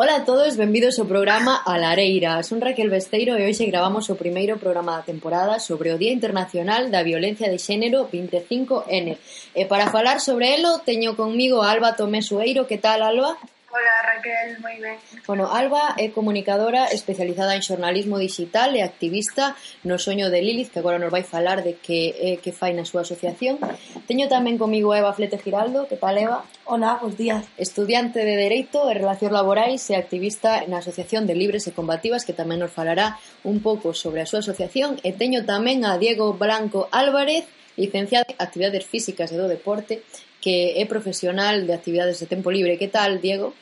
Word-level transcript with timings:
Ola 0.00 0.16
a 0.16 0.24
todos, 0.24 0.56
benvidos 0.56 0.96
ao 0.96 1.04
programa 1.04 1.60
A 1.60 1.76
Lareira. 1.76 2.40
Son 2.40 2.56
Raquel 2.56 2.88
Besteiro 2.88 3.36
e 3.36 3.44
hoxe 3.44 3.68
gravamos 3.68 4.08
o 4.08 4.16
primeiro 4.16 4.56
programa 4.56 4.96
da 4.96 5.04
temporada 5.04 5.60
sobre 5.60 5.92
o 5.92 6.00
Día 6.00 6.08
Internacional 6.08 6.88
da 6.88 7.04
Violencia 7.04 7.52
de 7.52 7.60
Xénero 7.60 8.08
25N. 8.08 9.20
E 9.52 9.62
para 9.68 9.92
falar 9.92 10.24
sobre 10.24 10.56
elo, 10.56 10.80
teño 10.88 11.12
conmigo 11.20 11.60
a 11.60 11.68
Alba 11.68 11.92
Tomé 12.00 12.24
Sueiro. 12.24 12.64
Que 12.64 12.80
tal, 12.80 13.04
Alba? 13.04 13.36
Hola 13.72 14.02
Raquel, 14.02 14.58
moi 14.58 14.82
ben. 14.82 14.98
Bueno, 15.30 15.46
Alba 15.46 15.94
é 15.94 16.10
comunicadora 16.10 16.90
especializada 16.90 17.54
en 17.54 17.62
xornalismo 17.62 18.18
digital 18.18 18.74
e 18.74 18.82
activista 18.82 19.54
no 19.86 19.94
soño 19.94 20.26
de 20.26 20.42
Lilith, 20.42 20.74
que 20.74 20.82
agora 20.82 20.98
nos 20.98 21.14
vai 21.14 21.22
falar 21.22 21.62
de 21.62 21.78
que 21.78 22.10
é 22.18 22.30
que 22.42 22.50
fai 22.50 22.74
na 22.74 22.82
súa 22.82 23.06
asociación. 23.06 23.62
Teño 24.10 24.26
tamén 24.26 24.58
comigo 24.58 24.90
a 24.90 24.98
Eva 24.98 25.14
Flete 25.14 25.38
Giraldo, 25.38 25.86
que 25.86 25.94
tal 25.94 26.18
Eva? 26.18 26.42
Hola, 26.66 26.98
bons 26.98 27.14
días. 27.14 27.46
Estudiante 27.62 28.26
de 28.26 28.34
Dereito 28.34 28.90
e 28.90 28.98
Relacións 28.98 29.30
Laborais 29.38 29.86
e 29.86 29.94
activista 29.94 30.66
na 30.66 30.82
Asociación 30.82 31.30
de 31.30 31.38
Libres 31.38 31.70
e 31.70 31.76
Combativas, 31.76 32.26
que 32.26 32.34
tamén 32.34 32.58
nos 32.58 32.74
falará 32.74 33.22
un 33.46 33.62
pouco 33.62 33.94
sobre 33.94 34.18
a 34.18 34.26
súa 34.26 34.42
asociación. 34.42 34.98
E 35.06 35.14
teño 35.14 35.46
tamén 35.46 35.86
a 35.86 35.94
Diego 35.94 36.34
Blanco 36.34 36.90
Álvarez, 36.90 37.46
licenciado 37.78 38.26
en 38.34 38.36
Actividades 38.42 38.82
Físicas 38.82 39.30
e 39.30 39.38
do 39.38 39.46
Deporte 39.46 40.02
que 40.40 40.80
é 40.80 40.84
profesional 40.88 41.68
de 41.68 41.72
actividades 41.76 42.18
de 42.18 42.26
tempo 42.26 42.50
libre. 42.50 42.80
Que 42.80 42.88
tal, 42.88 43.20
Diego? 43.20 43.54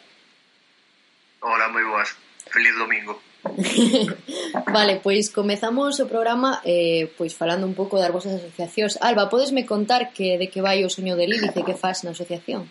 Hola, 1.42 1.69
moi 1.69 1.84
boas. 1.84 2.14
Feliz 2.50 2.74
domingo. 2.78 3.20
vale, 4.74 5.00
pois 5.02 5.30
comezamos 5.30 6.00
o 6.00 6.06
programa 6.06 6.60
eh, 6.64 7.10
pois 7.19 7.34
falando 7.34 7.66
un 7.66 7.74
pouco 7.74 7.98
das 7.98 8.10
vosas 8.10 8.38
asociacións. 8.38 8.98
Alba, 9.02 9.30
podesme 9.30 9.66
contar 9.66 10.10
que 10.10 10.38
de 10.38 10.46
que 10.50 10.62
vai 10.62 10.83
o 10.83 10.91
Soño 10.91 11.14
de 11.14 11.27
Lilith 11.27 11.56
e 11.56 11.66
que 11.66 11.78
faz 11.78 12.02
na 12.02 12.14
asociación? 12.14 12.66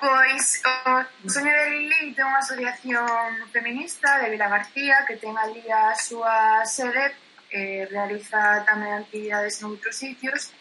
Pois 0.00 0.60
o 0.64 1.28
Soño 1.28 1.52
de 1.52 1.66
Lilith 1.76 2.16
é 2.16 2.24
unha 2.24 2.40
asociación 2.40 3.08
feminista 3.52 4.20
de 4.20 4.32
Vila 4.32 4.48
García 4.48 5.04
que 5.08 5.16
ten 5.16 5.36
ali 5.36 5.64
a 5.68 5.96
súa 5.96 6.64
sede 6.68 7.16
eh, 7.50 7.88
realiza 7.88 8.64
tamén 8.68 9.00
actividades 9.00 9.60
en 9.60 9.72
outros 9.72 9.96
sitios 9.96 10.52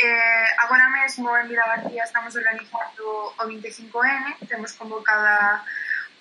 Eh, 0.00 0.46
agora 0.58 0.88
mesmo 0.90 1.36
en 1.36 1.48
Vila 1.48 1.66
García 1.66 2.04
estamos 2.04 2.36
organizando 2.36 3.34
o 3.34 3.42
25N, 3.42 4.46
temos 4.46 4.70
convocada 4.78 5.66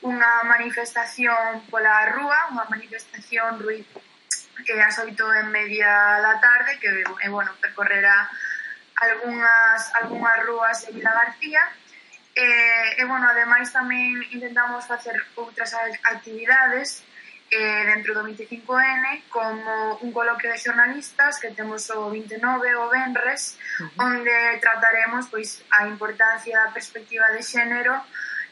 unha 0.02 0.42
manifestación 0.50 1.62
pola 1.70 2.10
rúa, 2.10 2.50
unha 2.58 2.66
manifestación 2.74 3.62
ruiz 3.62 3.86
que 4.66 4.74
eh, 4.74 4.82
ás 4.82 4.98
oito 4.98 5.30
e 5.30 5.44
media 5.54 5.94
da 6.26 6.42
tarde, 6.42 6.82
que 6.82 6.90
eh, 7.06 7.30
bueno, 7.30 7.54
percorrerá 7.62 8.26
algunhas, 8.98 9.94
algunhas 10.02 10.38
rúas 10.50 10.78
de 10.82 10.98
Vila 10.98 11.14
García. 11.14 11.62
E, 12.34 12.42
eh, 12.42 13.02
e 13.02 13.04
bueno, 13.06 13.30
ademais 13.30 13.70
tamén 13.70 14.26
intentamos 14.34 14.90
facer 14.90 15.14
outras 15.38 15.70
actividades, 16.02 17.06
eh, 17.50 17.84
dentro 17.86 18.14
do 18.14 18.24
25N 18.24 19.24
como 19.30 20.00
un 20.02 20.12
coloquio 20.12 20.52
de 20.52 20.58
xornalistas 20.58 21.40
que 21.40 21.52
temos 21.52 21.90
o 21.90 22.10
29 22.10 22.76
o 22.76 22.90
Benres, 22.90 23.58
uh 23.80 23.84
-huh. 23.84 24.06
onde 24.08 24.36
trataremos 24.60 25.28
pois 25.28 25.64
a 25.72 25.88
importancia 25.88 26.60
da 26.60 26.72
perspectiva 26.72 27.28
de 27.32 27.42
xénero 27.42 27.96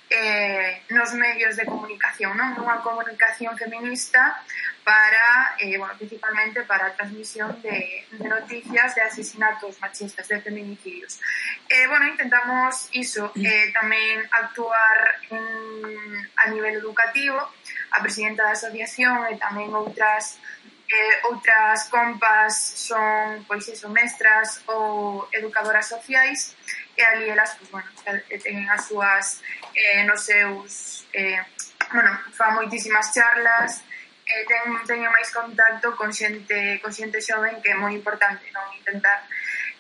eh, 0.10 0.84
nos 0.90 1.14
medios 1.14 1.56
de 1.56 1.66
comunicación, 1.66 2.38
non? 2.38 2.54
Unha 2.62 2.82
comunicación 2.86 3.58
feminista 3.58 4.38
para, 4.86 5.58
eh, 5.58 5.78
bueno, 5.82 5.98
principalmente 5.98 6.62
para 6.62 6.88
a 6.88 6.94
transmisión 6.94 7.58
de, 7.66 8.06
de 8.12 8.28
noticias 8.30 8.94
de 8.94 9.02
asesinatos 9.02 9.82
machistas, 9.82 10.28
de 10.28 10.40
feminicidios. 10.42 11.20
Eh, 11.68 11.88
bueno, 11.88 12.06
intentamos 12.06 12.94
iso, 12.94 13.34
eh, 13.34 13.74
tamén 13.74 14.22
actuar 14.30 14.98
en, 15.34 16.30
a 16.38 16.46
nivel 16.54 16.78
educativo, 16.78 17.42
a 17.90 17.98
presidenta 18.06 18.46
da 18.46 18.54
asociación 18.54 19.26
e 19.26 19.42
tamén 19.42 19.74
outras 19.74 20.38
eh, 20.86 21.18
outras 21.34 21.90
compas 21.90 22.54
son, 22.54 23.42
pois 23.50 23.66
iso, 23.66 23.90
mestras 23.90 24.62
ou 24.70 25.26
educadoras 25.34 25.90
sociais, 25.90 26.54
e 26.96 27.04
ali 27.04 27.30
elas, 27.30 27.56
pues, 27.60 27.72
bueno, 27.72 27.90
teñen 28.42 28.68
as 28.72 28.88
súas 28.88 29.44
eh, 29.76 30.04
nos 30.08 30.24
seus 30.24 31.06
eh, 31.14 31.36
eh, 31.36 31.40
bueno, 31.94 32.12
fan 32.32 32.56
moitísimas 32.56 33.14
charlas 33.14 33.84
eh, 34.26 34.44
ten, 34.50 34.74
teño 34.90 35.10
máis 35.14 35.30
contacto 35.30 35.94
con 35.94 36.10
xente, 36.10 36.80
con 36.82 36.90
xente 36.90 37.22
xoven 37.22 37.62
que 37.62 37.72
é 37.72 37.78
moi 37.78 37.94
importante, 37.94 38.50
non? 38.50 38.66
Intentar 38.74 39.22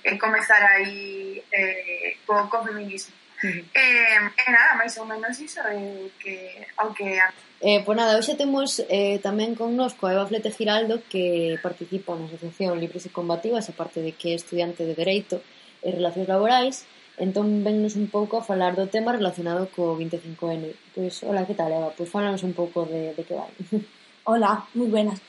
eh, 0.06 0.18
comezar 0.22 0.62
aí 0.62 1.42
eh, 1.50 2.22
co, 2.26 2.46
co 2.46 2.62
feminismo. 2.62 3.16
Uh 3.42 3.50
-huh. 3.50 3.64
Eh, 3.74 4.22
eh, 4.22 4.52
nada, 4.54 4.78
máis 4.78 4.94
ou 5.02 5.06
menos 5.10 5.34
iso 5.42 5.60
eh, 5.66 6.08
que, 6.22 6.36
ao 6.78 6.94
que 6.94 7.18
Eh, 7.66 7.82
pois 7.82 7.86
pues 7.86 7.98
nada, 7.98 8.20
hoxe 8.20 8.36
temos 8.36 8.84
eh, 8.92 9.18
tamén 9.24 9.56
connosco 9.56 10.06
a 10.06 10.14
Eva 10.14 10.30
Flete 10.30 10.52
Giraldo 10.52 11.02
que 11.10 11.58
participa 11.64 12.14
na 12.14 12.28
Asociación 12.30 12.78
Libres 12.78 13.08
e 13.08 13.16
Combativas 13.16 13.66
aparte 13.72 14.04
de 14.06 14.12
que 14.14 14.36
é 14.36 14.38
estudiante 14.38 14.86
de 14.86 14.94
Dereito 14.94 15.42
e 15.82 15.90
Relacións 15.90 16.30
Laborais 16.30 16.86
Entón 17.18 17.64
vennos 17.64 17.96
un 17.96 18.12
pouco 18.12 18.36
a 18.36 18.44
falar 18.44 18.76
do 18.76 18.92
tema 18.92 19.16
relacionado 19.16 19.72
co 19.72 19.96
25N. 19.96 20.76
Pois, 20.92 21.24
hola, 21.24 21.48
que 21.48 21.56
tal, 21.56 21.72
Eva? 21.72 21.96
Pois 21.96 22.12
falanos 22.12 22.44
un 22.44 22.52
pouco 22.52 22.84
de, 22.84 23.16
de 23.16 23.24
que 23.24 23.36
vai. 23.40 23.52
Hola, 24.28 24.68
moi 24.76 24.92
buenas. 24.92 25.22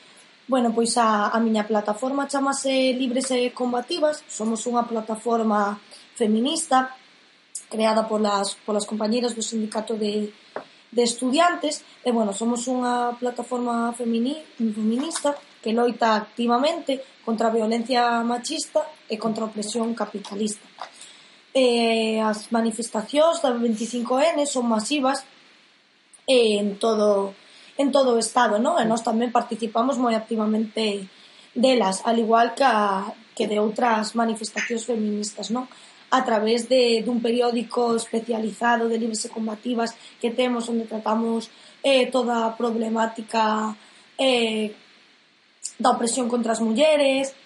Bueno, 0.51 0.75
pois 0.75 0.99
a, 0.99 1.31
a 1.31 1.39
miña 1.39 1.63
plataforma 1.63 2.27
chamase 2.27 2.91
Libres 2.91 3.31
e 3.31 3.55
Combativas. 3.55 4.19
Somos 4.27 4.67
unha 4.67 4.83
plataforma 4.83 5.79
feminista 6.19 6.91
creada 7.71 8.03
polas, 8.03 8.59
polas 8.67 8.83
compañeras 8.83 9.31
do 9.31 9.43
sindicato 9.43 9.95
de, 9.95 10.35
de 10.91 11.03
estudiantes. 11.07 11.87
E, 12.03 12.11
bueno, 12.11 12.35
somos 12.35 12.67
unha 12.67 13.15
plataforma 13.15 13.95
femini, 13.95 14.35
feminista 14.59 15.39
que 15.63 15.71
loita 15.71 16.19
activamente 16.19 16.99
contra 17.23 17.47
a 17.47 17.55
violencia 17.55 18.19
machista 18.27 18.83
e 19.07 19.15
contra 19.15 19.47
a 19.47 19.49
opresión 19.51 19.95
capitalista 19.95 20.67
eh, 21.57 22.21
as 22.21 22.53
manifestacións 22.53 23.41
da 23.41 23.49
25N 23.49 24.45
son 24.45 24.69
masivas 24.69 25.25
eh, 26.29 26.61
en 26.61 26.77
todo 26.77 27.33
en 27.77 27.91
todo 27.91 28.17
o 28.17 28.21
Estado, 28.21 28.57
non? 28.57 28.81
E 28.81 28.85
nós 28.85 29.05
tamén 29.05 29.29
participamos 29.29 30.01
moi 30.01 30.17
activamente 30.17 31.05
delas, 31.53 32.01
al 32.05 32.17
igual 32.17 32.57
que, 32.57 32.65
a, 32.65 33.05
que 33.37 33.45
de 33.45 33.61
outras 33.61 34.17
manifestacións 34.17 34.85
feministas, 34.85 35.53
non? 35.53 35.69
A 36.09 36.25
través 36.25 36.65
de, 36.65 37.05
dun 37.05 37.21
periódico 37.21 37.93
especializado 37.93 38.89
de 38.89 38.97
libres 38.97 39.21
e 39.25 39.33
combativas 39.33 39.93
que 40.17 40.33
temos 40.33 40.65
onde 40.73 40.89
tratamos 40.89 41.53
eh, 41.85 42.09
toda 42.09 42.49
a 42.49 42.53
problemática 42.57 43.77
eh, 44.17 44.73
da 45.77 45.93
opresión 45.93 46.25
contra 46.25 46.57
as 46.57 46.61
mulleres, 46.61 47.37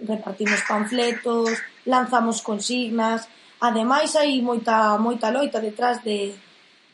repartimos 0.00 0.64
panfletos, 0.64 1.52
lanzamos 1.88 2.44
consignas, 2.44 3.24
ademais 3.64 4.12
hai 4.14 4.44
moita 4.44 5.00
moita 5.00 5.32
loita 5.32 5.58
detrás 5.58 6.04
de 6.04 6.36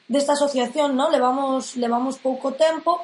desta 0.06 0.38
asociación, 0.38 0.94
non? 0.94 1.10
Levamos 1.10 1.74
levamos 1.74 2.22
pouco 2.22 2.54
tempo, 2.54 3.02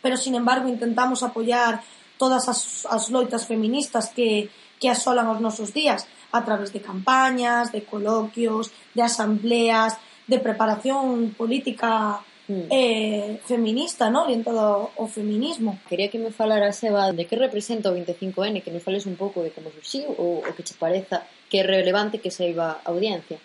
pero 0.00 0.16
sin 0.16 0.34
embargo 0.40 0.66
intentamos 0.72 1.20
apoiar 1.20 1.84
todas 2.16 2.48
as, 2.48 2.88
as 2.88 3.12
loitas 3.12 3.44
feministas 3.44 4.08
que 4.16 4.48
que 4.80 4.88
asolan 4.88 5.28
os 5.28 5.44
nosos 5.44 5.76
días 5.76 6.08
a 6.32 6.40
través 6.40 6.72
de 6.72 6.80
campañas, 6.80 7.68
de 7.68 7.84
coloquios, 7.84 8.72
de 8.96 9.04
asambleas, 9.04 10.00
de 10.24 10.40
preparación 10.40 11.36
política 11.36 12.24
mm. 12.50 12.66
eh, 12.70 13.40
feminista, 13.46 14.10
¿no? 14.10 14.26
Orientado 14.26 14.90
ao 14.98 15.06
feminismo. 15.06 15.78
Quería 15.86 16.10
que 16.10 16.18
me 16.18 16.34
falara, 16.34 16.74
Seba, 16.74 17.14
de 17.14 17.24
que 17.30 17.38
representa 17.38 17.90
o 17.90 17.94
25N, 17.94 18.62
que 18.62 18.74
nos 18.74 18.82
fales 18.82 19.06
un 19.06 19.14
pouco 19.14 19.46
de 19.46 19.54
como 19.54 19.70
surxiu 19.70 20.10
ou 20.18 20.42
o 20.42 20.50
que 20.58 20.66
che 20.66 20.74
pareza 20.74 21.22
que 21.46 21.62
é 21.62 21.64
relevante 21.64 22.18
que 22.18 22.34
saiba 22.34 22.82
a 22.82 22.90
audiencia. 22.90 23.38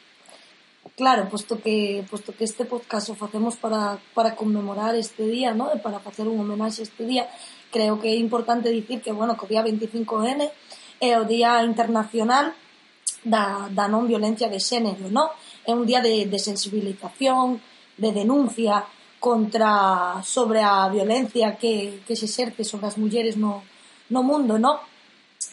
Claro, 0.97 1.29
posto 1.29 1.57
que, 1.61 2.05
posto 2.09 2.33
que 2.33 2.45
este 2.45 2.63
podcast 2.65 3.09
o 3.09 3.15
facemos 3.17 3.57
para, 3.57 3.97
para 4.13 4.37
conmemorar 4.37 4.93
este 4.95 5.25
día, 5.25 5.53
¿no? 5.53 5.73
e 5.73 5.77
para 5.81 5.99
facer 5.99 6.29
un 6.29 6.37
homenaxe 6.37 6.85
este 6.85 7.03
día, 7.09 7.25
creo 7.73 7.97
que 7.99 8.13
é 8.13 8.17
importante 8.17 8.69
dicir 8.69 9.01
que, 9.01 9.11
bueno, 9.11 9.33
que 9.33 9.45
o 9.45 9.49
día 9.49 9.65
25N 9.65 10.45
é 11.01 11.11
o 11.19 11.25
Día 11.25 11.59
Internacional 11.65 12.53
da, 13.25 13.67
da 13.73 13.89
Non 13.89 14.07
Violencia 14.07 14.47
de 14.47 14.61
Xénero, 14.61 15.09
¿no? 15.09 15.33
É 15.65 15.73
un 15.73 15.83
día 15.89 15.99
de, 15.99 16.29
de 16.29 16.39
sensibilización, 16.39 17.59
de 17.97 18.11
denuncia 18.11 18.85
contra 19.19 20.21
sobre 20.23 20.61
a 20.61 20.87
violencia 20.89 21.55
que, 21.57 22.01
que 22.05 22.15
se 22.15 22.25
exerce 22.25 22.63
sobre 22.63 22.87
as 22.87 22.97
mulleres 22.97 23.37
no, 23.37 23.63
no 24.09 24.21
mundo, 24.21 24.59
no? 24.59 24.79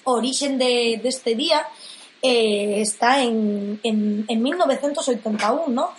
O 0.04 0.18
orixen 0.18 0.58
de, 0.58 1.00
deste 1.02 1.34
día 1.34 1.66
eh, 2.20 2.80
está 2.80 3.22
en, 3.22 3.80
en, 3.82 4.24
en 4.28 4.42
1981, 4.42 5.68
no? 5.68 5.90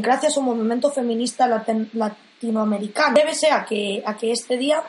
gracias 0.00 0.36
ao 0.36 0.42
movimento 0.42 0.90
feminista 0.90 1.46
latin, 1.46 1.90
latinoamericano. 1.92 3.14
Débese 3.14 3.52
a 3.52 3.64
que, 3.64 4.02
a 4.04 4.16
que 4.16 4.32
este 4.32 4.56
día, 4.56 4.82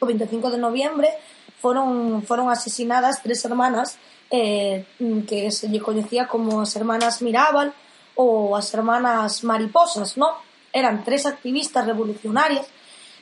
o 0.00 0.06
25 0.06 0.50
de 0.50 0.58
noviembre, 0.58 1.12
foron, 1.60 2.22
foron 2.22 2.48
asesinadas 2.48 3.20
tres 3.22 3.44
hermanas 3.44 3.98
eh, 4.30 4.84
que 5.28 5.50
se 5.50 5.68
lle 5.68 5.80
coñecía 5.80 6.28
como 6.28 6.60
as 6.60 6.72
hermanas 6.76 7.20
Mirabal, 7.20 7.72
ou 8.18 8.58
as 8.58 8.74
hermanas 8.74 9.46
mariposas, 9.46 10.18
¿no? 10.18 10.42
Eran 10.74 11.06
tres 11.06 11.22
activistas 11.24 11.86
revolucionarias 11.86 12.66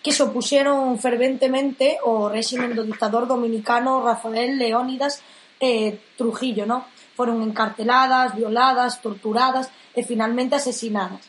que 0.01 0.13
se 0.13 0.25
opuxeron 0.25 0.97
ferventemente 0.97 2.01
ao 2.01 2.33
réximen 2.33 2.73
do 2.73 2.81
dictador 2.81 3.29
dominicano 3.29 4.01
Rafael 4.01 4.57
Leónidas 4.57 5.21
eh, 5.61 6.01
Trujillo, 6.17 6.65
¿no? 6.65 6.89
Foron 7.13 7.45
encarceladas, 7.45 8.33
violadas, 8.33 9.05
torturadas 9.05 9.69
e 9.93 10.01
finalmente 10.01 10.57
asesinadas. 10.57 11.21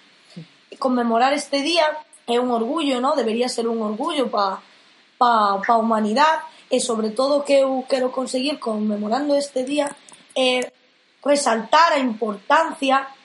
E 0.71 0.79
conmemorar 0.79 1.35
este 1.35 1.59
día 1.59 1.83
é 2.23 2.39
un 2.39 2.55
orgullo, 2.55 3.03
¿no? 3.03 3.19
Debería 3.19 3.51
ser 3.51 3.67
un 3.67 3.83
orgullo 3.83 4.31
pa, 4.31 4.63
pa, 5.19 5.59
pa 5.59 5.75
humanidade 5.75 6.47
e 6.71 6.79
sobre 6.79 7.11
todo 7.11 7.43
que 7.43 7.67
eu 7.67 7.83
quero 7.83 8.15
conseguir 8.15 8.63
conmemorando 8.63 9.35
este 9.35 9.67
día 9.67 9.91
é 10.31 10.63
eh, 10.63 10.71
resaltar 11.19 11.91
a 11.91 11.99
importancia 11.99 13.16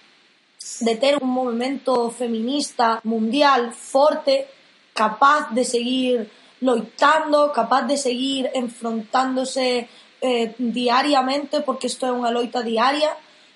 de 0.80 0.94
ter 0.96 1.18
un 1.22 1.30
movimento 1.30 2.10
feminista 2.10 3.00
mundial 3.04 3.72
forte, 3.72 4.46
capaz 4.94 5.50
de 5.54 5.64
seguir 5.64 6.30
loitando, 6.60 7.50
capaz 7.52 7.86
de 7.86 7.96
seguir 7.96 8.50
enfrontándose 8.54 9.88
eh, 10.20 10.54
diariamente, 10.58 11.60
porque 11.66 11.90
isto 11.90 12.06
é 12.06 12.12
unha 12.14 12.30
loita 12.30 12.62
diaria, 12.62 13.10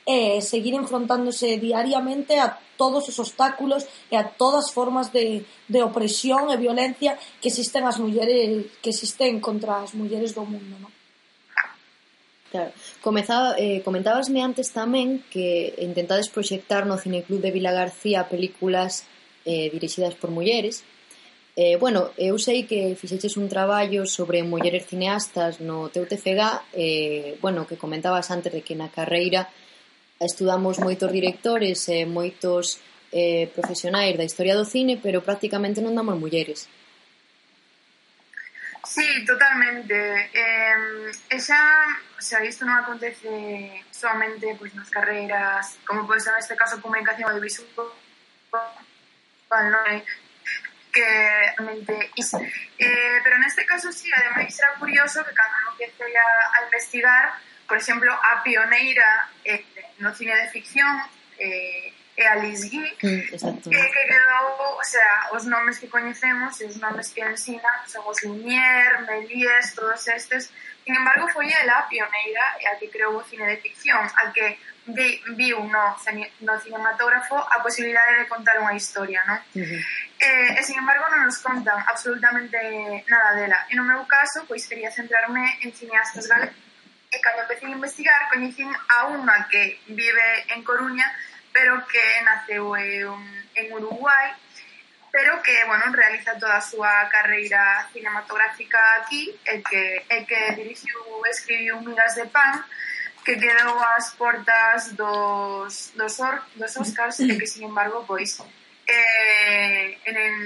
eh, 0.06 0.42
seguir 0.42 0.74
enfrontándose 0.74 1.58
diariamente 1.58 2.34
a 2.38 2.58
todos 2.76 3.06
os 3.08 3.18
obstáculos 3.18 3.86
e 4.10 4.14
a 4.18 4.24
todas 4.24 4.66
as 4.66 4.72
formas 4.74 5.10
de, 5.14 5.46
de 5.70 5.80
opresión 5.82 6.50
e 6.50 6.56
violencia 6.58 7.18
que 7.40 7.48
existen 7.48 7.86
as 7.86 7.98
mulleres 7.98 8.70
que 8.82 8.90
existen 8.90 9.38
contra 9.38 9.82
as 9.82 9.94
mulleres 9.94 10.34
do 10.34 10.42
mundo, 10.42 10.74
non? 10.78 10.95
Claro. 12.56 12.72
Comezaba, 13.02 13.54
eh, 13.58 13.84
comentabasme 13.84 14.40
antes 14.40 14.72
tamén 14.72 15.20
que 15.28 15.76
intentades 15.76 16.32
proxectar 16.32 16.88
no 16.88 16.96
Cineclub 16.96 17.44
de 17.44 17.52
Vila 17.52 17.68
García 17.68 18.32
películas 18.32 19.04
eh, 19.44 19.68
dirixidas 19.68 20.16
por 20.16 20.32
mulleres. 20.32 20.80
Eh, 21.52 21.76
bueno, 21.76 22.16
eu 22.16 22.40
sei 22.40 22.64
que 22.64 22.96
fixeches 22.96 23.36
un 23.36 23.52
traballo 23.52 24.08
sobre 24.08 24.40
mulleres 24.40 24.88
cineastas 24.88 25.60
no 25.60 25.92
teu 25.92 26.08
TFG, 26.08 26.40
eh, 26.72 27.36
bueno, 27.44 27.68
que 27.68 27.76
comentabas 27.76 28.32
antes 28.32 28.48
de 28.56 28.64
que 28.64 28.72
na 28.72 28.88
carreira 28.88 29.52
estudamos 30.16 30.80
moitos 30.80 31.12
directores 31.12 31.92
e 31.92 32.04
eh, 32.04 32.06
moitos 32.08 32.80
eh, 33.12 33.52
profesionais 33.52 34.16
da 34.16 34.24
historia 34.24 34.56
do 34.56 34.64
cine, 34.64 34.96
pero 34.96 35.20
prácticamente 35.20 35.84
non 35.84 35.92
damos 35.92 36.16
mulleres. 36.16 36.72
Sí, 38.86 39.24
totalmente. 39.24 40.30
Eh, 40.32 41.10
esa, 41.30 41.58
o 42.16 42.22
sea, 42.22 42.44
isto 42.46 42.64
non 42.64 42.78
acontece 42.78 43.82
solamente 43.90 44.54
pois, 44.54 44.70
nas 44.78 44.88
carreiras, 44.88 45.74
como 45.82 46.06
pode 46.06 46.22
ser 46.22 46.32
neste 46.38 46.54
caso 46.54 46.78
comunicación 46.78 47.26
audiovisual, 47.26 47.90
non 49.50 49.84
é? 49.90 50.06
que 50.96 51.04
realmente 51.58 52.10
eh, 52.16 53.20
pero 53.22 53.36
neste 53.38 53.66
caso 53.66 53.92
sí, 53.92 54.08
ademais 54.14 54.56
era 54.58 54.72
curioso 54.80 55.20
que 55.26 55.34
cando 55.36 55.56
non 55.68 55.76
empecé 55.76 56.08
a, 56.16 56.30
a 56.56 56.58
investigar, 56.64 57.24
por 57.68 57.76
exemplo, 57.76 58.08
a 58.08 58.40
pioneira 58.40 59.28
eh, 59.44 59.60
no 60.00 60.14
cine 60.16 60.32
de 60.32 60.48
ficción 60.48 60.88
eh, 61.36 61.92
e 62.16 62.26
a 62.26 62.34
Liz 62.36 62.64
Guy 62.70 62.96
mm, 63.02 63.34
exacto. 63.34 63.68
que 63.68 63.76
quedou, 63.76 64.78
o 64.80 64.84
sea, 64.84 65.28
os 65.32 65.44
nomes 65.44 65.78
que 65.78 65.88
coñecemos 65.88 66.60
e 66.60 66.64
os 66.64 66.76
nomes 66.76 67.12
que 67.12 67.20
ensina 67.20 67.68
son 67.86 68.02
os 68.08 68.22
Lumière, 68.24 69.04
Méliès, 69.04 69.74
todos 69.74 70.08
estes 70.08 70.50
sin 70.84 70.96
embargo 70.96 71.28
foi 71.28 71.52
ela 71.52 71.78
a 71.78 71.88
pioneira 71.88 72.44
e 72.60 72.66
a 72.66 72.76
que 72.76 72.88
creou 72.88 73.16
o 73.16 73.24
cine 73.24 73.44
de 73.46 73.56
ficción 73.60 74.00
a 74.00 74.32
que 74.32 74.56
vi, 74.86 75.20
viu 75.36 75.60
no, 75.64 75.84
no 76.40 76.60
cinematógrafo 76.60 77.36
a 77.36 77.60
posibilidade 77.60 78.24
de 78.24 78.26
contar 78.32 78.56
unha 78.64 78.72
historia 78.72 79.20
non? 79.28 79.40
Uh 79.52 79.60
-huh. 79.60 79.80
eh, 80.24 80.56
e 80.56 80.60
sin 80.64 80.80
embargo 80.80 81.04
non 81.12 81.20
nos 81.28 81.36
contan 81.44 81.76
absolutamente 81.84 82.56
nada 83.12 83.36
dela 83.36 83.58
e 83.68 83.76
no 83.76 83.84
meu 83.84 84.08
caso, 84.08 84.48
pois 84.48 84.64
quería 84.64 84.88
centrarme 84.88 85.44
en 85.60 85.70
cineastas 85.76 86.24
galegos 86.30 86.64
e 87.12 87.20
cando 87.20 87.42
empecé 87.42 87.66
a 87.66 87.76
investigar 87.76 88.20
coñecín 88.32 88.70
a 88.72 88.98
unha 89.12 89.36
que 89.50 89.78
vive 89.86 90.26
en 90.54 90.64
Coruña 90.64 91.06
pero 91.56 91.80
que 91.88 92.04
naceu 92.20 92.76
eh, 92.76 93.00
en, 93.00 93.16
en 93.56 93.72
Uruguai, 93.72 94.28
pero 95.10 95.40
que, 95.40 95.64
bueno, 95.64 95.88
realiza 95.90 96.36
toda 96.36 96.58
a 96.58 96.60
súa 96.60 97.08
carreira 97.08 97.88
cinematográfica 97.96 98.76
aquí, 99.00 99.32
e 99.40 99.64
que, 99.64 100.04
e 100.04 100.18
que 100.28 100.52
dirixiu, 100.52 101.00
escribiu 101.32 101.80
Migas 101.80 102.20
de 102.20 102.28
Pan, 102.28 102.60
que 103.24 103.40
quedou 103.40 103.80
ás 103.80 104.12
portas 104.20 104.92
dos, 105.00 105.96
dos, 105.96 106.20
or, 106.20 106.44
dos 106.60 106.76
Oscars, 106.76 107.24
mm. 107.24 107.32
e 107.32 107.32
que, 107.40 107.48
sin 107.48 107.64
embargo, 107.64 108.04
pois, 108.04 108.36
eh, 108.84 109.96
en, 110.04 110.12
en, 110.12 110.36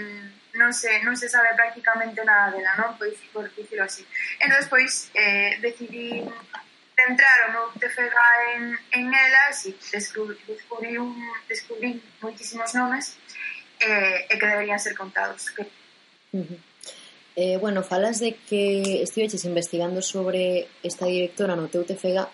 non 0.54 0.70
se, 0.70 1.02
non 1.02 1.18
se 1.18 1.26
sabe 1.26 1.50
prácticamente 1.58 2.22
nada 2.22 2.54
dela, 2.54 2.78
non? 2.78 2.94
Pois, 2.94 3.18
por 3.34 3.50
dicirlo 3.50 3.82
así. 3.82 4.06
Entón, 4.38 4.62
pois, 4.70 5.10
eh, 5.18 5.58
decidí 5.58 6.22
centraron 7.06 7.56
o 7.56 7.88
fegar 7.88 8.38
en, 8.56 8.64
en 8.92 9.04
elas 9.14 9.66
e 9.66 9.74
descubrí, 9.92 10.36
descubrí, 10.46 10.98
un, 10.98 11.16
descubrí 11.48 12.02
moitísimos 12.20 12.74
nomes 12.74 13.16
eh, 13.80 14.28
e 14.28 14.34
que 14.36 14.46
deberían 14.46 14.78
ser 14.78 14.94
contados. 14.96 15.50
Que... 15.50 15.62
Uh 16.32 16.44
-huh. 16.44 16.58
eh, 17.36 17.56
bueno, 17.56 17.82
falas 17.82 18.20
de 18.20 18.36
que 18.48 19.02
estiveches 19.02 19.44
investigando 19.44 20.02
sobre 20.02 20.68
esta 20.82 21.06
directora 21.06 21.56
no 21.56 21.72
teu 21.72 21.84
Tefega, 21.84 22.28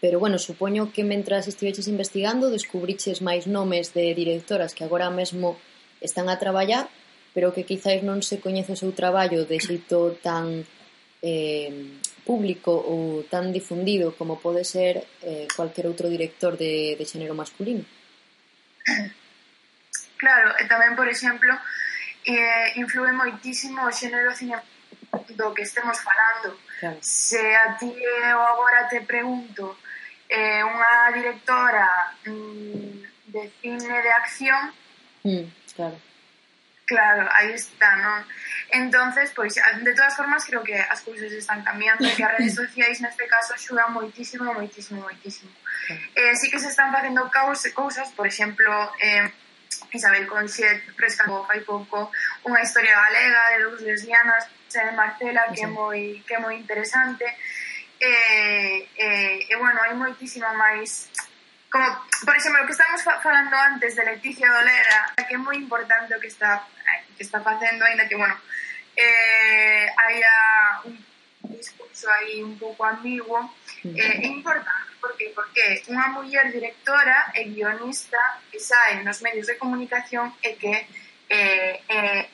pero 0.00 0.18
bueno, 0.18 0.38
supoño 0.38 0.92
que 0.92 1.04
mentras 1.04 1.48
estiveches 1.48 1.88
investigando 1.88 2.48
descubriches 2.48 3.20
máis 3.20 3.44
nomes 3.46 3.92
de 3.92 4.14
directoras 4.16 4.72
que 4.72 4.84
agora 4.84 5.08
mesmo 5.10 5.60
están 6.00 6.28
a 6.28 6.40
traballar, 6.40 6.88
pero 7.34 7.52
que 7.52 7.68
quizáis 7.68 8.02
non 8.02 8.24
se 8.24 8.40
coñece 8.40 8.72
o 8.72 8.80
seu 8.80 8.92
traballo 8.96 9.44
de 9.44 9.56
xeito 9.60 10.16
tan 10.24 10.64
eh, 11.22 12.00
público 12.24 12.70
ou 12.70 13.24
tan 13.26 13.52
difundido 13.52 14.12
como 14.16 14.38
pode 14.38 14.64
ser 14.64 15.04
eh, 15.22 15.48
cualquier 15.54 15.88
outro 15.88 16.06
director 16.08 16.56
de, 16.56 16.94
de 16.94 17.04
xénero 17.04 17.34
masculino. 17.34 17.84
Claro, 20.20 20.52
e 20.60 20.68
tamén, 20.68 20.92
por 20.92 21.08
exemplo, 21.08 21.48
eh, 22.28 22.76
influe 22.76 23.12
moitísimo 23.16 23.88
o 23.88 23.92
xénero 23.92 24.36
cine 24.36 24.60
do 25.32 25.52
que 25.56 25.64
estemos 25.64 25.96
falando. 26.04 26.60
Claro. 26.76 26.98
Se 27.00 27.40
a 27.56 27.76
ti 27.80 27.88
ou 27.88 28.44
agora 28.44 28.84
te 28.92 29.00
pregunto 29.00 29.80
eh, 30.28 30.60
unha 30.60 31.08
directora 31.16 31.88
mm, 32.28 33.32
de 33.32 33.42
cine 33.64 33.96
de 34.04 34.10
acción, 34.12 34.62
mm, 35.24 35.46
claro 35.72 36.09
Claro, 36.90 37.22
aí 37.30 37.54
está, 37.54 37.94
non? 38.02 38.26
Entonces, 38.74 39.30
pois, 39.30 39.54
de 39.54 39.94
todas 39.94 40.10
formas, 40.18 40.42
creo 40.42 40.66
que 40.66 40.74
as 40.74 40.98
cousas 41.06 41.30
están 41.30 41.62
cambiando 41.62 42.02
e 42.02 42.10
que 42.18 42.26
as 42.26 42.34
redes 42.34 42.58
sociais 42.66 42.98
neste 42.98 43.30
caso 43.30 43.54
axudan 43.54 43.94
moitísimo, 43.94 44.50
moitísimo, 44.50 44.98
moitísimo. 44.98 45.54
Eh, 46.18 46.34
sí 46.34 46.50
que 46.50 46.58
se 46.58 46.66
están 46.66 46.90
facendo 46.90 47.30
cousas, 47.30 48.10
por 48.18 48.26
exemplo, 48.26 48.74
eh, 48.98 49.30
Isabel 49.94 50.26
Conxet 50.26 50.82
rescatou 50.98 51.46
fai 51.46 51.62
pouco 51.62 52.10
unha 52.42 52.58
historia 52.58 52.98
galega 52.98 53.42
de 53.54 53.58
dous 53.70 53.80
lesbianas, 53.86 54.50
xa 54.66 54.90
de 54.90 54.98
Marcela, 54.98 55.46
que 55.54 55.62
é 55.62 55.70
moi, 55.70 56.02
que 56.26 56.34
é 56.34 56.42
moi 56.42 56.58
interesante. 56.58 57.22
E, 58.02 58.02
eh, 58.02 58.88
eh, 58.98 59.46
e, 59.46 59.54
bueno, 59.62 59.78
hai 59.78 59.94
moitísima 59.94 60.50
máis 60.58 61.06
como, 61.70 61.86
por 62.24 62.36
exemplo, 62.36 62.62
o 62.62 62.66
que 62.66 62.72
estamos 62.72 63.02
falando 63.02 63.54
antes 63.54 63.94
de 63.94 64.04
Leticia 64.04 64.50
Dolera, 64.50 65.14
que 65.26 65.34
é 65.34 65.38
moi 65.38 65.56
importante 65.56 66.10
o 66.14 66.20
que 66.20 66.26
está 66.26 66.66
que 67.16 67.22
está 67.22 67.40
facendo, 67.40 67.84
ainda 67.84 68.08
que, 68.08 68.16
bueno, 68.16 68.34
eh, 68.96 69.86
haya 69.96 70.34
un 70.84 70.98
discurso 71.56 72.10
aí 72.10 72.42
un 72.42 72.58
pouco 72.58 72.84
ambiguo, 72.84 73.54
eh, 73.84 74.18
é 74.18 74.26
importante, 74.26 74.90
porque, 75.00 75.30
porque 75.30 75.84
unha 75.86 76.10
muller 76.10 76.50
directora 76.50 77.30
e 77.38 77.54
guionista 77.54 78.18
que 78.50 78.58
sae 78.58 79.04
nos 79.06 79.22
medios 79.22 79.46
de 79.46 79.56
comunicación 79.56 80.34
e 80.42 80.58
que 80.58 80.74
eh, 81.30 81.74
eh, 81.86 82.24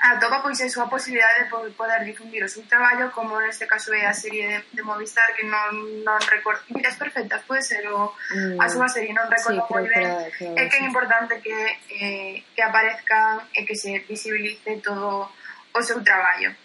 atopa 0.00 0.40
pois 0.40 0.60
a 0.60 0.68
súa 0.68 0.88
posibilidade 0.88 1.44
de 1.44 1.70
poder 1.76 2.00
difundir 2.08 2.40
o 2.40 2.48
seu 2.48 2.64
traballo, 2.64 3.12
como 3.12 3.36
neste 3.36 3.68
caso 3.68 3.92
é 3.92 4.08
a 4.08 4.16
serie 4.16 4.48
de, 4.48 4.80
de 4.80 4.82
Movistar 4.82 5.36
que 5.36 5.44
non, 5.44 6.00
non 6.00 6.16
recordo... 6.24 6.64
Vidas 6.72 6.96
perfectas, 6.96 7.44
pode 7.44 7.60
ser 7.60 7.84
o, 7.92 8.08
mm. 8.32 8.56
a 8.56 8.66
súa 8.72 8.88
serie, 8.88 9.12
non 9.12 9.28
recordo 9.28 9.60
sí, 9.60 9.68
moi 9.68 9.84
ben. 9.84 10.08
É 10.56 10.64
que 10.72 10.80
é 10.80 10.84
importante 10.88 11.36
que, 11.44 11.56
eh, 11.92 12.32
que 12.56 12.62
aparezcan 12.64 13.44
e 13.52 13.68
que 13.68 13.76
se 13.76 14.00
visibilice 14.08 14.80
todo 14.80 15.28
o 15.28 15.80
seu 15.84 16.00
traballo. 16.00 16.56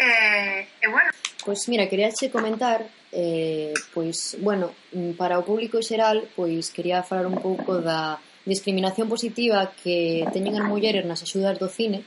Eh, 0.00 0.64
e 0.80 0.86
bueno... 0.88 1.12
Pois 1.44 1.68
mira, 1.68 1.84
queríache 1.84 2.32
comentar 2.32 2.80
eh, 3.12 3.76
pois, 3.92 4.40
bueno, 4.40 4.72
para 5.20 5.36
o 5.36 5.44
público 5.44 5.84
xeral, 5.84 6.32
pois 6.32 6.72
quería 6.72 7.04
falar 7.04 7.28
un 7.28 7.36
pouco 7.36 7.84
da 7.84 8.16
discriminación 8.48 9.04
positiva 9.08 9.72
que 9.76 10.24
teñen 10.32 10.56
as 10.56 10.64
mulleres 10.64 11.04
nas 11.04 11.20
axudas 11.20 11.60
do 11.60 11.68
cine, 11.68 12.04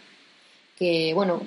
que, 0.78 1.12
bueno, 1.14 1.42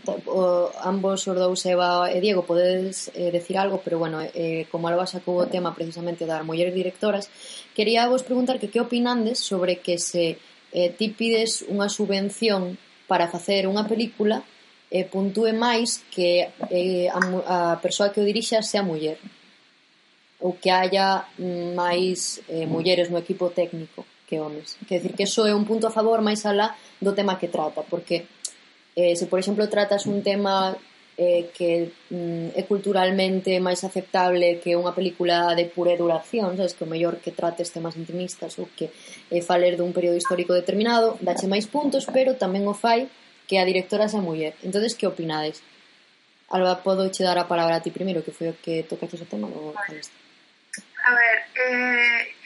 ambos 0.83 1.29
os 1.29 1.37
dous, 1.39 1.63
Eva 1.65 2.11
e 2.11 2.19
Diego, 2.19 2.43
podedes 2.43 3.15
eh, 3.15 3.31
decir 3.31 3.57
algo, 3.57 3.79
pero, 3.79 4.03
bueno, 4.03 4.19
eh, 4.21 4.67
como 4.75 4.91
Alba 4.91 5.07
sacou 5.07 5.39
o 5.39 5.47
tema 5.47 5.71
precisamente 5.71 6.27
das 6.27 6.43
mulleres 6.43 6.75
directoras, 6.75 7.31
quería 7.73 8.11
vos 8.11 8.27
preguntar 8.27 8.59
que 8.59 8.67
que 8.67 8.83
opinandes 8.83 9.39
sobre 9.39 9.79
que 9.79 10.03
se 10.03 10.43
eh, 10.75 10.91
ti 10.99 11.15
pides 11.15 11.63
unha 11.71 11.87
subvención 11.87 12.75
para 13.07 13.31
facer 13.31 13.71
unha 13.71 13.87
película 13.87 14.43
eh, 14.91 15.07
puntúe 15.07 15.55
máis 15.55 16.03
que 16.11 16.51
eh, 16.71 17.07
a, 17.07 17.19
a 17.47 17.59
persoa 17.79 18.11
que 18.11 18.19
o 18.19 18.27
dirixa 18.27 18.63
sea 18.67 18.83
muller 18.83 19.19
ou 20.43 20.59
que 20.59 20.75
haya 20.75 21.27
máis 21.77 22.43
eh, 22.51 22.67
mulleres 22.67 23.11
no 23.11 23.21
equipo 23.21 23.55
técnico 23.55 24.03
que 24.27 24.39
homes. 24.39 24.79
Quer 24.87 25.03
decir 25.03 25.15
que 25.15 25.27
eso 25.27 25.47
é 25.47 25.55
un 25.55 25.67
punto 25.67 25.87
a 25.87 25.95
favor 25.95 26.23
máis 26.23 26.47
alá 26.47 26.75
do 27.03 27.15
tema 27.15 27.39
que 27.39 27.51
trata, 27.51 27.83
porque 27.83 28.27
eh, 28.97 29.15
se 29.17 29.27
por 29.27 29.39
exemplo 29.39 29.69
tratas 29.69 30.07
un 30.07 30.23
tema 30.23 30.77
eh, 31.21 31.51
que 31.53 31.93
mm, 32.09 32.57
é 32.57 32.63
culturalmente 32.65 33.61
máis 33.61 33.85
aceptable 33.85 34.57
que 34.57 34.73
unha 34.73 34.97
película 34.97 35.53
de 35.53 35.69
pura 35.69 35.93
duración, 35.93 36.57
sabes, 36.57 36.73
que 36.73 36.89
o 36.89 36.91
mellor 36.91 37.21
que 37.21 37.37
trates 37.37 37.69
temas 37.69 38.01
intimistas 38.01 38.57
ou 38.57 38.73
que 38.73 38.89
eh, 39.29 39.45
faler 39.45 39.77
dun 39.77 39.93
período 39.93 40.17
histórico 40.17 40.57
determinado, 40.57 41.21
dache 41.21 41.45
máis 41.45 41.69
puntos, 41.69 42.09
pero 42.09 42.41
tamén 42.41 42.65
o 42.65 42.73
fai 42.73 43.13
que 43.45 43.61
a 43.61 43.69
directora 43.69 44.09
sea 44.09 44.25
muller. 44.25 44.57
entonces 44.65 44.97
que 44.97 45.05
opinades? 45.05 45.61
Alba, 46.51 46.83
podo 46.83 47.13
che 47.13 47.23
dar 47.23 47.39
a 47.39 47.47
palabra 47.47 47.79
a 47.79 47.85
ti 47.85 47.93
primeiro, 47.93 48.25
que 48.25 48.33
foi 48.33 48.51
o 48.51 48.59
que 48.59 48.83
tocaste 48.89 49.21
ese 49.21 49.29
tema, 49.29 49.47
ou 49.47 49.77
falaste? 49.77 50.17
A 51.05 51.13
ver, 51.15 51.39
eh, 51.53 52.40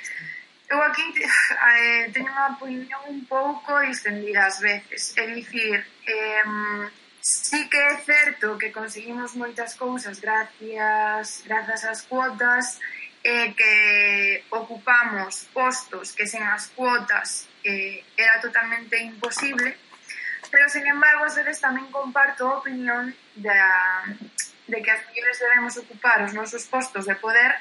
Eu 0.69 0.83
aquí 0.83 1.03
eh, 1.21 2.11
teño 2.13 2.33
unha 2.33 2.57
opinión 2.57 3.03
un 3.09 3.21
pouco 3.29 3.81
distendida 3.85 4.49
ás 4.49 4.61
veces. 4.61 5.13
É 5.17 5.25
dicir, 5.29 5.85
eh, 6.09 6.45
sí 7.21 7.69
que 7.69 7.81
é 7.81 7.97
certo 8.01 8.57
que 8.57 8.73
conseguimos 8.73 9.37
moitas 9.37 9.77
cousas 9.77 10.21
gracias, 10.21 11.45
grazas 11.45 11.85
ás 11.85 12.01
cuotas, 12.09 12.81
eh, 13.25 13.53
que 13.57 14.45
ocupamos 14.51 15.49
postos 15.53 16.13
que 16.13 16.29
sen 16.29 16.45
as 16.45 16.69
cuotas 16.77 17.49
eh, 17.65 18.05
era 18.17 18.41
totalmente 18.41 19.01
imposible, 19.01 19.77
pero 20.53 20.69
sen 20.69 20.85
embargo, 20.87 21.25
ás 21.25 21.37
veces 21.37 21.61
tamén 21.61 21.89
comparto 21.93 22.45
a 22.49 22.61
opinión 22.61 23.13
da, 23.37 24.05
de 24.69 24.79
que 24.85 24.91
as 24.93 25.01
mulleres 25.09 25.41
debemos 25.41 25.75
ocupar 25.81 26.21
os 26.25 26.37
nosos 26.37 26.69
postos 26.69 27.09
de 27.09 27.17
poder 27.17 27.57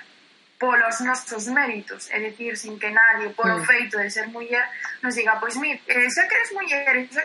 polos 0.63 1.01
nosos 1.01 1.48
méritos, 1.48 2.08
é 2.10 2.24
dicir, 2.24 2.55
sin 2.55 2.79
que 2.79 2.89
nadie, 2.89 3.27
por 3.36 3.51
mm. 3.51 3.65
feito 3.67 4.00
de 4.00 4.10
ser 4.10 4.32
muller, 4.32 4.63
nos 5.03 5.13
diga, 5.13 5.36
pois 5.36 5.58
mi, 5.60 5.75
eh, 5.75 6.08
xa 6.08 6.24
que 6.24 6.36
eres 6.39 6.51
muller, 6.55 6.96
xa 7.12 7.24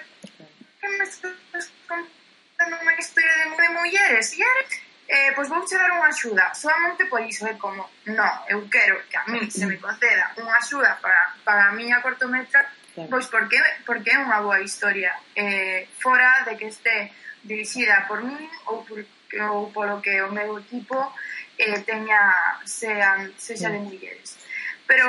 que 0.83 0.89
me 0.99 1.05
estás 1.07 1.71
contando 1.87 2.75
unha 2.83 2.99
historia 2.99 3.31
de, 3.39 3.47
de 3.55 3.69
mulleres, 3.79 4.35
e 4.35 4.43
eres, 4.43 4.71
eh, 5.07 5.31
pois 5.39 5.47
vou 5.47 5.63
dar 5.63 5.91
unha 5.95 6.11
axuda, 6.11 6.51
solamente 6.51 7.07
por 7.07 7.23
iso, 7.23 7.47
é 7.47 7.55
como, 7.55 7.87
no, 8.11 8.31
eu 8.51 8.67
quero 8.67 9.07
que 9.07 9.15
a 9.15 9.23
mí 9.31 9.47
se 9.47 9.71
me 9.71 9.79
mm. 9.79 9.87
conceda 9.87 10.35
unha 10.43 10.59
axuda 10.59 10.99
para, 10.99 11.39
para 11.47 11.71
a 11.71 11.75
miña 11.79 12.03
cortometra, 12.03 12.67
pois 13.07 13.31
porque, 13.31 13.63
porque 13.87 14.11
é 14.11 14.19
unha 14.19 14.43
boa 14.43 14.59
historia, 14.67 15.15
eh, 15.39 15.87
fora 16.03 16.43
de 16.43 16.59
que 16.59 16.75
este 16.75 17.15
dirixida 17.47 18.03
por 18.11 18.19
min 18.27 18.51
ou, 18.67 18.83
por, 18.83 18.99
ou 19.47 19.71
polo 19.71 20.03
que 20.03 20.19
o 20.27 20.35
meu 20.35 20.59
equipo 20.59 21.15
eh, 21.59 21.79
teña 21.83 22.21
sean 22.65 23.35
sexa 23.37 23.69
de 23.71 23.79
mulleres. 23.83 24.39
Pero 24.87 25.05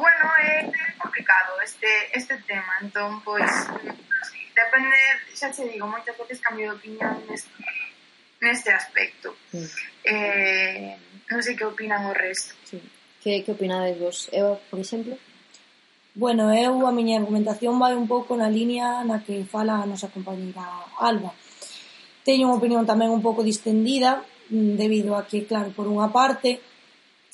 bueno, 0.00 0.26
é 0.42 0.72
complicado 0.98 1.60
este 1.62 1.86
este 2.12 2.34
tema, 2.48 2.82
entón 2.82 3.22
pois 3.22 3.46
sí, 4.26 4.40
depende, 4.56 4.98
xa 5.36 5.52
che 5.54 5.68
digo, 5.68 5.86
moitas 5.86 6.16
veces 6.18 6.40
cambio 6.40 6.72
de 6.72 6.76
opinión 6.80 7.14
neste 7.28 7.52
neste 8.40 8.70
aspecto. 8.72 9.36
Sí. 9.52 9.62
Eh, 10.04 10.96
non 11.30 11.40
sei 11.44 11.54
que 11.54 11.68
opinan 11.68 12.10
o 12.10 12.12
resto. 12.12 12.52
Sí. 12.66 12.82
Que, 13.22 13.40
que 13.40 13.56
opinades 13.56 13.96
vos? 13.96 14.28
Eu, 14.34 14.60
por 14.68 14.76
exemplo, 14.82 15.16
Bueno, 16.14 16.54
eu 16.54 16.86
a 16.86 16.94
miña 16.94 17.18
argumentación 17.18 17.74
vai 17.74 17.98
un 17.98 18.06
pouco 18.06 18.38
na 18.38 18.46
liña 18.46 19.02
na 19.02 19.26
que 19.26 19.42
fala 19.42 19.82
a 19.82 19.88
nosa 19.90 20.14
compañera 20.14 20.62
Alba. 21.02 21.34
Teño 22.22 22.46
unha 22.46 22.58
opinión 22.62 22.86
tamén 22.86 23.10
un 23.10 23.18
pouco 23.18 23.42
distendida, 23.42 24.22
Mm, 24.54 24.76
debido 24.78 25.16
a 25.16 25.26
que, 25.26 25.42
claro, 25.50 25.74
por 25.74 25.90
unha 25.90 26.14
parte, 26.14 26.62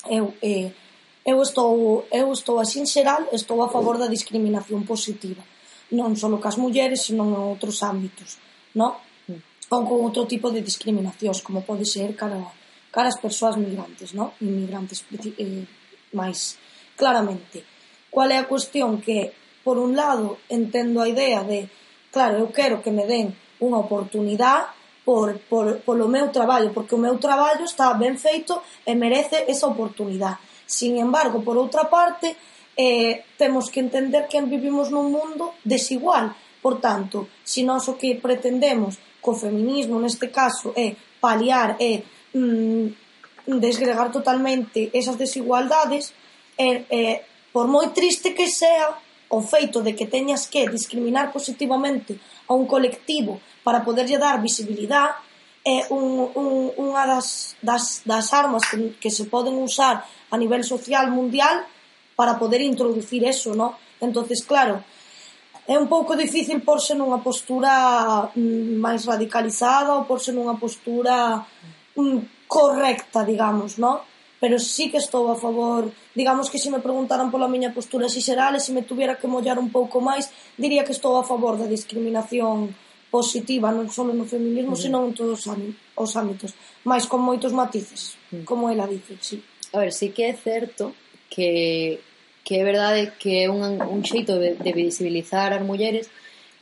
eu, 0.09 0.33
eh, 0.41 0.73
eu, 1.21 1.37
estou, 1.37 2.09
eu 2.09 2.33
estou 2.33 2.57
a 2.57 2.65
sinxeral, 2.65 3.29
estou 3.29 3.61
a 3.61 3.69
favor 3.69 4.01
da 4.01 4.09
discriminación 4.09 4.89
positiva, 4.89 5.45
non 5.93 6.17
só 6.17 6.25
cas 6.41 6.57
mulleres, 6.57 7.05
senón 7.05 7.37
en 7.37 7.45
outros 7.45 7.85
ámbitos, 7.85 8.41
non? 8.73 8.97
Mm. 9.29 9.37
Ou 9.69 9.81
con 9.85 9.97
outro 10.01 10.25
tipo 10.25 10.49
de 10.49 10.65
discriminacións, 10.65 11.45
como 11.45 11.61
pode 11.61 11.85
ser 11.85 12.17
cara, 12.17 12.41
cara 12.89 13.13
as 13.13 13.21
persoas 13.21 13.53
migrantes, 13.53 14.17
non? 14.17 14.33
Inmigrantes 14.41 15.05
eh, 15.37 15.61
máis 16.17 16.57
claramente. 16.97 17.61
Qual 18.09 18.33
é 18.33 18.41
a 18.41 18.49
cuestión 18.49 18.97
que, 18.97 19.29
por 19.61 19.77
un 19.77 19.93
lado, 19.93 20.41
entendo 20.49 21.05
a 21.05 21.05
idea 21.05 21.45
de, 21.45 21.69
claro, 22.09 22.41
eu 22.41 22.49
quero 22.49 22.81
que 22.81 22.89
me 22.89 23.05
den 23.05 23.29
unha 23.61 23.77
oportunidade 23.77 24.80
por, 25.11 25.43
por, 25.51 25.83
polo 25.83 26.07
meu 26.07 26.31
traballo, 26.31 26.71
porque 26.71 26.95
o 26.95 26.97
meu 26.97 27.19
traballo 27.19 27.67
está 27.67 27.91
ben 27.93 28.15
feito 28.15 28.63
e 28.87 28.95
merece 28.95 29.43
esa 29.51 29.67
oportunidade. 29.67 30.39
Sin 30.63 30.95
embargo, 30.95 31.43
por 31.43 31.59
outra 31.59 31.91
parte, 31.91 32.31
eh, 32.79 33.27
temos 33.35 33.67
que 33.67 33.83
entender 33.83 34.31
que 34.31 34.39
vivimos 34.47 34.87
nun 34.87 35.11
mundo 35.11 35.59
desigual. 35.67 36.31
Por 36.63 36.79
tanto, 36.79 37.27
se 37.43 37.67
nós 37.67 37.91
o 37.91 37.99
que 37.99 38.15
pretendemos 38.23 38.95
co 39.19 39.35
feminismo, 39.35 39.99
neste 39.99 40.31
caso, 40.31 40.71
é 40.79 40.95
paliar 41.19 41.75
e 41.75 42.07
mm, 42.31 43.59
desgregar 43.59 44.15
totalmente 44.15 44.87
esas 44.95 45.19
desigualdades, 45.19 46.15
é, 46.55 46.87
é, 46.87 47.27
por 47.51 47.67
moi 47.67 47.91
triste 47.91 48.31
que 48.31 48.47
sea, 48.47 48.95
o 49.27 49.43
feito 49.43 49.83
de 49.83 49.91
que 49.91 50.07
teñas 50.07 50.47
que 50.47 50.71
discriminar 50.71 51.35
positivamente 51.35 52.15
a 52.47 52.53
un 52.53 52.65
colectivo 52.65 53.41
para 53.63 53.83
poderlle 53.83 54.17
dar 54.17 54.41
visibilidade 54.41 55.13
é 55.61 55.85
un, 55.93 56.33
un, 56.33 56.73
unha 56.73 57.05
das, 57.05 57.53
das, 57.61 58.01
das 58.01 58.33
armas 58.33 58.65
que, 58.65 58.97
que 58.97 59.13
se 59.13 59.29
poden 59.29 59.61
usar 59.61 60.01
a 60.33 60.35
nivel 60.37 60.65
social 60.65 61.13
mundial 61.13 61.65
para 62.17 62.41
poder 62.41 62.61
introducir 62.61 63.21
eso, 63.25 63.53
no? 63.53 63.77
entonces 64.01 64.41
claro, 64.41 64.81
é 65.67 65.77
un 65.77 65.87
pouco 65.87 66.17
difícil 66.17 66.65
porse 66.65 66.97
nunha 66.97 67.21
postura 67.21 68.33
mm, 68.33 68.81
máis 68.81 69.05
radicalizada 69.05 69.93
ou 69.93 70.09
porse 70.09 70.33
nunha 70.33 70.57
postura 70.57 71.45
mm, 71.93 72.49
correcta, 72.49 73.23
digamos, 73.23 73.77
no? 73.77 74.01
pero 74.41 74.57
sí 74.57 74.89
que 74.89 74.97
estou 74.97 75.29
a 75.29 75.37
favor, 75.37 75.93
digamos 76.17 76.49
que 76.49 76.57
se 76.57 76.73
me 76.73 76.81
preguntaran 76.81 77.29
pola 77.29 77.45
miña 77.45 77.77
postura 77.77 78.09
así 78.09 78.25
xeral 78.25 78.57
e 78.57 78.59
se 78.59 78.73
me 78.73 78.81
tuviera 78.81 79.21
que 79.21 79.29
mollar 79.29 79.61
un 79.61 79.69
pouco 79.69 80.01
máis, 80.01 80.33
diría 80.57 80.81
que 80.81 80.97
estou 80.97 81.13
a 81.21 81.23
favor 81.23 81.61
da 81.61 81.69
discriminación 81.69 82.73
positiva, 83.13 83.69
non 83.69 83.93
só 83.93 84.01
no 84.01 84.25
feminismo, 84.25 84.73
uh 84.73 84.79
-huh. 84.79 84.83
senón 84.89 85.03
en 85.07 85.13
todos 85.13 85.45
os 85.45 86.11
ámbitos, 86.17 86.57
máis 86.81 87.05
con 87.05 87.21
moitos 87.21 87.53
matices, 87.53 88.17
uh 88.33 88.41
-huh. 88.41 88.43
como 88.49 88.73
ela 88.73 88.89
dice, 88.89 89.13
sí. 89.21 89.37
A 89.77 89.85
ver, 89.85 89.93
sí 89.93 90.09
que 90.09 90.25
é 90.25 90.33
certo 90.33 90.97
que 91.29 92.01
que 92.41 92.57
é 92.57 92.63
verdade 92.65 93.13
que 93.21 93.45
é 93.45 93.47
un, 93.47 93.77
un 93.77 94.01
xeito 94.01 94.41
de, 94.41 94.57
de 94.57 94.71
visibilizar 94.73 95.53
as 95.53 95.61
mulleres, 95.61 96.09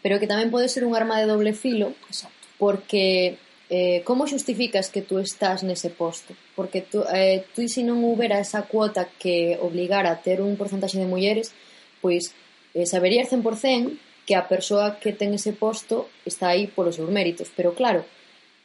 pero 0.03 0.19
que 0.19 0.27
tamén 0.27 0.51
pode 0.51 0.67
ser 0.67 0.83
un 0.83 0.91
arma 0.91 1.15
de 1.15 1.31
doble 1.31 1.55
filo, 1.55 1.95
Exacto. 2.11 2.35
porque 2.59 3.39
eh, 3.69 4.01
como 4.03 4.25
xustificas 4.25 4.89
que 4.89 5.05
tú 5.05 5.21
estás 5.21 5.61
nese 5.61 5.93
posto? 5.93 6.33
Porque 6.57 6.81
tú, 6.81 7.05
eh, 7.13 7.45
tú 7.53 7.61
se 7.69 7.85
non 7.85 8.01
houbera 8.01 8.41
esa 8.41 8.65
cuota 8.65 9.05
que 9.05 9.61
obligara 9.61 10.09
a 10.09 10.19
ter 10.25 10.41
un 10.41 10.57
porcentaxe 10.57 10.97
de 10.97 11.05
mulleres, 11.05 11.53
pois 12.01 12.33
eh, 12.73 12.89
saberías 12.89 13.29
100% 13.29 14.25
que 14.25 14.33
a 14.33 14.49
persoa 14.49 14.97
que 14.97 15.13
ten 15.13 15.37
ese 15.37 15.53
posto 15.53 16.09
está 16.25 16.49
aí 16.49 16.65
polos 16.65 16.97
seus 16.97 17.13
méritos. 17.13 17.53
Pero 17.53 17.77
claro, 17.77 18.05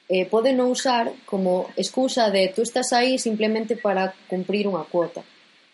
eh, 0.09 0.25
pode 0.25 0.57
non 0.57 0.73
usar 0.73 1.13
como 1.29 1.69
excusa 1.77 2.33
de 2.33 2.49
tú 2.53 2.65
estás 2.65 2.93
aí 2.97 3.21
simplemente 3.21 3.77
para 3.77 4.17
cumprir 4.29 4.65
unha 4.65 4.89
cuota. 4.89 5.21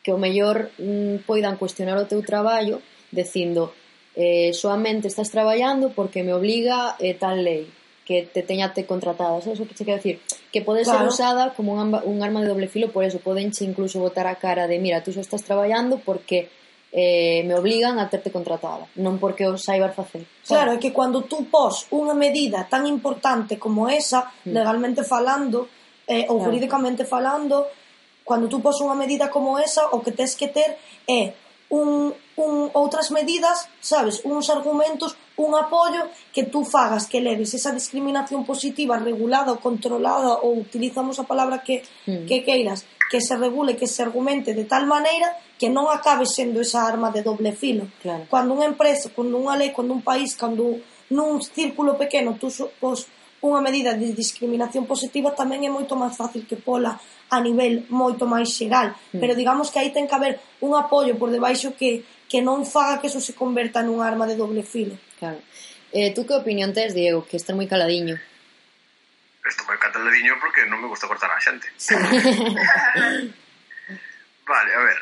Que 0.03 0.11
o 0.11 0.19
mellor 0.19 0.75
mm, 0.75 1.23
poidan 1.23 1.55
cuestionar 1.55 1.99
o 2.03 2.07
teu 2.11 2.23
traballo 2.27 2.83
dicindo 3.15 3.71
eh, 4.19 4.51
soamente 4.55 5.07
estás 5.07 5.31
traballando 5.31 5.95
porque 5.95 6.27
me 6.27 6.35
obliga 6.35 6.99
eh, 6.99 7.15
tal 7.15 7.43
lei 7.43 7.71
que 8.11 8.27
te 8.27 8.43
teñate 8.43 8.91
contratada, 8.91 9.39
sabes 9.39 9.63
o 9.63 9.71
que 9.71 9.79
che 9.79 9.87
quero 9.87 10.03
decir? 10.03 10.19
Que 10.51 10.67
pode 10.67 10.83
claro. 10.83 10.99
ser 10.99 11.07
usada 11.07 11.55
como 11.55 11.79
un, 11.79 11.95
un 11.95 12.19
arma 12.27 12.43
de 12.43 12.51
doble 12.51 12.67
filo 12.67 12.91
por 12.91 13.07
eso, 13.07 13.23
podenche 13.23 13.63
incluso 13.63 14.03
botar 14.03 14.27
a 14.27 14.35
cara 14.35 14.67
de 14.67 14.83
mira, 14.83 14.99
tú 14.99 15.15
só 15.15 15.23
estás 15.23 15.47
traballando 15.47 16.03
porque 16.03 16.51
eh, 16.91 17.47
me 17.47 17.55
obligan 17.55 18.03
a 18.03 18.11
terte 18.11 18.35
contratada, 18.35 18.91
non 18.99 19.23
porque 19.23 19.47
o 19.47 19.55
saibas 19.55 19.95
facer. 19.95 20.27
Sabe? 20.43 20.59
Claro, 20.59 20.71
é 20.75 20.83
que 20.83 20.91
cando 20.91 21.23
tú 21.31 21.47
pos 21.47 21.87
unha 21.95 22.19
medida 22.19 22.67
tan 22.67 22.83
importante 22.91 23.63
como 23.63 23.87
esa, 23.87 24.27
mm. 24.27 24.51
legalmente 24.51 25.07
falando, 25.07 25.71
eh, 26.11 26.27
ou 26.27 26.43
claro. 26.43 26.51
jurídicamente 26.51 27.07
falando, 27.07 27.71
cando 28.27 28.51
tú 28.51 28.59
pos 28.59 28.83
unha 28.83 28.99
medida 28.99 29.31
como 29.31 29.55
esa, 29.63 29.87
o 29.95 30.03
que 30.03 30.11
tes 30.11 30.35
que 30.35 30.51
ter 30.51 30.83
é 31.07 31.31
un, 31.71 32.11
un 32.35 32.55
outras 32.75 33.15
medidas, 33.15 33.71
sabes, 33.79 34.27
uns 34.27 34.51
argumentos 34.51 35.15
un 35.41 35.57
apoio 35.57 36.13
que 36.33 36.45
tú 36.45 36.65
fagas, 36.65 37.09
que 37.09 37.21
leves 37.21 37.55
esa 37.55 37.73
discriminación 37.73 38.45
positiva 38.45 39.01
regulada 39.01 39.53
ou 39.57 39.63
controlada 39.63 40.45
ou 40.45 40.61
utilizamos 40.61 41.17
a 41.17 41.25
palabra 41.25 41.65
que, 41.65 41.81
mm. 42.05 42.29
que 42.29 42.45
queiras 42.45 42.85
que 43.11 43.21
se 43.21 43.35
regule, 43.37 43.77
que 43.77 43.89
se 43.89 44.03
argumente 44.03 44.55
de 44.55 44.65
tal 44.65 44.87
maneira 44.87 45.33
que 45.59 45.73
non 45.73 45.89
acabe 45.91 46.25
sendo 46.29 46.63
esa 46.63 46.87
arma 46.87 47.11
de 47.11 47.25
doble 47.25 47.53
filo. 47.57 47.89
Claro. 47.99 48.29
Cando 48.31 48.55
unha 48.55 48.69
empresa, 48.69 49.11
cando 49.11 49.35
unha 49.41 49.57
lei, 49.57 49.75
cando 49.75 49.97
un 49.97 50.05
país, 50.05 50.37
cando 50.37 50.79
nun 51.11 51.43
círculo 51.43 51.99
pequeno 51.99 52.39
tú 52.39 52.53
pos 52.79 53.11
unha 53.41 53.65
medida 53.65 53.97
de 53.97 54.13
discriminación 54.13 54.85
positiva 54.85 55.33
tamén 55.33 55.65
é 55.65 55.71
moito 55.73 55.97
máis 55.97 56.13
fácil 56.13 56.45
que 56.45 56.61
pola 56.61 57.01
a 57.33 57.39
nivel 57.41 57.89
moito 57.89 58.29
máis 58.29 58.53
xeral, 58.53 58.93
mm. 58.93 59.19
pero 59.19 59.33
digamos 59.33 59.73
que 59.73 59.81
aí 59.81 59.91
ten 59.91 60.05
que 60.05 60.15
haber 60.15 60.39
un 60.61 60.77
apoio 60.77 61.17
por 61.17 61.33
debaixo 61.33 61.73
que 61.73 62.05
que 62.31 62.47
non 62.47 62.63
faga 62.63 63.03
que 63.03 63.11
eso 63.11 63.19
se 63.19 63.35
converta 63.35 63.83
nun 63.83 64.07
arma 64.07 64.31
de 64.31 64.39
doble 64.39 64.63
filo. 64.63 64.95
Claro. 65.19 65.43
Eh, 65.91 66.15
tú 66.15 66.23
que 66.23 66.39
opinión 66.39 66.71
tes, 66.71 66.95
Diego, 66.95 67.27
que 67.27 67.35
estás 67.35 67.59
moi 67.59 67.67
caladiño? 67.67 68.15
Estou 69.43 69.67
moi 69.67 69.75
caladiño 69.83 70.39
porque 70.39 70.63
non 70.71 70.79
me 70.79 70.87
gusta 70.87 71.11
cortar 71.11 71.35
a 71.35 71.43
xente. 71.43 71.67
Sí. 71.75 71.99
vale, 74.47 74.71
a 74.71 74.83
ver. 74.87 74.99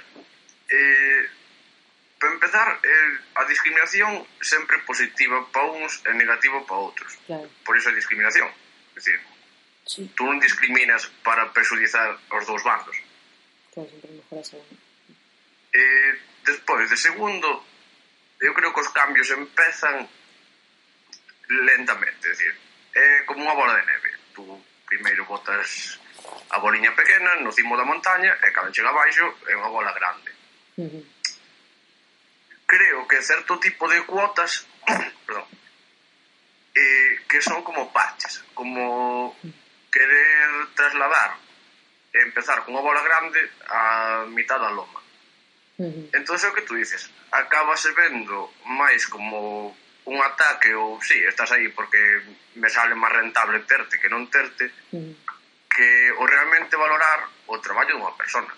Eh, 0.72 1.28
para 2.16 2.32
empezar, 2.32 2.80
eh, 2.80 3.20
a 3.36 3.44
discriminación 3.44 4.24
sempre 4.40 4.80
positiva 4.88 5.44
para 5.52 5.68
uns 5.68 6.00
e 6.08 6.16
negativa 6.16 6.64
para 6.64 6.80
outros. 6.80 7.12
Claro. 7.28 7.44
Por 7.60 7.76
iso 7.76 7.92
a 7.92 7.94
discriminación. 7.94 8.48
É 8.48 8.96
dicir, 8.96 9.20
sí. 9.84 10.08
tú 10.16 10.24
non 10.24 10.40
discriminas 10.40 11.12
para 11.20 11.52
perxudizar 11.52 12.16
os 12.32 12.48
dous 12.48 12.64
bandos. 12.64 12.96
Claro, 13.76 13.92
sempre 13.92 14.16
mejor 14.16 14.40
a 14.40 14.44
Despois 16.48 16.88
de 16.88 16.96
segundo, 16.96 17.48
eu 18.40 18.54
creo 18.54 18.72
que 18.72 18.80
os 18.80 18.88
cambios 18.88 19.28
empezan 19.30 20.08
lentamente, 21.48 22.24
é 22.24 22.30
dicir, 22.30 22.54
é 22.94 23.22
como 23.28 23.44
unha 23.44 23.52
bola 23.52 23.76
de 23.76 23.84
neve. 23.84 24.10
Tú 24.32 24.56
primeiro 24.88 25.28
botas 25.28 26.00
a 26.48 26.56
boliña 26.58 26.96
pequena 26.96 27.36
no 27.44 27.52
cimo 27.52 27.76
da 27.76 27.84
montaña 27.84 28.32
e 28.40 28.48
cando 28.48 28.72
chega 28.72 28.88
abaixo 28.88 29.28
é 29.44 29.52
unha 29.60 29.68
bola 29.68 29.92
grande. 29.92 30.30
Uh 30.80 30.88
-huh. 30.88 31.04
Creo 32.64 33.04
que 33.04 33.20
certo 33.20 33.60
tipo 33.60 33.84
de 33.92 34.00
cuotas 34.08 34.64
perdón, 35.28 35.48
eh, 36.72 37.28
que 37.28 37.44
son 37.44 37.60
como 37.60 37.92
parches, 37.92 38.40
como 38.56 39.36
querer 39.92 40.48
trasladar 40.72 41.36
e 42.16 42.24
empezar 42.24 42.64
con 42.64 42.72
unha 42.72 42.84
bola 42.88 43.04
grande 43.04 43.40
a 43.68 44.24
mitad 44.32 44.56
da 44.56 44.72
loma. 44.72 45.04
-huh. 45.78 46.10
Entón, 46.12 46.36
o 46.36 46.54
que 46.54 46.66
tú 46.66 46.74
dices, 46.74 47.10
acabase 47.30 47.90
vendo 47.92 48.52
máis 48.66 49.06
como 49.06 49.76
un 50.04 50.18
ataque 50.22 50.74
ou 50.74 50.98
si, 51.02 51.14
sí, 51.14 51.24
estás 51.24 51.52
aí 51.52 51.68
porque 51.68 51.98
me 52.56 52.68
sale 52.68 52.94
máis 52.94 53.12
rentable 53.12 53.60
terte 53.68 54.00
que 54.00 54.08
non 54.08 54.26
terte, 54.26 54.72
uh 54.90 54.98
-huh. 54.98 55.14
que 55.70 55.88
o 56.18 56.26
realmente 56.26 56.74
valorar 56.74 57.28
o 57.46 57.60
traballo 57.60 57.94
dunha 57.94 58.16
persona. 58.16 58.52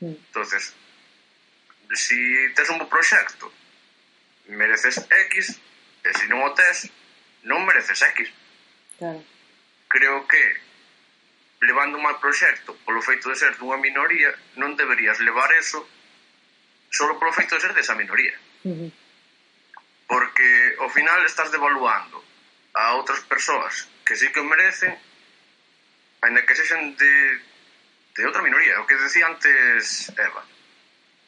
Uh 0.00 0.06
-huh. 0.06 0.14
Entonces, 0.14 0.74
si 1.96 2.18
tes 2.54 2.68
un 2.70 2.78
bo 2.78 2.86
proxecto, 2.86 3.50
mereces 4.46 5.02
X, 5.32 5.58
e 6.04 6.12
se 6.12 6.18
si 6.18 6.24
non 6.30 6.46
o 6.46 6.50
tes, 6.54 6.92
non 7.42 7.66
mereces 7.66 7.98
X. 8.02 8.30
Claro. 8.98 9.20
Creo 9.88 10.28
que 10.28 10.42
levando 11.60 11.96
un 11.96 12.04
mal 12.04 12.20
proxecto 12.20 12.76
polo 12.84 13.00
feito 13.02 13.32
de 13.32 13.36
ser 13.36 13.56
dunha 13.56 13.80
minoría 13.80 14.30
non 14.60 14.76
deberías 14.76 15.18
levar 15.24 15.50
eso 15.56 15.88
solo 16.96 17.20
polo 17.20 17.36
feito 17.36 17.54
de 17.56 17.60
ser 17.60 17.72
desa 17.76 17.94
minoría. 17.94 18.36
Uh 18.64 18.72
-huh. 18.72 18.90
Porque 20.08 20.48
ao 20.80 20.88
final 20.88 21.20
estás 21.28 21.52
devaluando 21.52 22.24
a 22.72 22.96
outras 22.96 23.20
persoas 23.28 23.88
que 24.06 24.16
sí 24.16 24.32
que 24.32 24.40
merecen, 24.40 24.96
ainda 26.24 26.44
que 26.46 26.56
sexan 26.56 26.96
de, 26.96 27.12
de 28.16 28.22
outra 28.24 28.40
minoría. 28.40 28.80
O 28.80 28.86
que 28.88 28.96
decía 28.96 29.26
antes 29.28 30.08
Eva, 30.16 30.42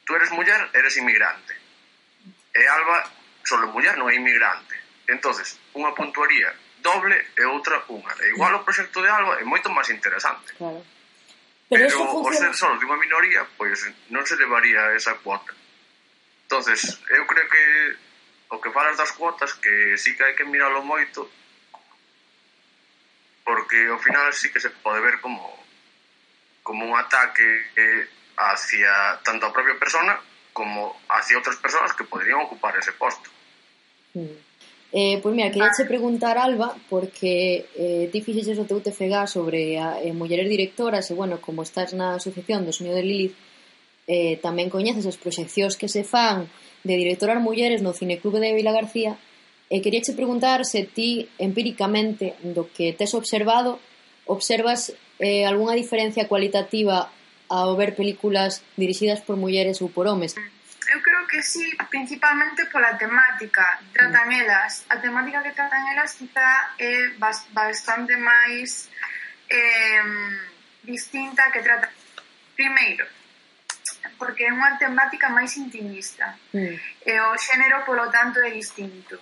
tú 0.04 0.16
eres 0.16 0.30
muller, 0.32 0.62
eres 0.72 0.96
inmigrante. 0.96 1.52
E 2.54 2.62
Alba, 2.64 3.04
solo 3.44 3.68
muller, 3.68 3.94
non 4.00 4.08
é 4.08 4.16
inmigrante. 4.16 4.78
entonces 5.08 5.56
unha 5.72 5.96
puntuaría 5.96 6.52
doble 6.84 7.16
e 7.34 7.42
outra 7.48 7.80
unha. 7.88 8.12
E 8.22 8.36
igual 8.36 8.54
o 8.54 8.62
proxecto 8.62 9.00
de 9.02 9.08
Alba 9.08 9.40
é 9.40 9.44
moito 9.44 9.72
máis 9.72 9.88
interesante. 9.90 10.52
Claro. 10.54 10.84
Pero, 11.68 11.84
Pero 11.84 11.98
funciona... 12.06 12.28
o 12.28 12.32
ser 12.32 12.54
solo 12.54 12.76
de 12.78 12.84
unha 12.86 13.00
minoría, 13.00 13.42
pois 13.56 13.82
non 14.12 14.22
se 14.28 14.36
levaría 14.36 14.94
esa 14.94 15.16
cuota 15.20 15.52
entonces 16.48 16.98
eu 17.10 17.26
creo 17.26 17.46
que 17.46 17.64
o 18.48 18.56
que 18.58 18.72
falas 18.72 18.96
das 18.96 19.12
cuotas 19.12 19.52
que 19.52 19.98
sí 20.00 20.16
que 20.16 20.24
hai 20.24 20.32
que 20.32 20.48
miralo 20.48 20.80
moito 20.80 21.28
porque 23.44 23.76
ao 23.92 24.00
final 24.00 24.32
sí 24.32 24.48
que 24.48 24.56
se 24.56 24.72
pode 24.80 25.04
ver 25.04 25.20
como 25.20 25.44
como 26.64 26.88
un 26.88 26.96
ataque 26.96 27.44
eh, 27.76 28.08
hacia 28.40 29.20
tanto 29.20 29.44
a 29.44 29.52
propia 29.52 29.76
persona 29.76 30.16
como 30.56 30.96
hacia 31.12 31.36
outras 31.36 31.60
persoas 31.60 31.92
que 31.92 32.08
poderían 32.08 32.40
ocupar 32.40 32.72
ese 32.80 32.96
posto. 32.96 33.28
Mm. 34.16 34.48
Eh, 34.88 35.20
pois 35.20 35.36
mira, 35.36 35.52
queria 35.52 35.68
che 35.76 35.84
preguntar, 35.84 36.40
Alba, 36.40 36.72
porque 36.88 37.68
eh, 37.76 38.08
ti 38.08 38.24
fixeches 38.24 38.56
o 38.56 38.64
teu 38.64 38.80
TFG 38.80 39.28
sobre 39.28 39.76
a, 39.76 40.00
eh, 40.00 40.16
mulleres 40.16 40.48
directoras 40.48 41.12
e, 41.12 41.14
bueno, 41.14 41.44
como 41.44 41.60
estás 41.60 41.92
na 41.92 42.16
asociación 42.16 42.64
do 42.64 42.72
Soño 42.72 42.96
de 42.96 43.04
Lilith, 43.04 43.36
eh, 44.08 44.40
tamén 44.40 44.72
coñeces 44.72 45.04
as 45.04 45.20
proxeccións 45.20 45.76
que 45.76 45.92
se 45.92 46.02
fan 46.02 46.48
de 46.82 46.96
directoras 46.96 47.38
mulleres 47.44 47.84
no 47.84 47.92
Cineclube 47.92 48.40
de 48.40 48.56
Vila 48.56 48.72
García 48.72 49.20
e 49.68 49.84
queríache 49.84 50.16
preguntar 50.16 50.64
se 50.64 50.88
ti 50.88 51.28
empíricamente 51.36 52.32
do 52.40 52.72
que 52.72 52.96
tes 52.96 53.12
observado 53.12 53.76
observas 54.24 54.96
eh, 55.20 55.44
algunha 55.44 55.76
diferencia 55.76 56.24
cualitativa 56.24 57.12
ao 57.52 57.76
ver 57.76 57.92
películas 57.92 58.64
dirixidas 58.80 59.20
por 59.20 59.36
mulleres 59.36 59.84
ou 59.84 59.92
por 59.92 60.08
homes? 60.08 60.32
Eu 60.88 61.00
creo 61.04 61.28
que 61.28 61.44
sí, 61.44 61.68
principalmente 61.92 62.64
pola 62.72 62.96
temática 62.96 63.80
tratan 63.92 64.32
mm. 64.32 64.40
elas. 64.40 64.88
A 64.88 64.96
temática 64.96 65.44
que 65.44 65.52
tratan 65.52 65.84
elas 65.92 66.16
quizá 66.16 66.72
é 66.80 67.12
bastante 67.52 68.16
máis 68.16 68.88
eh, 69.52 70.00
distinta 70.84 71.52
que 71.52 71.60
tratan. 71.60 71.92
Primeiro, 72.56 73.04
porque 74.18 74.46
é 74.46 74.52
unha 74.52 74.76
temática 74.78 75.28
máis 75.30 75.56
intimista 75.56 76.34
mm. 76.54 76.74
e 77.06 77.12
o 77.20 77.36
xénero, 77.38 77.84
polo 77.84 78.10
tanto, 78.10 78.40
é 78.40 78.50
distinto. 78.50 79.18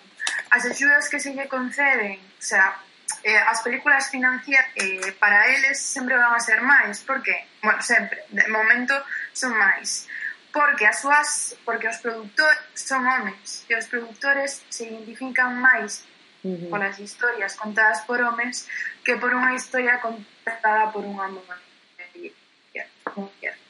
As 0.50 0.64
axudas 0.64 1.08
que 1.08 1.20
se 1.20 1.32
lle 1.32 1.48
conceden, 1.48 2.18
o 2.18 2.42
sea, 2.42 2.76
eh, 3.22 3.38
as 3.38 3.62
películas 3.62 4.08
financieras 4.08 4.66
eh, 4.76 5.12
para 5.18 5.48
eles 5.52 5.78
sempre 5.78 6.16
van 6.16 6.34
a 6.34 6.40
ser 6.40 6.60
máis, 6.60 7.02
porque, 7.02 7.34
bueno, 7.62 7.80
sempre, 7.82 8.24
de 8.30 8.48
momento 8.48 8.94
son 9.32 9.54
máis 9.56 10.08
porque 10.56 10.86
as 10.86 11.04
súas 11.04 11.54
porque 11.68 11.86
os 11.86 11.98
produtores 12.00 12.58
son 12.72 13.04
homens 13.04 13.68
e 13.68 13.76
os 13.76 13.84
produtores 13.92 14.64
se 14.72 14.88
identifican 14.88 15.52
máis 15.60 16.00
uh 16.40 16.48
-huh. 16.48 16.70
polas 16.72 16.96
historias 16.96 17.52
contadas 17.60 18.00
por 18.08 18.24
homens 18.24 18.64
que 19.04 19.20
por 19.20 19.36
unha 19.36 19.52
historia 19.52 20.00
contada 20.00 20.88
por 20.96 21.04
unha 21.04 21.28
mujer. 21.28 21.65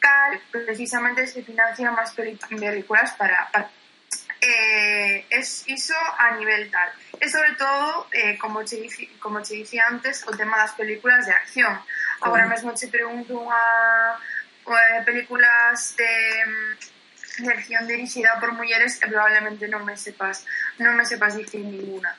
Cal, 0.01 0.41
precisamente 0.51 1.27
se 1.27 1.43
financian 1.43 1.95
máis 1.95 2.11
películas 2.13 3.15
para, 3.15 3.47
para 3.55 3.71
eh, 4.41 5.27
es 5.31 5.65
iso 5.67 5.95
a 6.19 6.37
nivel 6.37 6.71
tal. 6.71 6.91
E 7.21 7.29
sobre 7.29 7.55
todo, 7.55 8.07
eh, 8.13 8.37
como, 8.39 8.65
che, 8.65 8.87
como 9.19 9.43
che 9.43 9.55
dicía 9.55 9.87
antes, 9.89 10.27
o 10.27 10.35
tema 10.35 10.59
das 10.59 10.75
películas 10.75 11.27
de 11.27 11.33
acción. 11.33 11.73
Agora 12.21 12.47
mesmo 12.47 12.75
che 12.75 12.89
pregunto 12.89 13.39
unha 13.39 14.19
eh, 14.67 15.01
películas 15.05 15.95
de 15.97 16.13
de 17.37 17.53
acción 17.53 17.87
dirixida 17.87 18.41
por 18.41 18.53
mulleres 18.57 18.97
e 19.03 19.07
probablemente 19.13 19.69
non 19.69 19.85
me 19.85 19.93
sepas 19.93 20.49
non 20.81 20.97
me 20.97 21.05
sepas 21.05 21.37
dicir 21.37 21.61
ninguna. 21.61 22.17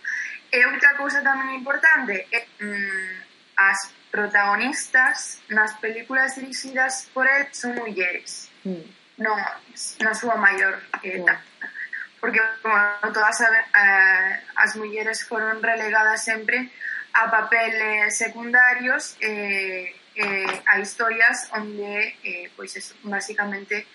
Eh, 0.54 0.62
e 0.62 0.66
outra 0.70 0.94
cousa 0.94 1.26
tamén 1.26 1.58
importante 1.58 2.30
é 2.30 2.46
mm, 2.62 3.14
as 3.58 3.90
protagonistas 4.12 5.42
nas 5.50 5.76
películas 5.80 6.36
dirixidas 6.36 7.10
por 7.14 7.28
el 7.28 7.48
son 7.54 7.76
mulleres, 7.76 8.50
mm. 8.64 8.84
non 9.22 9.38
na 10.02 10.14
súa 10.14 10.38
maior 10.38 10.80
eh, 11.04 11.22
yeah. 11.22 11.40
Porque, 12.18 12.42
como 12.66 13.14
todas 13.14 13.38
eh, 13.42 14.42
as 14.58 14.74
mulleres 14.76 15.22
foron 15.24 15.62
relegadas 15.62 16.26
sempre 16.26 16.74
a 17.14 17.30
papeles 17.30 18.18
secundarios 18.18 19.16
eh, 19.22 19.94
eh, 20.16 20.62
a 20.66 20.80
historias 20.80 21.50
onde, 21.54 22.18
eh, 22.24 22.50
pois, 22.56 22.76
eso, 22.76 22.96
basicamente, 23.04 23.86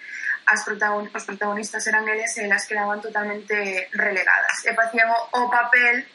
as 0.47 0.63
protagon 0.63 1.11
os 1.11 1.25
protagonistas 1.27 1.87
eran 1.87 2.07
eles 2.07 2.35
e 2.39 2.47
elas 2.47 2.67
quedaban 2.67 3.03
totalmente 3.03 3.91
relegadas. 3.95 4.63
E 4.67 4.75
facían 4.75 5.11
o, 5.11 5.19
o 5.39 5.51
papel 5.51 6.07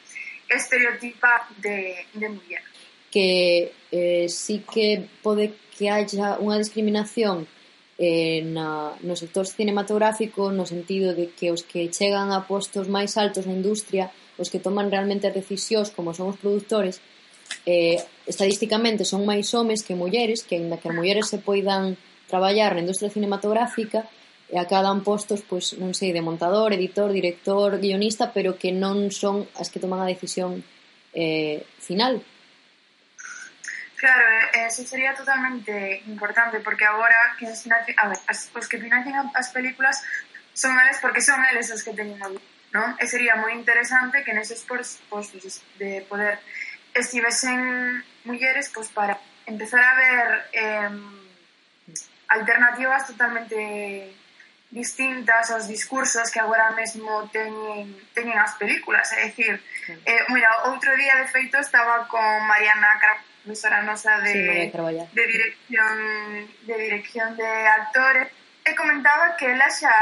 estereotipa 0.48 1.48
de, 1.60 2.08
de 2.12 2.28
muller 2.28 2.64
que 3.10 3.72
eh, 3.90 4.28
sí 4.28 4.64
que 4.64 5.08
pode 5.22 5.54
que 5.76 5.88
haya 5.88 6.36
unha 6.42 6.58
discriminación 6.60 7.46
eh, 7.98 8.44
na, 8.46 8.94
no 9.02 9.14
sector 9.16 9.46
cinematográfico 9.46 10.52
no 10.52 10.66
sentido 10.66 11.14
de 11.14 11.32
que 11.32 11.50
os 11.50 11.64
que 11.64 11.90
chegan 11.90 12.30
a 12.30 12.46
postos 12.46 12.86
máis 12.86 13.16
altos 13.16 13.46
na 13.48 13.56
industria 13.56 14.12
os 14.38 14.52
que 14.52 14.62
toman 14.62 14.92
realmente 14.92 15.32
decisións 15.32 15.90
como 15.90 16.14
son 16.14 16.30
os 16.30 16.40
produtores 16.40 17.00
eh, 17.64 17.98
estadísticamente 18.28 19.08
son 19.08 19.24
máis 19.24 19.50
homes 19.56 19.82
que 19.82 19.96
mulleres 19.96 20.44
que 20.44 20.60
ainda 20.60 20.78
que 20.78 20.92
as 20.92 20.96
mulleres 20.96 21.26
se 21.32 21.40
poidan 21.40 21.96
traballar 22.28 22.76
na 22.76 22.84
industria 22.84 23.10
cinematográfica 23.10 24.04
e 24.48 24.56
acadan 24.56 25.04
postos, 25.04 25.44
pois, 25.44 25.76
non 25.76 25.92
sei, 25.92 26.16
de 26.16 26.24
montador, 26.24 26.72
editor, 26.72 27.12
director, 27.12 27.76
guionista, 27.76 28.32
pero 28.32 28.56
que 28.56 28.72
non 28.72 29.12
son 29.12 29.44
as 29.60 29.68
que 29.68 29.76
toman 29.76 30.00
a 30.00 30.08
decisión 30.08 30.64
eh, 31.12 31.68
final. 31.76 32.24
Claro, 33.98 34.24
eh, 34.54 34.66
eso 34.66 34.86
sería 34.86 35.12
totalmente 35.12 36.02
importante 36.06 36.60
porque 36.60 36.84
agora 36.84 37.34
que 37.36 37.46
os, 37.46 37.66
a 37.66 38.08
ver, 38.08 38.18
as, 38.28 38.48
os 38.54 38.68
que 38.68 38.78
financian 38.78 39.26
as 39.34 39.50
películas 39.50 39.98
son 40.54 40.78
eles 40.78 41.02
porque 41.02 41.20
son 41.20 41.42
eles 41.50 41.66
os 41.74 41.82
que 41.82 41.90
teñen 41.90 42.22
o 42.22 42.38
¿no? 42.70 42.84
E 43.02 43.04
sería 43.10 43.34
moi 43.34 43.50
interesante 43.58 44.22
que 44.22 44.30
neses 44.30 44.62
postos 44.62 45.66
de 45.82 46.06
poder 46.06 46.38
estivesen 46.94 47.98
mulleres 48.22 48.70
pois, 48.70 48.86
para 48.94 49.18
empezar 49.50 49.82
a 49.82 49.94
ver 49.98 50.26
eh, 50.54 50.94
alternativas 52.30 53.02
totalmente 53.10 54.14
distintas 54.70 55.50
aos 55.50 55.66
discursos 55.66 56.30
que 56.30 56.38
agora 56.38 56.70
mesmo 56.70 57.26
teñen, 57.34 57.98
teñen 58.14 58.38
as 58.38 58.54
películas. 58.62 59.10
É 59.10 59.34
dicir, 59.34 59.58
eh, 60.06 60.22
mira, 60.30 60.70
outro 60.70 60.94
día 60.94 61.18
de 61.18 61.26
feito 61.34 61.58
estaba 61.58 62.06
con 62.06 62.46
Mariana 62.46 62.94
Carapaz 63.02 63.26
profesora 63.44 63.82
nosa 63.82 64.20
de, 64.20 64.32
sí, 64.32 64.38
de 64.40 65.26
dirección 65.26 65.96
de 66.66 66.76
dirección 66.78 67.36
de 67.36 67.50
actores 67.66 68.28
e 68.64 68.74
comentaba 68.76 69.36
que 69.36 69.48
ela 69.48 69.70
xa 69.72 69.92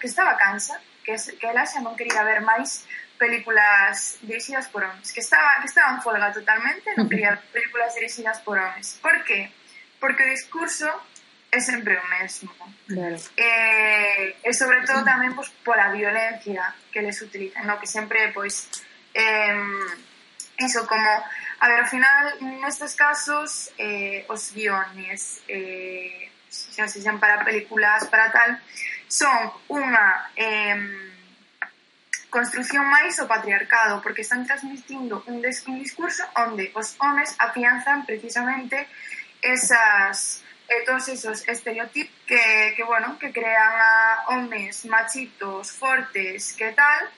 que 0.00 0.08
estaba 0.08 0.36
cansa, 0.40 0.80
que, 1.04 1.12
que 1.12 1.46
ela 1.46 1.68
xa 1.68 1.84
non 1.84 1.92
quería 1.98 2.24
ver 2.24 2.40
máis 2.40 2.88
películas 3.20 4.16
dirixidas 4.24 4.72
por 4.72 4.80
homens, 4.80 5.12
que 5.12 5.20
estaba 5.20 5.60
que 5.60 5.68
estaba 5.68 5.92
en 5.92 6.00
folga 6.00 6.32
totalmente, 6.32 6.96
non 6.96 7.04
quería 7.12 7.36
ver 7.36 7.44
películas 7.52 7.92
dirixidas 7.92 8.40
por 8.40 8.56
homens. 8.56 8.96
Por 9.04 9.20
qué? 9.28 9.52
Porque 10.00 10.24
o 10.24 10.32
discurso 10.32 10.88
é 11.52 11.60
sempre 11.60 11.98
o 11.98 12.04
mesmo. 12.08 12.48
Claro. 12.88 13.20
Eh, 13.36 14.40
e 14.40 14.50
sobre 14.56 14.80
todo 14.88 15.04
tamén 15.04 15.36
pois, 15.36 15.52
pola 15.60 15.92
violencia 15.92 16.72
que 16.88 17.04
les 17.04 17.20
utilizan, 17.20 17.68
no? 17.68 17.76
que 17.76 17.84
sempre 17.90 18.32
pois 18.32 18.70
eh, 19.12 19.52
iso 20.56 20.86
como 20.86 21.10
A 21.60 21.68
ver, 21.68 21.80
ao 21.80 21.86
final, 21.86 22.40
nestes 22.40 22.94
casos, 22.94 23.68
eh, 23.76 24.24
os 24.32 24.50
guiones, 24.56 25.44
eh, 25.46 26.32
xa 26.48 26.88
sexan 26.88 27.20
para 27.20 27.44
películas, 27.44 28.08
para 28.08 28.32
tal, 28.32 28.56
son 29.04 29.52
unha 29.68 30.32
eh, 30.40 30.80
construción 32.32 32.88
máis 32.88 33.20
o 33.20 33.28
patriarcado, 33.28 34.00
porque 34.00 34.24
están 34.24 34.48
transmitindo 34.48 35.20
un, 35.28 35.44
un 35.44 35.76
discurso 35.84 36.24
onde 36.32 36.72
os 36.72 36.96
homes 36.96 37.36
afianzan 37.36 38.08
precisamente 38.08 38.88
esas 39.44 40.40
e 40.70 40.86
todos 40.86 41.12
esos 41.12 41.42
estereotipos 41.44 42.14
que, 42.24 42.72
que, 42.78 42.84
bueno, 42.86 43.18
que 43.18 43.34
crean 43.34 43.74
a 43.74 43.94
homes 44.32 44.86
machitos, 44.86 45.76
fortes, 45.76 46.54
que 46.54 46.70
tal, 46.72 47.10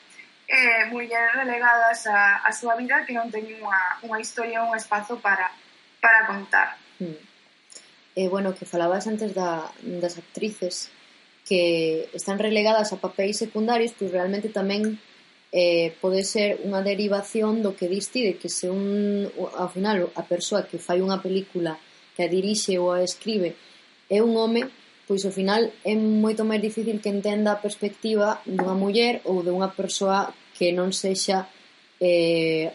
eh, 0.52 0.84
mulleres 0.92 1.32
relegadas 1.34 2.06
a, 2.06 2.44
a 2.44 2.52
súa 2.52 2.76
vida 2.76 3.08
que 3.08 3.16
non 3.16 3.32
teñen 3.32 3.64
unha, 3.64 4.04
unha 4.04 4.20
historia, 4.20 4.60
un 4.60 4.76
espazo 4.76 5.16
para, 5.16 5.48
para 6.04 6.28
contar. 6.28 6.76
Mm. 7.00 7.16
Eh, 8.12 8.28
bueno, 8.28 8.52
que 8.52 8.68
falabas 8.68 9.08
antes 9.08 9.32
da, 9.32 9.72
das 9.80 10.20
actrices 10.20 10.92
que 11.48 12.12
están 12.12 12.36
relegadas 12.36 12.92
a 12.92 13.00
papéis 13.00 13.40
secundarios, 13.40 13.96
pois 13.96 14.12
realmente 14.12 14.52
tamén 14.52 15.00
eh, 15.56 15.96
pode 16.04 16.20
ser 16.20 16.60
unha 16.60 16.84
derivación 16.84 17.64
do 17.64 17.72
que 17.72 17.88
diste 17.88 18.20
de 18.20 18.32
que 18.36 18.52
se 18.52 18.68
un, 18.68 19.32
ao 19.56 19.72
final 19.72 20.12
a 20.12 20.22
persoa 20.28 20.68
que 20.68 20.76
fai 20.76 21.00
unha 21.00 21.24
película 21.24 21.80
que 22.12 22.28
a 22.28 22.28
dirixe 22.28 22.76
ou 22.76 22.92
a 22.92 23.00
escribe 23.00 23.56
é 24.12 24.20
un 24.20 24.36
home, 24.36 24.68
pois 25.08 25.24
ao 25.24 25.32
final 25.32 25.72
é 25.80 25.96
moito 25.96 26.44
máis 26.44 26.60
difícil 26.60 27.00
que 27.00 27.08
entenda 27.08 27.56
a 27.56 27.60
perspectiva 27.64 28.44
dunha 28.44 28.76
muller 28.76 29.24
ou 29.24 29.40
dunha 29.40 29.72
persoa 29.72 30.36
que 30.56 30.72
non 30.72 30.92
sexa 30.92 31.48
eh, 32.00 32.72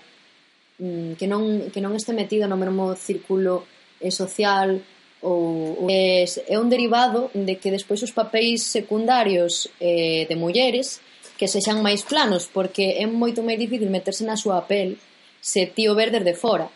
mm, 0.80 1.18
que 1.20 1.28
non, 1.28 1.70
que 1.70 1.82
non 1.82 1.94
este 1.94 2.14
metido 2.14 2.46
no 2.46 2.58
mesmo 2.58 2.96
círculo 2.98 3.66
eh, 4.00 4.14
social 4.14 4.82
ou, 5.22 5.84
ou 5.84 5.88
é, 5.90 6.26
é 6.26 6.56
un 6.62 6.70
derivado 6.70 7.34
de 7.34 7.58
que 7.58 7.74
despois 7.74 8.02
os 8.06 8.14
papéis 8.14 8.64
secundarios 8.64 9.70
eh, 9.82 10.30
de 10.30 10.36
mulleres 10.38 11.02
que 11.38 11.46
sexan 11.46 11.86
máis 11.86 12.02
planos, 12.02 12.50
porque 12.50 12.98
é 12.98 13.06
moito 13.06 13.46
máis 13.46 13.62
difícil 13.62 13.94
meterse 13.94 14.26
na 14.26 14.38
súa 14.38 14.66
pel 14.66 14.98
se 15.38 15.70
tío 15.70 15.94
ver 15.94 16.10
desde 16.10 16.34
fora. 16.34 16.68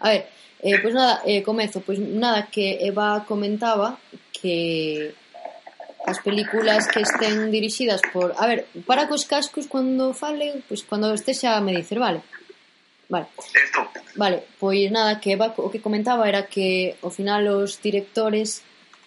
A 0.00 0.08
ver, 0.14 0.22
eh, 0.62 0.78
pois 0.78 0.94
nada, 0.94 1.22
eh, 1.26 1.42
comezo, 1.42 1.82
pois 1.82 1.98
nada 1.98 2.46
que 2.46 2.78
Eva 2.86 3.26
comentaba 3.26 3.98
que 4.32 5.14
as 6.06 6.22
películas 6.22 6.86
que 6.86 7.02
estén 7.02 7.50
dirixidas 7.50 8.00
por... 8.14 8.32
A 8.38 8.46
ver, 8.46 8.70
para 8.86 9.10
cos 9.10 9.26
cascos 9.26 9.66
cando 9.66 10.14
fale, 10.14 10.62
pois 10.70 10.80
pues, 10.80 10.80
cando 10.86 11.10
estexa 11.10 11.58
me 11.58 11.74
dicer, 11.74 11.98
vale. 11.98 12.22
Vale. 13.10 13.26
Esto. 13.36 13.82
Vale, 14.14 14.46
pois 14.58 14.86
nada, 14.90 15.18
que 15.18 15.34
Eva, 15.34 15.52
o 15.58 15.68
que 15.70 15.82
comentaba 15.82 16.30
era 16.30 16.46
que 16.46 16.94
ao 17.02 17.10
final 17.10 17.42
os 17.50 17.82
directores 17.82 18.62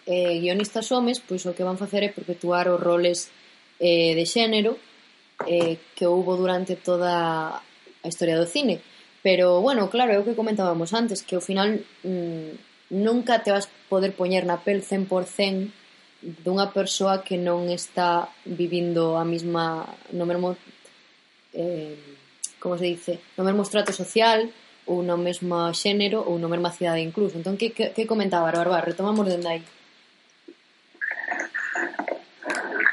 eh, 0.05 0.43
guionistas 0.43 0.91
homes, 0.91 1.23
pois 1.23 1.47
o 1.47 1.55
que 1.55 1.63
van 1.63 1.79
facer 1.79 2.03
é 2.03 2.12
perpetuar 2.12 2.67
os 2.67 2.83
roles 2.83 3.31
eh, 3.79 4.12
de 4.12 4.25
xénero 4.27 4.75
eh, 5.47 5.79
que 5.95 6.03
houbo 6.03 6.35
durante 6.35 6.75
toda 6.75 7.63
a 7.63 8.07
historia 8.07 8.35
do 8.35 8.47
cine. 8.47 8.83
Pero, 9.23 9.63
bueno, 9.63 9.88
claro, 9.88 10.12
é 10.12 10.19
o 10.19 10.27
que 10.27 10.35
comentábamos 10.35 10.91
antes, 10.91 11.23
que 11.23 11.39
ao 11.39 11.43
final 11.43 11.79
mmm, 12.03 12.55
nunca 12.91 13.39
te 13.39 13.55
vas 13.55 13.71
poder 13.88 14.12
poñer 14.15 14.43
na 14.43 14.59
pel 14.59 14.83
100% 14.83 15.79
dunha 16.21 16.67
persoa 16.67 17.23
que 17.23 17.39
non 17.39 17.71
está 17.71 18.27
vivindo 18.43 19.15
a 19.15 19.23
mesma 19.23 19.88
no 20.12 20.27
mesmo 20.27 20.58
eh, 21.55 21.95
como 22.60 22.77
se 22.77 22.86
dice, 22.86 23.19
no 23.38 23.43
mesmo 23.43 23.63
estrato 23.63 23.93
social 23.95 24.51
ou 24.86 25.01
no 25.03 25.17
mesmo 25.17 25.71
xénero 25.73 26.19
ou 26.27 26.36
no 26.38 26.51
mesma 26.51 26.75
cidade 26.75 26.99
incluso. 26.99 27.38
Entón, 27.39 27.55
que, 27.55 27.71
que, 27.71 27.95
que 27.95 28.10
comentaba, 28.10 28.51
Barba? 28.51 28.82
Retomamos 28.82 29.25
dende 29.25 29.47
aí. 29.47 29.63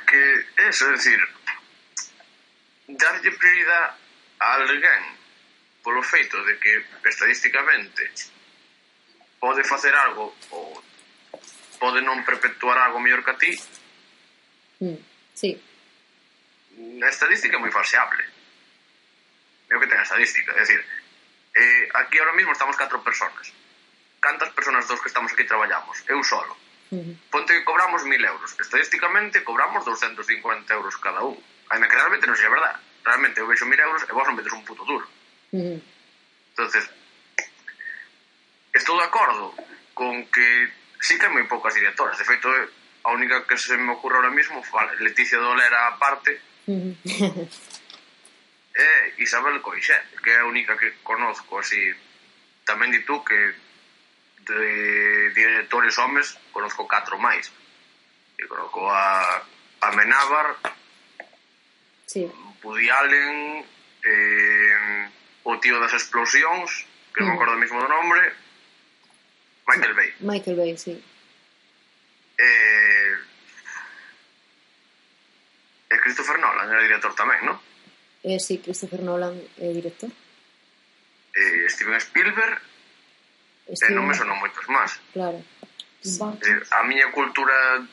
Que 0.06 0.22
eso, 0.70 0.86
é 0.86 0.92
dicir, 0.94 1.20
darlle 2.86 3.30
prioridade 3.34 3.98
a 4.38 4.48
alguén 4.62 5.02
polo 5.82 6.02
feito 6.02 6.36
de 6.46 6.54
que 6.58 6.72
estadísticamente 7.08 8.30
pode 9.40 9.64
facer 9.64 9.94
algo 9.94 10.34
ou 10.50 10.82
pode 11.76 12.00
non 12.00 12.24
perpetuar 12.24 12.78
algo 12.80 13.00
mellor 13.00 13.22
que 13.22 13.32
a 13.32 13.40
ti. 13.40 13.52
Mm, 14.80 15.00
sí. 15.32 15.50
A 16.76 17.08
estadística 17.08 17.56
é 17.56 17.60
moi 17.60 17.72
falseable. 17.72 18.24
Veo 19.68 19.80
que 19.80 19.88
ten 19.88 20.00
a 20.00 20.06
estadística. 20.06 20.52
É 20.52 20.60
dicir, 20.60 20.80
eh, 21.56 21.88
aquí 21.94 22.18
ahora 22.18 22.36
mismo 22.36 22.52
estamos 22.52 22.76
catro 22.76 23.00
personas. 23.00 23.52
Cantas 24.20 24.50
personas 24.52 24.88
dos 24.88 25.00
que 25.00 25.08
estamos 25.08 25.32
aquí 25.32 25.44
traballamos? 25.44 26.02
Eu 26.08 26.22
solo. 26.24 26.56
Uh 26.90 27.02
-huh. 27.02 27.14
Ponte 27.30 27.52
que 27.52 27.64
cobramos 27.64 28.02
1.000 28.04 28.24
euros. 28.24 28.54
Estadísticamente 28.60 29.42
cobramos 29.42 29.84
250 29.84 30.74
euros 30.74 30.96
cada 30.98 31.22
un. 31.22 31.36
Ainda 31.70 31.88
que 31.88 31.96
realmente 31.96 32.26
non 32.26 32.36
seja 32.36 32.52
verdad. 32.52 32.78
Realmente 33.02 33.40
eu 33.40 33.46
vexo 33.46 33.66
1.000 33.66 33.80
euros 33.80 34.02
e 34.06 34.12
vos 34.12 34.26
non 34.26 34.36
metes 34.38 34.52
un 34.52 34.62
puto 34.62 34.84
duro. 34.84 35.06
Mm. 35.50 35.78
Entonces, 36.56 36.88
estou 38.72 38.96
de 38.98 39.04
acordo 39.04 39.54
con 39.94 40.26
que 40.30 40.70
sí 41.06 41.14
que 41.18 41.30
hai 41.30 41.32
moi 41.32 41.46
poucas 41.46 41.78
directoras. 41.78 42.18
De 42.18 42.26
feito, 42.26 42.50
eh, 42.50 42.66
a 43.06 43.14
única 43.14 43.46
que 43.46 43.54
se 43.54 43.78
me 43.78 43.94
ocurre 43.94 44.18
ahora 44.18 44.34
mismo 44.34 44.58
Leticia 44.98 45.38
Dolera 45.38 45.94
aparte 45.94 46.42
é 48.74 48.90
Isabel 49.22 49.62
Coixet, 49.62 50.02
que 50.18 50.30
é 50.34 50.42
a 50.42 50.50
única 50.50 50.74
que 50.74 50.98
conozco 51.06 51.62
así. 51.62 51.94
Tamén 52.66 52.90
di 52.90 53.06
tú 53.06 53.22
que 53.22 53.38
de 54.42 55.30
directores 55.30 55.94
homes 56.02 56.34
conozco 56.50 56.90
catro 56.90 57.14
máis. 57.22 57.46
E 58.34 58.42
conozco 58.50 58.90
a 58.90 59.46
a 59.86 59.88
Menábar, 59.94 60.58
sí. 62.10 62.26
Woody 62.66 62.90
Allen, 62.90 63.62
eh, 64.02 65.08
o 65.46 65.54
tío 65.62 65.78
das 65.78 65.94
explosións, 65.94 66.82
que 67.14 67.22
non 67.22 67.30
me 67.30 67.36
acordo 67.38 67.54
mesmo 67.54 67.78
do 67.78 67.86
nombre, 67.86 68.34
Michael 69.76 69.94
Bay. 69.94 70.10
Michael 70.20 70.56
Bay, 70.56 70.72
sí. 70.78 70.96
Eh, 72.38 73.12
e 75.88 75.94
Christopher 76.00 76.38
Nolan 76.38 76.68
era 76.68 76.82
director 76.82 77.12
tamén, 77.14 77.44
non? 77.44 77.56
Eh, 78.24 78.40
sí, 78.40 78.58
Christopher 78.58 79.00
Nolan 79.04 79.36
é 79.60 79.68
director. 79.72 80.10
Eh, 81.36 81.68
Steven 81.68 82.00
Spielberg 82.00 82.56
eh, 83.68 83.76
Steven... 83.76 83.92
e 83.92 83.96
non 83.96 84.04
me 84.08 84.16
sonon 84.16 84.40
moitos 84.40 84.66
máis. 84.72 84.96
Claro. 85.12 85.40
Eh, 86.04 86.60
a 86.72 86.80
miña 86.84 87.12
cultura 87.12 87.84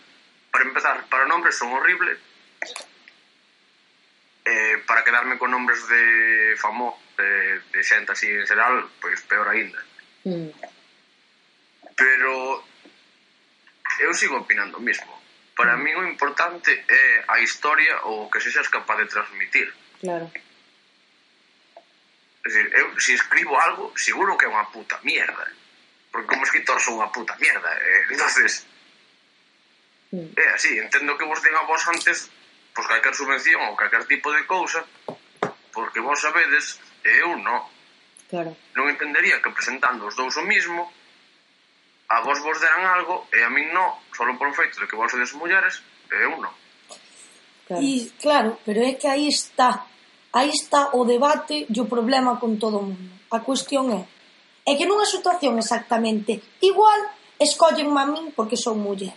para 0.51 0.63
empezar, 0.63 1.05
para 1.09 1.25
nombres 1.25 1.57
son 1.57 1.73
horrible. 1.73 2.17
Eh, 4.45 4.83
para 4.85 5.03
quedarme 5.03 5.37
con 5.37 5.51
nombres 5.51 5.87
de 5.87 6.55
famo, 6.59 6.99
de, 7.17 7.59
de 7.71 7.79
xente 7.83 8.11
así 8.11 8.27
en 8.27 8.45
xeral, 8.45 8.91
pois 8.99 9.21
peor 9.23 9.47
aínda. 9.47 9.79
Mm. 10.27 10.51
Pero 11.95 12.63
eu 13.99 14.13
sigo 14.13 14.37
opinando 14.37 14.77
o 14.77 14.81
mismo. 14.81 15.11
Para 15.55 15.77
mí 15.77 15.93
o 15.93 16.07
importante 16.07 16.71
é 16.89 17.23
a 17.27 17.39
historia 17.39 18.01
ou 18.09 18.25
o 18.25 18.29
que 18.31 18.41
sexas 18.41 18.67
capaz 18.67 18.97
de 18.97 19.05
transmitir. 19.05 19.69
Claro. 20.01 20.31
É 22.43 22.47
dicir, 22.49 22.65
eu 22.73 22.91
se 22.99 23.05
si 23.05 23.13
escribo 23.13 23.55
algo, 23.57 23.93
seguro 23.95 24.37
que 24.37 24.45
é 24.45 24.49
unha 24.49 24.67
puta 24.73 24.99
mierda. 25.05 25.45
Porque 26.11 26.27
como 26.27 26.43
escritor 26.43 26.81
sou 26.81 26.97
unha 26.97 27.13
puta 27.13 27.37
mierda. 27.37 27.69
Eh, 27.69 28.09
entonces 28.13 28.65
mm. 30.11 30.33
é 30.35 30.47
así, 30.57 30.73
entendo 30.81 31.17
que 31.17 31.29
vos 31.29 31.39
den 31.45 31.55
a 31.55 31.63
vos 31.69 31.85
antes 31.87 32.33
pois 32.73 32.89
calquer 32.89 33.13
subvención 33.13 33.61
ou 33.69 33.77
calquer 33.77 34.09
tipo 34.09 34.33
de 34.33 34.43
cousa 34.49 34.81
porque 35.69 36.01
vos 36.01 36.17
sabedes 36.17 36.81
e 37.05 37.21
eu 37.21 37.37
non. 37.37 37.69
Claro. 38.27 38.57
Non 38.73 38.89
entendería 38.89 39.37
que 39.37 39.53
presentando 39.53 40.09
os 40.09 40.17
dous 40.17 40.33
o 40.41 40.43
mismo 40.43 40.89
a 42.09 42.21
vos 42.21 42.39
vos 42.43 42.59
deran 42.59 42.83
algo 42.85 43.27
e 43.31 43.39
a 43.41 43.49
min 43.49 43.71
non, 43.71 43.95
solo 44.11 44.35
por 44.37 44.47
o 44.47 44.53
feito 44.53 44.79
de 44.79 44.87
que 44.87 44.95
vos 44.95 45.09
sodes 45.09 45.33
mulleres 45.33 45.81
e 46.11 46.15
eu 46.19 46.35
non. 46.37 46.51
Claro. 47.67 47.81
E, 47.81 48.11
claro, 48.19 48.49
pero 48.65 48.83
é 48.83 48.93
que 48.99 49.07
aí 49.07 49.27
está, 49.27 49.87
aí 50.35 50.51
está 50.51 50.91
o 50.93 51.07
debate 51.07 51.65
e 51.69 51.77
o 51.79 51.87
problema 51.87 52.39
con 52.39 52.59
todo 52.59 52.83
o 52.83 52.87
mundo. 52.91 53.13
A 53.31 53.39
cuestión 53.39 53.89
é, 53.89 54.05
é 54.67 54.75
que 54.75 54.85
nunha 54.85 55.07
situación 55.07 55.57
exactamente 55.57 56.43
igual 56.61 56.99
escollen 57.39 57.89
a 57.95 58.05
min 58.05 58.35
porque 58.35 58.59
son 58.59 58.83
muller. 58.83 59.15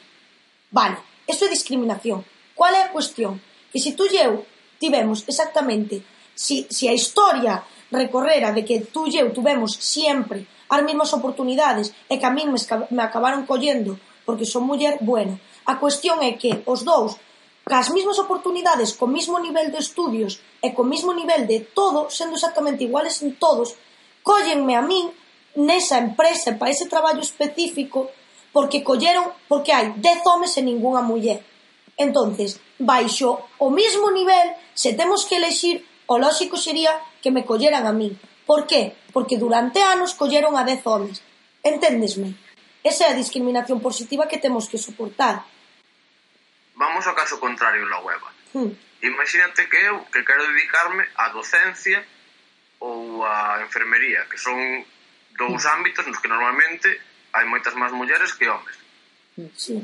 Vale, 0.70 0.98
eso 1.26 1.46
é 1.46 1.52
discriminación. 1.52 2.24
Cual 2.54 2.72
é 2.74 2.88
a 2.88 2.92
cuestión? 2.94 3.42
Que 3.68 3.82
se 3.82 3.92
tú 3.92 4.06
e 4.08 4.16
eu 4.16 4.46
tivemos 4.78 5.24
exactamente, 5.28 6.00
se, 6.34 6.66
se 6.70 6.88
a 6.88 6.94
historia 6.94 7.62
recorrera 7.90 8.52
de 8.52 8.64
que 8.64 8.80
tú 8.88 9.06
e 9.06 9.18
eu 9.18 9.32
tuvemos 9.32 9.76
sempre 9.80 10.46
as 10.68 10.82
mesmas 10.82 11.14
oportunidades 11.14 11.94
e 12.10 12.18
que 12.18 12.26
a 12.26 12.34
min 12.34 12.50
me 12.50 12.60
me 12.90 13.02
acabaron 13.02 13.46
collendo 13.46 13.98
porque 14.26 14.44
son 14.44 14.66
muller 14.66 14.98
bueno, 15.00 15.38
A 15.66 15.82
cuestión 15.82 16.22
é 16.22 16.38
que 16.38 16.62
os 16.64 16.86
dous 16.86 17.18
cas 17.66 17.90
mesmas 17.90 18.22
oportunidades, 18.22 18.94
co 18.94 19.10
mismo 19.10 19.42
nivel 19.42 19.74
de 19.74 19.82
estudios 19.82 20.38
e 20.62 20.70
co 20.70 20.86
mismo 20.86 21.10
nivel 21.10 21.42
de 21.50 21.58
todo, 21.74 22.06
sendo 22.06 22.38
exactamente 22.38 22.86
iguales 22.86 23.18
en 23.26 23.34
todos, 23.34 23.74
cóllenme 24.22 24.78
a 24.78 24.82
min 24.86 25.10
nesa 25.58 25.98
empresa 25.98 26.54
para 26.54 26.70
ese 26.70 26.86
traballo 26.86 27.18
específico 27.18 28.14
porque 28.54 28.86
colleron, 28.86 29.26
porque 29.50 29.74
hai 29.74 29.90
10 29.98 30.22
homes 30.30 30.54
e 30.54 30.62
ningunha 30.62 31.02
muller. 31.02 31.42
Entonces, 31.98 32.62
baixo 32.78 33.42
o 33.58 33.68
mismo 33.74 34.14
nivel, 34.14 34.54
se 34.70 34.94
temos 34.94 35.26
que 35.26 35.42
elexir, 35.42 35.82
o 36.06 36.14
lóxico 36.22 36.54
sería 36.54 36.94
que 37.18 37.34
me 37.34 37.42
colleran 37.42 37.90
a 37.90 37.92
min, 37.92 38.14
Por 38.46 38.66
qué? 38.66 38.96
Porque 39.12 39.36
durante 39.36 39.82
anos 39.82 40.14
colleron 40.14 40.56
a 40.56 40.64
dez 40.64 40.80
homes. 40.86 41.20
Enténdesme? 41.66 42.38
Esa 42.86 43.10
é 43.10 43.10
a 43.10 43.18
discriminación 43.18 43.82
positiva 43.82 44.30
que 44.30 44.38
temos 44.38 44.70
que 44.70 44.78
soportar. 44.78 45.42
Vamos 46.78 47.02
ao 47.06 47.18
caso 47.18 47.42
contrario 47.42 47.82
na 47.90 47.98
web. 47.98 48.22
Hmm. 48.54 48.70
Imagínate 49.02 49.66
que 49.66 49.76
eu 49.90 50.06
que 50.06 50.22
quero 50.22 50.46
dedicarme 50.46 51.02
á 51.18 51.34
docencia 51.34 51.98
ou 52.78 53.26
á 53.26 53.58
enfermería, 53.66 54.30
que 54.30 54.38
son 54.38 54.86
dous 55.34 55.66
hmm. 55.66 55.74
ámbitos 55.74 56.06
nos 56.06 56.22
que 56.22 56.30
normalmente 56.30 56.86
hai 57.34 57.44
moitas 57.50 57.74
máis 57.74 57.90
mulleres 57.90 58.30
que 58.38 58.46
homes. 58.46 58.76
Sí. 59.58 59.82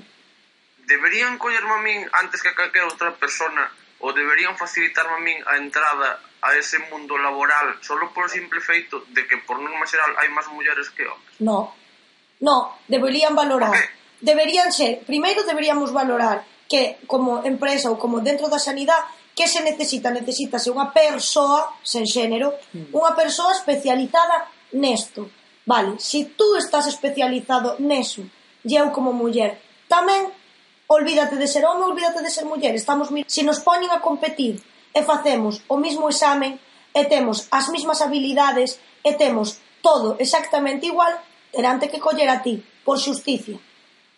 Deberían 0.87 1.43
collerme 1.43 1.75
a 1.75 1.83
min 1.83 1.99
antes 2.15 2.39
que 2.39 2.55
a 2.55 2.57
calquera 2.57 2.87
outra 2.87 3.11
persona 3.19 3.67
ou 4.03 4.11
deberían 4.11 4.59
facilitarme 4.59 5.15
a 5.15 5.23
min 5.23 5.39
a 5.47 5.55
entrada 5.63 6.19
a 6.43 6.59
ese 6.59 6.83
mundo 6.91 7.15
laboral 7.17 7.79
solo 7.81 8.11
por 8.11 8.27
o 8.27 8.35
simple 8.35 8.59
feito 8.59 9.07
de 9.15 9.23
que 9.31 9.39
por 9.47 9.63
norma 9.63 9.87
xeral 9.87 10.11
hai 10.19 10.29
máis 10.35 10.51
mulleres 10.51 10.91
que 10.91 11.07
homens? 11.07 11.39
No, 11.39 11.71
no, 12.43 12.83
deberían 12.91 13.39
valorar. 13.39 13.71
Okay. 13.71 13.89
Deberían 14.23 14.71
ser, 14.75 15.07
primeiro 15.07 15.47
deberíamos 15.47 15.95
valorar 15.95 16.43
que 16.67 16.99
como 17.07 17.47
empresa 17.47 17.91
ou 17.91 17.99
como 17.99 18.19
dentro 18.19 18.51
da 18.51 18.59
sanidade 18.59 19.07
que 19.39 19.47
se 19.47 19.63
necesita? 19.63 20.11
Necesítase 20.11 20.69
unha 20.75 20.91
persoa 20.91 21.79
sen 21.87 22.03
xénero, 22.05 22.59
hmm. 22.75 22.91
unha 22.91 23.15
persoa 23.15 23.55
especializada 23.55 24.51
nesto. 24.75 25.31
Vale, 25.63 26.03
se 26.03 26.27
si 26.27 26.35
tú 26.35 26.59
estás 26.59 26.91
especializado 26.91 27.79
neso, 27.79 28.27
e 28.67 28.75
eu 28.75 28.91
como 28.91 29.15
muller, 29.15 29.63
tamén 29.87 30.27
Olvídate 30.93 31.37
de 31.37 31.49
ser 31.49 31.65
home, 31.65 31.85
olvídate 31.85 32.21
de 32.21 32.29
ser 32.29 32.45
muller, 32.45 32.75
estamos 32.75 33.09
se 33.27 33.43
nos 33.49 33.61
poñen 33.65 33.89
a 33.89 34.05
competir 34.05 34.61
e 34.93 35.01
facemos 35.01 35.65
o 35.73 35.81
mismo 35.81 36.13
exame 36.13 36.61
e 36.93 37.09
temos 37.09 37.49
as 37.49 37.73
mismas 37.73 38.05
habilidades 38.05 38.77
e 39.01 39.17
temos 39.17 39.57
todo 39.81 40.21
exactamente 40.21 40.85
igual, 40.85 41.17
terán 41.49 41.81
que 41.81 41.97
coller 41.97 42.29
a 42.29 42.45
ti, 42.45 42.61
por 42.85 43.01
xusticia. 43.01 43.57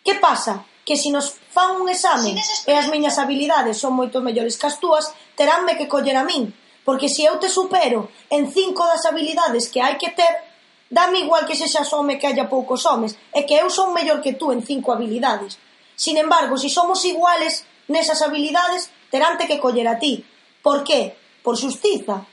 Que 0.02 0.18
pasa? 0.18 0.66
Que 0.82 0.98
se 0.98 1.14
nos 1.14 1.38
fan 1.54 1.78
un 1.78 1.86
exame 1.86 2.34
e 2.66 2.72
as 2.74 2.90
miñas 2.90 3.22
habilidades 3.22 3.78
son 3.78 3.94
moito 3.94 4.18
mellores 4.18 4.58
que 4.58 4.66
as 4.66 4.82
túas, 4.82 5.14
teránme 5.38 5.78
que 5.78 5.86
coller 5.86 6.18
a 6.18 6.26
min, 6.26 6.50
porque 6.82 7.06
se 7.06 7.22
eu 7.22 7.38
te 7.38 7.46
supero 7.46 8.10
en 8.34 8.50
cinco 8.50 8.82
das 8.82 9.06
habilidades 9.06 9.70
que 9.70 9.78
hai 9.78 9.94
que 9.94 10.10
ter, 10.10 10.42
dame 10.90 11.22
igual 11.22 11.46
que 11.46 11.54
sexas 11.54 11.86
home 11.94 12.18
que 12.18 12.26
haya 12.26 12.50
poucos 12.50 12.82
homes, 12.82 13.14
é 13.30 13.46
que 13.46 13.54
eu 13.54 13.70
son 13.70 13.94
mellor 13.94 14.18
que 14.18 14.34
tú 14.34 14.50
en 14.50 14.66
cinco 14.66 14.90
habilidades. 14.90 15.54
Sin 15.96 16.16
embargo, 16.18 16.56
si 16.56 16.68
somos 16.68 17.04
iguales 17.04 17.66
nesas 17.88 18.22
habilidades, 18.22 18.90
teránte 19.10 19.46
que 19.46 19.60
coller 19.60 19.88
a 19.88 19.98
ti. 19.98 20.24
Por 20.62 20.82
qué? 20.84 21.16
Por 21.42 21.56
xustiza, 21.56 22.26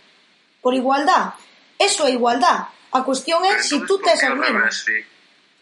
por 0.61 0.73
igualdad. 0.73 1.35
Eso 1.77 2.07
é 2.07 2.11
igualdad. 2.11 2.69
A 2.91 3.01
cuestión 3.03 3.43
é 3.45 3.59
se 3.59 3.75
si 3.75 3.85
tú 3.85 3.99
tes 3.99 4.23
as 4.23 4.35
mesmas. 4.37 4.83
Sí. 4.83 4.97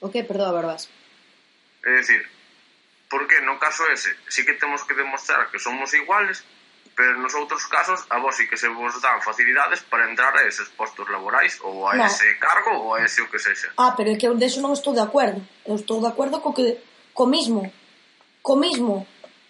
O 0.02 0.10
que? 0.10 0.24
Perdoa, 0.24 0.52
Barbás. 0.52 0.90
É 1.86 1.96
dicir, 1.96 2.24
porque 3.10 3.42
no 3.42 3.58
caso 3.58 3.88
ese 3.88 4.16
sí 4.28 4.46
que 4.46 4.54
temos 4.54 4.84
que 4.84 4.94
demostrar 4.94 5.50
que 5.52 5.60
somos 5.60 5.94
iguales, 5.94 6.44
pero 6.96 7.16
nos 7.18 7.34
outros 7.34 7.66
casos 7.68 8.04
a 8.10 8.20
vos 8.20 8.36
sí 8.36 8.48
que 8.48 8.58
se 8.60 8.68
vos 8.68 9.00
dan 9.00 9.24
facilidades 9.24 9.80
para 9.88 10.10
entrar 10.12 10.36
a 10.36 10.44
eses 10.44 10.68
postos 10.76 11.08
laborais 11.08 11.56
ou 11.64 11.88
a 11.88 11.96
no. 11.96 12.04
ese 12.04 12.28
cargo 12.38 12.76
ou 12.76 12.96
a 12.96 13.02
ese 13.02 13.24
o 13.24 13.32
que 13.32 13.40
sexa. 13.40 13.72
Ah, 13.80 13.96
pero 13.96 14.12
é 14.12 14.16
que 14.20 14.28
eu 14.28 14.36
deso 14.36 14.60
non 14.60 14.76
estou 14.76 14.92
de 14.92 15.00
acordo. 15.00 15.40
Eu 15.64 15.80
estou 15.80 16.04
de 16.04 16.12
acordo 16.12 16.44
co 16.44 16.52
que 16.52 16.76
co 17.16 17.24
mismo 17.24 17.72
co 18.42 18.56
mismo, 18.56 19.08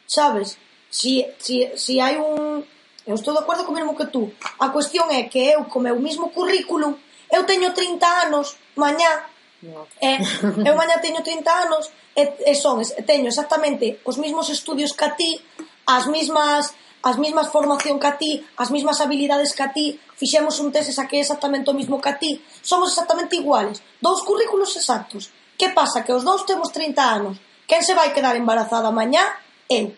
sabes? 0.08 0.58
Si, 0.90 1.26
si, 1.38 1.70
si 1.76 2.00
hai 2.00 2.18
un... 2.18 2.64
Eu 3.06 3.16
estou 3.16 3.34
de 3.34 3.42
acordo 3.42 3.66
co 3.66 3.74
mesmo 3.74 3.98
que 3.98 4.06
tú. 4.06 4.30
A 4.60 4.70
cuestión 4.70 5.10
é 5.10 5.24
que 5.24 5.40
eu, 5.40 5.66
co 5.66 5.80
meu 5.80 5.98
mismo 5.98 6.30
currículum, 6.30 6.94
eu 7.32 7.42
teño 7.46 7.74
30 7.74 8.06
anos, 8.26 8.58
mañá, 8.76 9.26
No. 9.62 9.88
E, 10.00 10.16
eu 10.64 10.74
mañá 10.80 11.04
teño 11.04 11.20
30 11.20 11.52
anos 11.52 11.92
e, 12.16 12.24
e 12.48 12.56
son, 12.56 12.80
teño 13.04 13.28
exactamente 13.28 14.00
os 14.08 14.16
mesmos 14.16 14.48
estudios 14.48 14.96
que 14.96 15.04
a 15.04 15.12
ti, 15.20 15.36
as 15.84 16.08
mesmas 16.08 16.72
as 17.02 17.16
mesmas 17.16 17.48
formación 17.48 18.00
que 18.00 18.08
a 18.08 18.16
ti, 18.20 18.44
as 18.60 18.72
mesmas 18.72 19.00
habilidades 19.00 19.56
que 19.56 19.64
a 19.64 19.72
ti, 19.72 20.00
fixemos 20.20 20.60
un 20.60 20.72
test 20.72 20.92
e 20.92 20.94
saquei 20.96 21.20
exactamente 21.24 21.72
o 21.72 21.74
mismo 21.74 22.00
que 22.00 22.12
a 22.12 22.20
ti, 22.20 22.44
somos 22.62 22.92
exactamente 22.92 23.40
iguales, 23.40 23.80
dous 24.04 24.20
currículos 24.24 24.76
exactos. 24.76 25.32
Que 25.60 25.70
pasa? 25.72 26.04
Que 26.04 26.12
os 26.12 26.24
dous 26.24 26.44
temos 26.44 26.72
30 26.72 27.00
anos, 27.00 27.36
Quen 27.70 27.86
se 27.86 27.94
vai 27.94 28.10
quedar 28.18 28.34
embarazada 28.34 28.90
mañá? 28.90 29.22
Eu. 29.70 29.94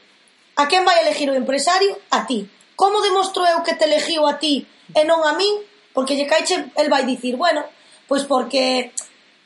A 0.59 0.67
quen 0.67 0.83
vai 0.83 0.99
elegir 0.99 1.31
o 1.31 1.39
empresario? 1.39 1.95
A 2.11 2.27
ti. 2.27 2.43
Como 2.75 2.99
demostro 2.99 3.47
eu 3.47 3.63
que 3.63 3.79
te 3.79 3.87
elegiu 3.87 4.27
a 4.27 4.35
ti 4.35 4.67
e 4.91 5.01
non 5.07 5.23
a 5.23 5.31
min? 5.39 5.63
Porque 5.95 6.19
lle 6.19 6.27
caiche, 6.27 6.75
el 6.75 6.91
vai 6.91 7.07
dicir, 7.07 7.39
bueno, 7.39 7.63
pois 8.11 8.27
porque 8.27 8.91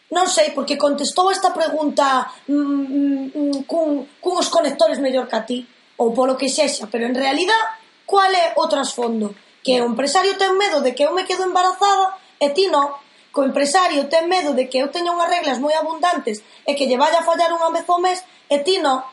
non 0.09 0.25
sei, 0.25 0.57
porque 0.57 0.73
contestou 0.73 1.29
esta 1.29 1.53
pregunta 1.53 2.25
mm, 2.49 2.57
mm, 2.57 3.25
mm 3.29 3.57
cun, 3.69 4.09
cun 4.17 4.35
os 4.41 4.49
conectores 4.49 4.97
mellor 4.97 5.29
que 5.29 5.38
a 5.38 5.45
ti, 5.45 5.59
ou 6.01 6.09
polo 6.09 6.33
que 6.33 6.49
sexa, 6.49 6.89
pero 6.89 7.05
en 7.05 7.13
realidad, 7.13 7.77
cual 8.09 8.33
é 8.33 8.57
o 8.57 8.65
trasfondo? 8.65 9.38
Que 9.61 9.77
o 9.81 9.89
empresario 9.89 10.33
ten 10.33 10.57
medo 10.57 10.81
de 10.81 10.97
que 10.97 11.05
eu 11.05 11.13
me 11.13 11.29
quedo 11.29 11.45
embarazada 11.45 12.17
e 12.41 12.49
ti 12.57 12.73
non, 12.73 12.89
que 13.36 13.43
o 13.43 13.48
empresario 13.52 14.08
ten 14.08 14.32
medo 14.32 14.56
de 14.56 14.71
que 14.71 14.80
eu 14.80 14.88
teña 14.88 15.12
unhas 15.12 15.28
reglas 15.28 15.60
moi 15.60 15.76
abundantes 15.76 16.39
e 16.63 16.71
que 16.71 16.88
lle 16.88 16.95
vaya 16.95 17.19
a 17.19 17.28
fallar 17.28 17.52
unha 17.52 17.67
vez 17.76 17.84
ao 17.91 18.00
mes 18.00 18.24
e 18.48 18.63
ti 18.63 18.80
non, 18.80 19.04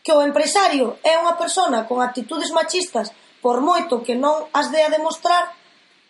que 0.00 0.16
o 0.16 0.24
empresario 0.24 0.96
é 1.04 1.20
unha 1.20 1.36
persona 1.36 1.84
con 1.84 2.00
actitudes 2.00 2.48
machistas 2.56 3.12
por 3.44 3.60
moito 3.60 4.00
que 4.00 4.16
non 4.16 4.48
as 4.56 4.72
de 4.72 4.80
a 4.80 4.88
demostrar 4.88 5.52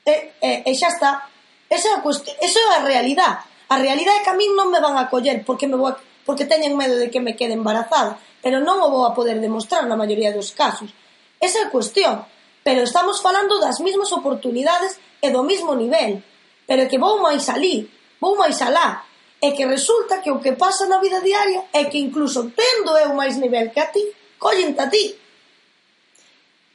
e, 0.07 0.39
e, 0.39 0.51
e 0.63 0.73
xa 0.79 0.95
está. 0.95 1.27
Esa 1.67 1.91
é 1.91 1.95
a, 1.99 2.01
cuestión, 2.07 2.39
esa 2.39 2.63
é 2.63 2.67
a 2.79 2.87
realidad 2.87 3.43
a 3.69 3.77
realidade 3.83 4.23
é 4.23 4.23
que 4.23 4.31
a 4.31 4.39
min 4.39 4.55
non 4.55 4.71
me 4.71 4.79
van 4.79 4.95
a 4.95 5.11
coller 5.11 5.43
porque 5.43 5.67
me 5.67 5.75
vou 5.75 5.91
a, 5.91 5.99
porque 6.23 6.47
teñen 6.47 6.79
medo 6.79 6.95
de 6.95 7.11
que 7.11 7.19
me 7.19 7.35
quede 7.35 7.59
embarazada 7.59 8.23
pero 8.39 8.63
non 8.63 8.79
o 8.79 8.95
vou 8.95 9.03
a 9.03 9.11
poder 9.11 9.43
demostrar 9.43 9.83
na 9.91 9.99
maioría 9.99 10.31
dos 10.31 10.55
casos. 10.55 10.95
Esa 11.43 11.59
é 11.59 11.63
a 11.67 11.73
cuestión 11.75 12.23
pero 12.63 12.87
estamos 12.87 13.19
falando 13.19 13.59
das 13.59 13.83
mesmas 13.83 14.15
oportunidades 14.15 15.03
e 15.19 15.35
do 15.35 15.43
mesmo 15.43 15.75
nivel. 15.75 16.23
Pero 16.67 16.91
que 16.91 16.99
vou 16.99 17.23
máis 17.23 17.47
alí, 17.49 17.87
vou 18.19 18.37
máis 18.37 18.59
alá. 18.61 19.07
É 19.41 19.53
que 19.53 19.65
resulta 19.67 20.21
que 20.21 20.33
o 20.33 20.41
que 20.41 20.59
pasa 20.59 20.91
na 20.91 20.99
vida 20.99 21.21
diaria 21.21 21.71
é 21.73 21.87
que 21.87 21.99
incluso 21.99 22.51
tendo 22.51 22.97
eu 22.99 23.15
máis 23.15 23.39
nivel 23.39 23.71
que 23.71 23.81
a 23.81 23.89
ti, 23.95 24.03
collente 24.39 24.81
a 24.83 24.91
ti. 24.91 25.15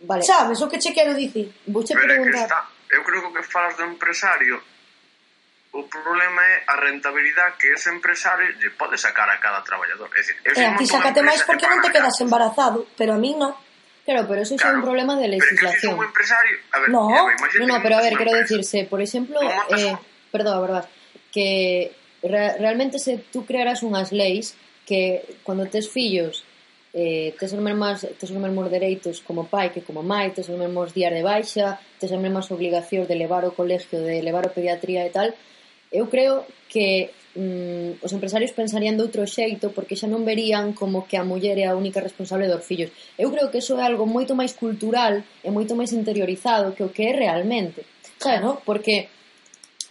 Vale. 0.08 0.24
Sabes 0.24 0.62
o 0.62 0.70
que 0.70 0.80
che 0.80 0.94
quero 0.94 1.14
dicir? 1.14 1.52
Vou 1.68 1.84
che 1.84 1.94
preguntar... 1.94 2.48
Está, 2.48 2.62
eu 2.90 3.04
creo 3.04 3.30
que 3.34 3.44
falas 3.44 3.76
do 3.78 3.86
empresario 3.86 4.62
o 5.74 5.84
problema 5.84 6.44
é 6.44 6.64
a 6.68 6.76
rentabilidade 6.76 7.56
que 7.56 7.72
ese 7.72 7.90
empresario 7.90 8.60
lle 8.60 8.72
pode 8.76 8.98
sacar 8.98 9.30
a 9.30 9.40
cada 9.40 9.62
traballador. 9.64 10.10
É 10.12 10.20
dicir, 10.20 10.36
eu 10.44 10.52
e 10.52 10.66
a 10.66 10.76
ti 10.76 10.86
sacate 10.86 11.24
máis 11.24 11.44
porque 11.48 11.64
non 11.64 11.80
te 11.80 11.90
quedas 11.96 12.20
embarazado, 12.20 12.92
pero 13.00 13.16
a 13.16 13.20
mí 13.20 13.32
non. 13.40 13.56
Claro, 14.06 14.28
pero 14.28 14.42
eso 14.42 14.56
claro. 14.56 14.78
un 14.78 14.84
problema 14.84 15.16
de 15.16 15.28
legislación. 15.28 15.94
Pero 15.94 15.98
un 15.98 16.06
empresario... 16.06 16.58
a 16.72 16.80
ver, 16.80 16.90
no, 16.90 17.08
mira, 17.08 17.26
no, 17.60 17.68
no, 17.68 17.84
pero 17.84 17.98
a 17.98 18.02
ver, 18.02 18.14
quiero 18.14 18.34
decirse, 18.34 18.88
por 18.90 19.02
exemplo, 19.02 19.40
eh, 19.42 19.96
perdón, 20.32 20.62
verdad, 20.62 20.90
que 21.32 21.92
re 22.24 22.58
realmente 22.58 23.00
se 23.00 23.18
tú 23.18 23.46
crearás 23.46 23.84
unhas 23.84 24.12
leis 24.12 24.56
que 24.86 25.26
cando 25.46 25.66
tes 25.66 25.90
fillos 25.90 26.44
eh, 26.94 27.34
tes 27.40 27.54
os 27.54 27.62
mesmos, 27.62 28.04
tes 28.20 28.30
os 28.30 28.38
mesmos 28.38 28.70
dereitos 28.70 29.24
como 29.24 29.48
pai 29.48 29.72
que 29.72 29.82
como 29.82 30.04
mai, 30.04 30.36
tes 30.36 30.50
os 30.52 30.60
mesmos 30.60 30.92
días 30.92 31.14
de 31.14 31.24
baixa, 31.24 31.80
tes 32.00 32.12
as 32.12 32.20
mesmas 32.20 32.52
obligacións 32.52 33.08
de 33.08 33.16
levar 33.16 33.48
o 33.48 33.56
colegio, 33.56 34.04
de 34.04 34.20
levar 34.20 34.44
o 34.44 34.52
pediatría 34.52 35.08
e 35.08 35.12
tal, 35.12 35.32
eu 35.88 36.12
creo 36.12 36.44
que 36.68 37.16
mm, 37.36 38.04
os 38.04 38.12
empresarios 38.12 38.52
pensarían 38.52 38.98
de 38.98 39.04
outro 39.04 39.24
xeito 39.28 39.72
porque 39.72 39.96
xa 39.96 40.08
non 40.08 40.28
verían 40.28 40.76
como 40.76 41.08
que 41.08 41.16
a 41.16 41.24
muller 41.24 41.58
é 41.60 41.68
a 41.68 41.78
única 41.78 42.04
responsable 42.04 42.52
dos 42.52 42.64
fillos. 42.66 42.92
Eu 43.16 43.32
creo 43.32 43.52
que 43.52 43.60
eso 43.64 43.80
é 43.80 43.84
algo 43.84 44.04
moito 44.08 44.36
máis 44.36 44.52
cultural 44.56 45.24
e 45.44 45.50
moito 45.50 45.76
máis 45.76 45.96
interiorizado 45.96 46.76
que 46.76 46.84
o 46.84 46.92
que 46.92 47.08
é 47.08 47.14
realmente. 47.16 47.88
Claro, 48.20 48.42
¿no? 48.42 48.52
porque 48.62 49.10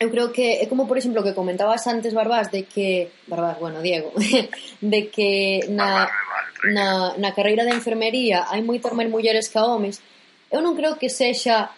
eu 0.01 0.09
creo 0.09 0.33
que 0.33 0.65
é 0.65 0.67
como, 0.67 0.89
por 0.89 0.97
exemplo, 0.97 1.21
que 1.23 1.37
comentabas 1.37 1.85
antes, 1.87 2.17
Barbás, 2.17 2.49
de 2.49 2.65
que... 2.65 3.13
Barbás, 3.29 3.61
bueno, 3.61 3.83
Diego. 3.83 4.13
de 4.81 5.01
que 5.13 5.61
na, 5.69 6.09
na, 6.65 7.17
na 7.21 7.31
carreira 7.37 7.69
de 7.69 7.77
enfermería 7.77 8.49
hai 8.49 8.65
moitas 8.65 8.97
máis 8.97 9.13
mulleres 9.13 9.53
que 9.53 9.61
homes. 9.61 10.01
Eu 10.49 10.65
non 10.65 10.73
creo 10.73 10.97
que 10.97 11.13
sexa 11.13 11.77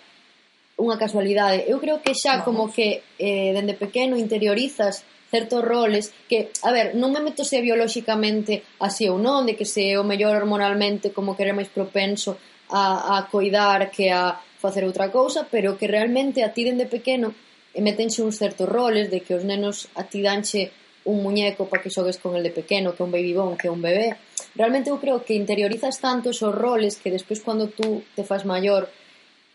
unha 0.78 0.94
casualidade. 0.98 1.66
Eu 1.66 1.82
creo 1.82 1.98
que 1.98 2.14
xa 2.14 2.46
como 2.46 2.70
que 2.70 3.02
eh, 3.18 3.50
dende 3.54 3.74
pequeno 3.74 4.14
interiorizas 4.14 5.02
certos 5.32 5.64
roles 5.64 6.12
que, 6.28 6.52
a 6.60 6.70
ver, 6.70 6.92
non 6.92 7.08
me 7.08 7.24
meto 7.24 7.40
se 7.40 7.64
biolóxicamente 7.64 8.60
así 8.84 9.08
ou 9.08 9.16
non, 9.16 9.48
de 9.48 9.56
que 9.56 9.64
se 9.64 9.96
o 9.96 10.04
mellor 10.04 10.36
hormonalmente 10.36 11.08
como 11.16 11.32
que 11.32 11.48
era 11.48 11.56
máis 11.56 11.72
propenso 11.72 12.36
a, 12.68 13.16
a 13.16 13.32
coidar 13.32 13.88
que 13.88 14.12
a 14.12 14.36
facer 14.60 14.84
outra 14.84 15.08
cousa, 15.08 15.48
pero 15.48 15.80
que 15.80 15.88
realmente 15.88 16.44
a 16.44 16.52
ti 16.52 16.68
dende 16.68 16.84
pequeno 16.84 17.32
e 17.72 17.80
metense 17.80 18.20
uns 18.20 18.36
certos 18.36 18.68
roles 18.68 19.08
de 19.08 19.24
que 19.24 19.32
os 19.32 19.42
nenos 19.48 19.88
a 19.96 20.04
ti 20.04 20.20
danche 20.20 20.68
un 21.08 21.24
muñeco 21.24 21.66
para 21.66 21.82
que 21.82 21.90
xogues 21.90 22.20
con 22.20 22.36
el 22.36 22.44
de 22.44 22.52
pequeno, 22.52 22.92
que 22.92 23.00
é 23.00 23.06
un 23.08 23.10
baby 23.10 23.32
bon, 23.32 23.56
que 23.56 23.66
é 23.66 23.72
un 23.72 23.80
bebé. 23.80 24.20
Realmente 24.54 24.92
eu 24.92 25.00
creo 25.00 25.24
que 25.24 25.32
interiorizas 25.32 25.96
tanto 25.98 26.28
esos 26.30 26.52
roles 26.52 27.00
que 27.00 27.10
despois 27.10 27.40
cando 27.40 27.72
tú 27.72 28.04
te 28.14 28.22
fas 28.22 28.44
maior 28.44 28.86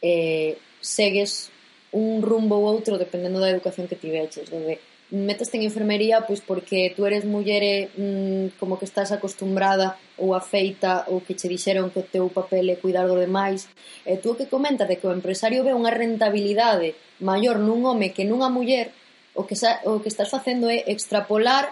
eh, 0.01 0.57
segues 0.81 1.53
un 1.91 2.21
rumbo 2.21 2.59
ou 2.59 2.67
outro 2.67 2.97
dependendo 2.97 3.39
da 3.39 3.51
educación 3.51 3.87
que 3.87 3.99
tiveches, 3.99 4.49
donde 4.49 4.79
metes 5.09 5.53
en 5.55 5.63
enfermería 5.63 6.27
pois 6.27 6.41
porque 6.41 6.91
tú 6.91 7.07
eres 7.07 7.23
muller 7.23 7.63
e 7.63 7.75
mm, 7.95 8.59
como 8.59 8.75
que 8.75 8.83
estás 8.83 9.15
acostumbrada 9.15 9.95
ou 10.19 10.35
afeita 10.35 11.07
ou 11.07 11.23
que 11.23 11.31
che 11.31 11.47
dixeron 11.47 11.91
que 11.95 12.03
o 12.03 12.09
teu 12.09 12.27
papel 12.27 12.67
é 12.67 12.75
cuidar 12.75 13.07
do 13.07 13.15
demais. 13.15 13.71
E 14.03 14.19
tú 14.19 14.35
o 14.35 14.37
que 14.37 14.51
comenta 14.51 14.83
de 14.83 14.99
que 14.99 15.07
o 15.07 15.15
empresario 15.15 15.63
ve 15.63 15.71
unha 15.71 15.95
rentabilidade 15.95 16.99
maior 17.23 17.55
nun 17.55 17.87
home 17.87 18.11
que 18.11 18.27
nunha 18.27 18.51
muller 18.51 18.91
o 19.37 19.47
que, 19.47 19.55
sa, 19.55 19.79
o 19.87 20.03
que 20.03 20.11
estás 20.11 20.27
facendo 20.27 20.67
é 20.67 20.83
extrapolar 20.91 21.71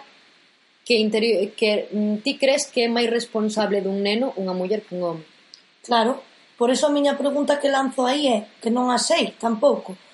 que, 0.86 0.96
interior, 1.02 1.52
que 1.60 1.90
mm, 1.92 2.24
ti 2.24 2.40
crees 2.40 2.72
que 2.72 2.86
é 2.86 2.90
máis 2.90 3.12
responsable 3.12 3.84
dun 3.84 4.00
neno 4.00 4.32
unha 4.40 4.56
muller 4.56 4.88
que 4.88 4.96
un 4.96 5.04
home. 5.04 5.24
Claro, 5.84 6.24
por 6.56 6.72
eso 6.72 6.88
a 6.88 6.96
miña 6.96 7.20
pregunta 7.20 7.60
que 7.60 7.68
lanzo 7.68 8.08
aí 8.08 8.32
é 8.32 8.38
que 8.64 8.72
non 8.72 8.88
a 8.94 9.02
sei 9.02 9.36
tampouco. 9.36 10.05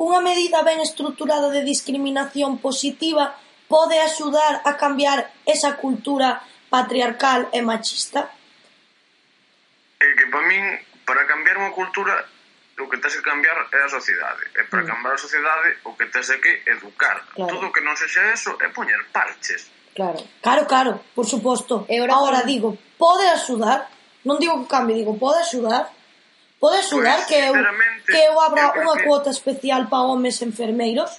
Unha 0.00 0.24
medida 0.24 0.64
ben 0.64 0.80
estruturada 0.80 1.52
de 1.52 1.60
discriminación 1.60 2.56
positiva 2.56 3.36
pode 3.68 4.00
axudar 4.00 4.64
a 4.64 4.80
cambiar 4.80 5.28
esa 5.44 5.76
cultura 5.76 6.40
patriarcal 6.72 7.52
e 7.52 7.60
machista? 7.60 8.32
É 10.00 10.08
que 10.16 10.24
para 10.32 10.48
min, 10.48 10.64
para 11.04 11.28
cambiar 11.28 11.60
unha 11.60 11.76
cultura, 11.76 12.16
o 12.80 12.88
que 12.88 12.96
tens 12.96 13.20
que 13.20 13.20
cambiar 13.20 13.60
é 13.76 13.80
a 13.84 13.92
sociedade. 13.92 14.40
E 14.56 14.64
para 14.72 14.80
mm. 14.80 14.88
cambiar 14.88 15.14
a 15.14 15.20
sociedade, 15.20 15.68
o 15.84 15.92
que 15.92 16.08
tens 16.08 16.32
que 16.40 16.64
educar. 16.64 17.20
Claro. 17.36 17.52
Todo 17.52 17.68
o 17.68 17.72
que 17.76 17.84
non 17.84 17.92
sexa 17.92 18.32
eso 18.32 18.56
é 18.56 18.72
poñer 18.72 19.04
parches. 19.12 19.68
Claro, 19.92 20.24
claro, 20.40 20.64
claro, 20.64 20.92
por 21.12 21.28
suposto. 21.28 21.84
E 21.92 22.00
ahora, 22.00 22.16
Ahora 22.16 22.40
digo, 22.48 22.72
pode 22.96 23.28
axudar, 23.28 23.84
non 24.24 24.40
digo 24.40 24.64
que 24.64 24.72
cambie, 24.72 24.96
digo, 24.96 25.20
pode 25.20 25.44
axudar 25.44 25.92
Podes 26.60 26.92
xurar 26.92 27.24
pues, 27.24 27.26
que, 27.26 27.38
eu, 27.40 27.54
que 28.04 28.20
eu 28.28 28.36
abra 28.36 28.76
unha 28.76 29.00
que... 29.00 29.08
cuota 29.08 29.32
especial 29.32 29.88
para 29.88 30.04
homes 30.04 30.44
enfermeiros? 30.44 31.16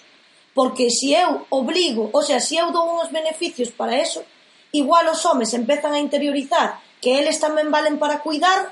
Porque 0.54 0.94
se 0.94 1.18
eu 1.18 1.50
obligo, 1.50 2.14
o 2.14 2.22
sea, 2.22 2.38
se 2.38 2.62
eu 2.62 2.70
dou 2.70 3.02
uns 3.02 3.10
beneficios 3.10 3.74
para 3.74 3.98
eso, 3.98 4.22
igual 4.70 5.10
os 5.10 5.26
homes 5.26 5.58
empezan 5.58 5.98
a 5.98 6.00
interiorizar 6.00 6.78
que 7.02 7.18
eles 7.18 7.42
tamén 7.42 7.74
valen 7.74 7.98
para 7.98 8.22
cuidar, 8.22 8.70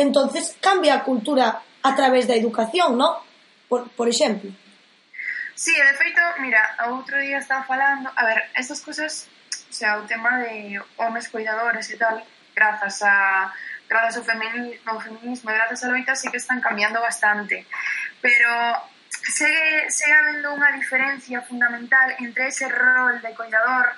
entonces 0.00 0.56
cambia 0.56 0.96
a 0.96 1.04
cultura 1.04 1.60
a 1.84 1.92
través 1.92 2.24
da 2.24 2.32
educación, 2.32 2.96
¿no? 2.96 3.20
Por, 3.68 3.92
por 3.92 4.08
exemplo. 4.08 4.48
Sí, 5.52 5.76
de 5.76 5.94
feito, 6.00 6.20
mira, 6.40 6.64
outro 6.88 7.20
día 7.20 7.44
estaba 7.44 7.68
falando, 7.68 8.08
a 8.16 8.22
ver, 8.24 8.48
estas 8.56 8.80
cousas, 8.80 9.28
o 9.68 9.74
sea, 9.74 10.00
o 10.00 10.08
tema 10.08 10.40
de 10.40 10.80
homes 10.96 11.28
cuidadores 11.28 11.92
e 11.92 12.00
tal, 12.00 12.24
grazas 12.56 13.04
a 13.04 13.52
gracias 13.88 14.16
ao 14.16 14.24
feminismo, 14.24 14.90
ao 14.90 15.00
feminismo 15.00 15.50
e 15.50 15.54
gracias 15.54 15.84
a 15.84 15.88
loita 15.88 16.14
sí 16.14 16.30
que 16.30 16.36
están 16.38 16.60
cambiando 16.60 17.00
bastante. 17.00 17.66
Pero 18.20 18.50
segue, 19.10 19.90
segue 19.90 20.14
habendo 20.14 20.54
unha 20.54 20.70
diferencia 20.74 21.42
fundamental 21.42 22.14
entre 22.18 22.50
ese 22.50 22.66
rol 22.68 23.22
de 23.22 23.30
coidador 23.34 23.94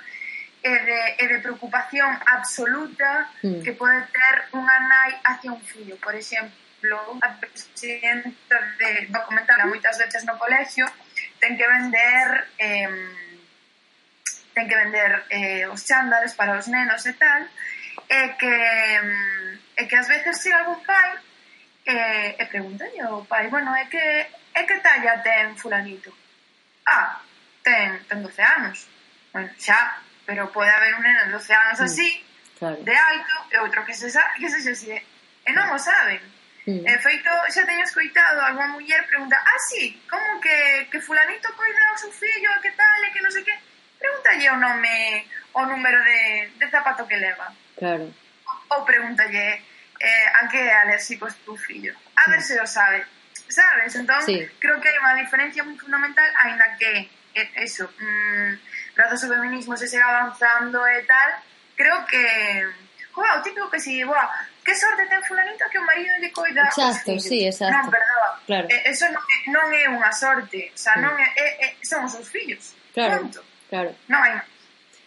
e 0.62 0.72
de, 0.72 1.00
e 1.22 1.24
de 1.28 1.38
preocupación 1.38 2.10
absoluta 2.26 3.30
mm. 3.42 3.62
que 3.62 3.72
pode 3.72 4.02
ter 4.10 4.36
unha 4.52 4.76
nai 4.84 5.12
hacia 5.24 5.52
un 5.54 5.62
fillo. 5.62 5.96
Por 6.02 6.14
exemplo, 6.14 6.96
a 7.22 7.28
presidenta 7.38 8.56
de 8.78 9.06
documental 9.08 9.66
moitas 9.66 9.98
veces 9.98 10.24
no 10.26 10.38
colegio 10.38 10.86
ten 11.38 11.54
que 11.56 11.66
vender 11.66 12.28
eh, 12.58 12.90
ten 14.54 14.66
que 14.66 14.76
vender 14.76 15.12
eh, 15.30 15.64
os 15.70 15.82
chándales 15.86 16.34
para 16.34 16.58
os 16.58 16.66
nenos 16.66 17.02
e 17.06 17.14
tal 17.14 17.46
e 18.06 18.20
que 18.38 18.54
mm, 19.02 19.57
Eh, 19.78 19.84
e 19.84 19.86
que 19.86 19.96
ás 19.96 20.08
veces 20.10 20.42
chega 20.42 20.58
algún 20.58 20.82
pai 20.82 21.14
e, 21.86 22.34
e 22.34 22.44
preguntalle 22.50 23.00
ao 23.00 23.24
pai, 23.24 23.46
bueno, 23.48 23.70
é 23.74 23.86
que, 23.86 24.02
é 24.54 24.62
que 24.66 24.76
talla 24.82 25.22
ten 25.22 25.54
fulanito? 25.54 26.10
Ah, 26.84 27.22
ten, 27.62 28.02
ten 28.10 28.18
12 28.22 28.42
anos. 28.42 28.86
Bueno, 29.32 29.48
xa, 29.56 30.02
pero 30.26 30.50
pode 30.50 30.70
haber 30.70 30.94
un 30.94 31.02
neno 31.02 31.24
de 31.24 31.32
12 31.32 31.54
anos 31.54 31.78
mm, 31.80 31.84
así, 31.84 32.08
mm, 32.10 32.58
claro. 32.58 32.78
de 32.82 32.94
alto, 32.96 33.34
e 33.54 33.56
outro 33.62 33.86
que 33.86 33.94
se 33.94 34.10
sabe, 34.10 34.42
que 34.42 34.50
se 34.50 34.60
xa 34.60 34.72
así, 34.74 34.90
e 34.92 35.50
non 35.54 35.70
o 35.70 35.78
mm. 35.78 35.86
saben. 35.86 36.20
Mm. 36.68 36.84
E 36.84 36.92
feito, 37.00 37.30
xa 37.48 37.64
teño 37.64 37.86
escoitado 37.86 38.44
algunha 38.44 38.74
muller 38.74 39.06
pregunta, 39.06 39.38
ah, 39.40 39.60
sí, 39.70 39.96
como 40.10 40.42
que, 40.42 40.90
que 40.90 41.00
fulanito 41.00 41.48
coida 41.56 41.80
ao 41.88 41.96
seu 42.02 42.12
fillo, 42.12 42.50
que 42.60 42.74
tal, 42.76 42.98
e 43.06 43.12
que 43.14 43.22
non 43.22 43.32
sei 43.32 43.46
que? 43.46 43.56
Pregúntalle 43.98 44.46
o 44.52 44.60
nome, 44.60 45.26
o 45.58 45.62
número 45.66 45.98
de, 46.04 46.52
de 46.54 46.66
zapato 46.70 47.08
que 47.08 47.18
leva. 47.18 47.50
Claro 47.74 48.06
ou 48.70 48.84
pregúntalle 48.84 49.62
eh, 50.00 50.26
a 50.40 50.48
que 50.48 50.58
é 50.58 50.74
alérxico 50.84 51.26
o 51.26 51.32
teu 51.32 51.56
fillo. 51.56 51.94
A 52.16 52.30
ver 52.30 52.42
se 52.42 52.60
o 52.60 52.66
sabe. 52.66 53.04
Sabes? 53.48 53.94
Entón, 53.96 54.20
sí. 54.22 54.44
creo 54.60 54.76
que 54.80 54.88
hai 54.88 54.98
unha 55.00 55.16
diferencia 55.16 55.64
moi 55.64 55.76
fundamental, 55.80 56.28
aínda 56.44 56.76
que 56.76 57.08
eh, 57.34 57.48
eso, 57.64 57.88
mm, 57.88 58.52
grazas 58.92 59.24
ao 59.24 59.32
feminismo 59.32 59.72
se 59.76 59.88
siga 59.88 60.04
avanzando 60.04 60.84
e 60.84 61.00
tal, 61.08 61.30
creo 61.74 62.04
que 62.04 62.22
Joder, 63.18 63.38
o 63.38 63.42
típico 63.42 63.70
que 63.70 63.80
si, 63.80 64.04
boa, 64.04 64.30
que 64.64 64.74
sorte 64.76 65.06
ten 65.10 65.22
fulanito 65.26 65.64
que 65.72 65.78
o 65.78 65.82
marido 65.82 66.14
lle 66.22 66.30
coida 66.30 66.62
Exacto, 66.70 67.18
os 67.18 67.24
sí, 67.24 67.46
exacto. 67.50 67.74
Non, 67.74 67.90
perdoa. 67.90 68.30
Claro. 68.46 68.66
Eh, 68.70 68.94
eso 68.94 69.10
non, 69.10 69.24
non 69.50 69.66
é 69.74 69.90
unha 69.90 70.12
sorte, 70.14 70.70
o 70.70 70.78
sea, 70.78 70.94
non 71.02 71.18
é, 71.18 71.26
é, 71.34 71.46
é 71.66 71.68
son 71.82 72.06
os 72.06 72.14
seus 72.14 72.30
fillos. 72.30 72.78
Claro. 72.94 73.26
Punto. 73.26 73.42
Claro. 73.66 73.90
Non 74.06 74.22
hai 74.22 74.38
máis. 74.38 74.57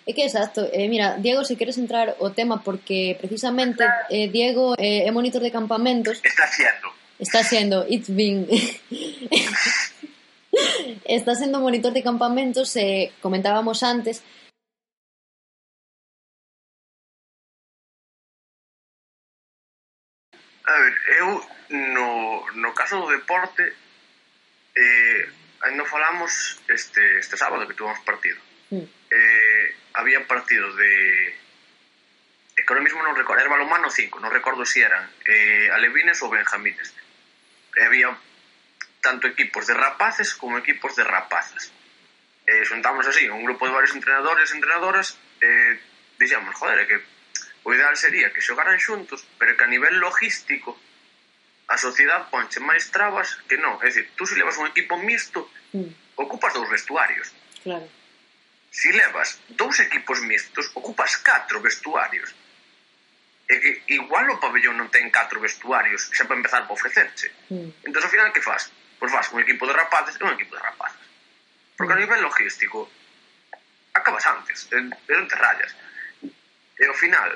É 0.06 0.14
que 0.14 0.26
exacto, 0.26 0.66
eh, 0.74 0.88
mira, 0.90 1.18
Diego, 1.22 1.46
se 1.46 1.56
queres 1.56 1.78
entrar 1.78 2.16
o 2.20 2.32
tema 2.32 2.64
porque 2.64 3.18
precisamente 3.22 3.84
eh, 4.10 4.28
Diego 4.28 4.74
eh, 4.78 5.06
é 5.06 5.12
monitor 5.12 5.42
de 5.42 5.52
campamentos. 5.52 6.20
Está 6.24 6.48
sendo 6.48 7.02
Está 7.22 7.44
sendo, 7.44 7.86
it's 7.88 8.10
been. 8.10 8.48
Está 11.06 11.36
sendo 11.36 11.60
monitor 11.60 11.94
de 11.94 12.02
campamentos, 12.02 12.76
eh, 12.76 13.14
comentábamos 13.22 13.84
antes. 13.84 14.24
A 20.66 20.74
ver, 20.82 20.94
eu 21.20 21.46
no, 21.94 22.42
no 22.56 22.74
caso 22.74 22.98
do 23.02 23.14
deporte 23.14 23.70
eh, 24.76 25.30
ainda 25.62 25.86
falamos 25.86 26.58
este, 26.68 27.20
este 27.20 27.38
sábado 27.38 27.68
que 27.68 27.76
tuvamos 27.76 28.00
partido. 28.02 28.42
Mm. 28.72 28.82
eh, 29.12 29.76
había 29.94 30.28
partidos 30.28 30.76
de 30.78 31.34
é 32.56 32.64
que 32.64 32.70
ahora 32.74 32.84
mismo 32.84 33.02
non 33.02 33.16
recordo, 33.16 33.42
era 33.42 33.50
balonmano 33.50 33.90
5, 33.90 34.20
non 34.20 34.30
recordo 34.30 34.68
se 34.68 34.78
si 34.78 34.80
eran 34.84 35.08
eh, 35.26 35.72
alevines 35.72 36.20
ou 36.22 36.30
benjamines. 36.30 36.94
E 37.74 37.82
había 37.82 38.12
tanto 39.00 39.26
equipos 39.26 39.66
de 39.66 39.74
rapaces 39.74 40.36
como 40.36 40.60
equipos 40.60 40.94
de 41.00 41.08
rapazas. 41.08 41.72
Eh, 42.46 42.64
xuntamos 42.68 43.08
así, 43.08 43.26
un 43.32 43.48
grupo 43.48 43.66
de 43.66 43.74
varios 43.74 43.96
entrenadores 43.96 44.52
e 44.52 44.56
entrenadoras, 44.60 45.18
eh, 45.40 45.80
dixemos, 46.20 46.54
joder, 46.54 46.86
que 46.86 47.00
o 47.64 47.74
ideal 47.74 47.96
sería 47.96 48.30
que 48.36 48.44
xogaran 48.44 48.78
xuntos, 48.78 49.24
pero 49.40 49.56
que 49.56 49.64
a 49.64 49.72
nivel 49.72 49.98
logístico 49.98 50.76
a 51.72 51.80
sociedade 51.80 52.28
ponche 52.28 52.60
máis 52.60 52.92
trabas 52.92 53.40
que 53.48 53.56
non. 53.56 53.80
É 53.80 53.88
dicir, 53.88 54.12
tú 54.20 54.28
se 54.28 54.36
si 54.36 54.44
levas 54.44 54.60
un 54.60 54.68
equipo 54.68 55.00
mixto, 55.00 55.48
mm. 55.72 56.20
ocupas 56.20 56.52
dous 56.52 56.68
vestuarios. 56.68 57.32
Claro 57.64 58.01
Si 58.72 58.88
levas 58.96 59.36
dous 59.52 59.84
equipos 59.84 60.24
mixtos, 60.24 60.72
ocupas 60.74 61.20
catro 61.20 61.60
vestuarios. 61.60 62.32
E 63.52 63.60
que 63.60 63.72
igual 64.00 64.32
o 64.32 64.40
pabellón 64.40 64.80
non 64.80 64.88
ten 64.88 65.12
catro 65.12 65.44
vestuarios 65.44 66.08
xa 66.16 66.24
para 66.24 66.40
empezar 66.40 66.64
para 66.64 66.80
ofrecerse. 66.80 67.28
Mm. 67.52 67.84
Entón, 67.84 68.02
ao 68.02 68.14
final, 68.14 68.32
que 68.32 68.40
faz? 68.40 68.72
Pois 68.96 69.12
faz 69.12 69.28
un 69.36 69.44
equipo 69.44 69.68
de 69.68 69.76
rapaces 69.76 70.16
e 70.16 70.24
un 70.24 70.32
equipo 70.32 70.56
de 70.56 70.64
rapazas. 70.64 71.04
Porque 71.76 71.92
a 71.92 72.00
nivel 72.00 72.24
logístico, 72.24 72.88
acabas 73.92 74.24
antes, 74.24 74.72
é 74.72 74.80
non 74.80 75.28
te 75.28 75.36
rayas. 75.36 75.76
E 76.80 76.84
ao 76.88 76.96
final, 76.96 77.28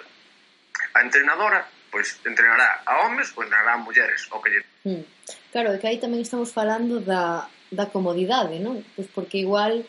a 0.95 0.99
entrenadora 1.03 1.67
pois 1.95 2.19
entrenará 2.27 2.83
a 2.85 3.07
homes 3.07 3.31
ou 3.35 3.43
entrenará 3.43 3.75
a 3.75 3.77
mulleres, 3.77 4.27
o 4.31 4.39
que 4.43 4.49
lle... 4.51 4.65
Mm. 4.83 5.03
Claro, 5.51 5.71
é 5.71 5.77
que 5.79 5.87
aí 5.87 5.99
tamén 5.99 6.19
estamos 6.19 6.51
falando 6.51 6.99
da, 6.99 7.47
da 7.71 7.87
comodidade, 7.87 8.59
non? 8.59 8.83
Pois 8.95 9.07
porque 9.15 9.39
igual 9.39 9.83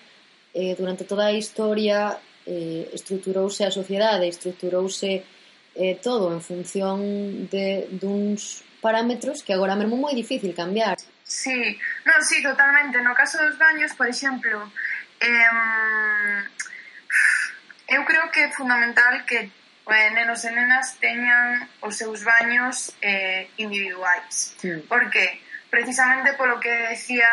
eh, 0.56 0.74
durante 0.74 1.04
toda 1.04 1.28
a 1.28 1.36
historia 1.36 2.16
eh, 2.48 2.88
estruturouse 2.96 3.68
a 3.68 3.70
sociedade, 3.70 4.24
estruturouse 4.28 5.20
eh, 5.76 6.00
todo 6.00 6.32
en 6.32 6.40
función 6.40 7.48
de 7.52 7.92
duns 7.92 8.64
parámetros 8.80 9.44
que 9.44 9.52
agora 9.52 9.76
mesmo 9.76 10.00
moi 10.00 10.16
difícil 10.16 10.56
cambiar. 10.56 10.96
Sí, 11.26 11.76
non, 12.08 12.24
sí, 12.24 12.40
totalmente. 12.40 12.96
No 13.04 13.12
caso 13.12 13.36
dos 13.44 13.60
baños, 13.60 13.92
por 13.92 14.08
exemplo, 14.08 14.72
eh, 15.20 16.40
eu 17.92 18.00
creo 18.08 18.30
que 18.32 18.48
é 18.48 18.50
fundamental 18.56 19.28
que 19.28 19.52
eh, 19.52 20.10
nenos 20.16 20.40
e 20.48 20.50
nenas 20.56 20.96
teñan 20.96 21.68
os 21.84 22.00
seus 22.00 22.24
baños 22.24 22.96
eh, 23.04 23.52
individuais. 23.60 24.56
Sí. 24.56 24.72
Por 24.88 25.10
que? 25.12 25.44
Precisamente 25.68 26.32
polo 26.38 26.56
que 26.56 26.72
decía 26.94 27.28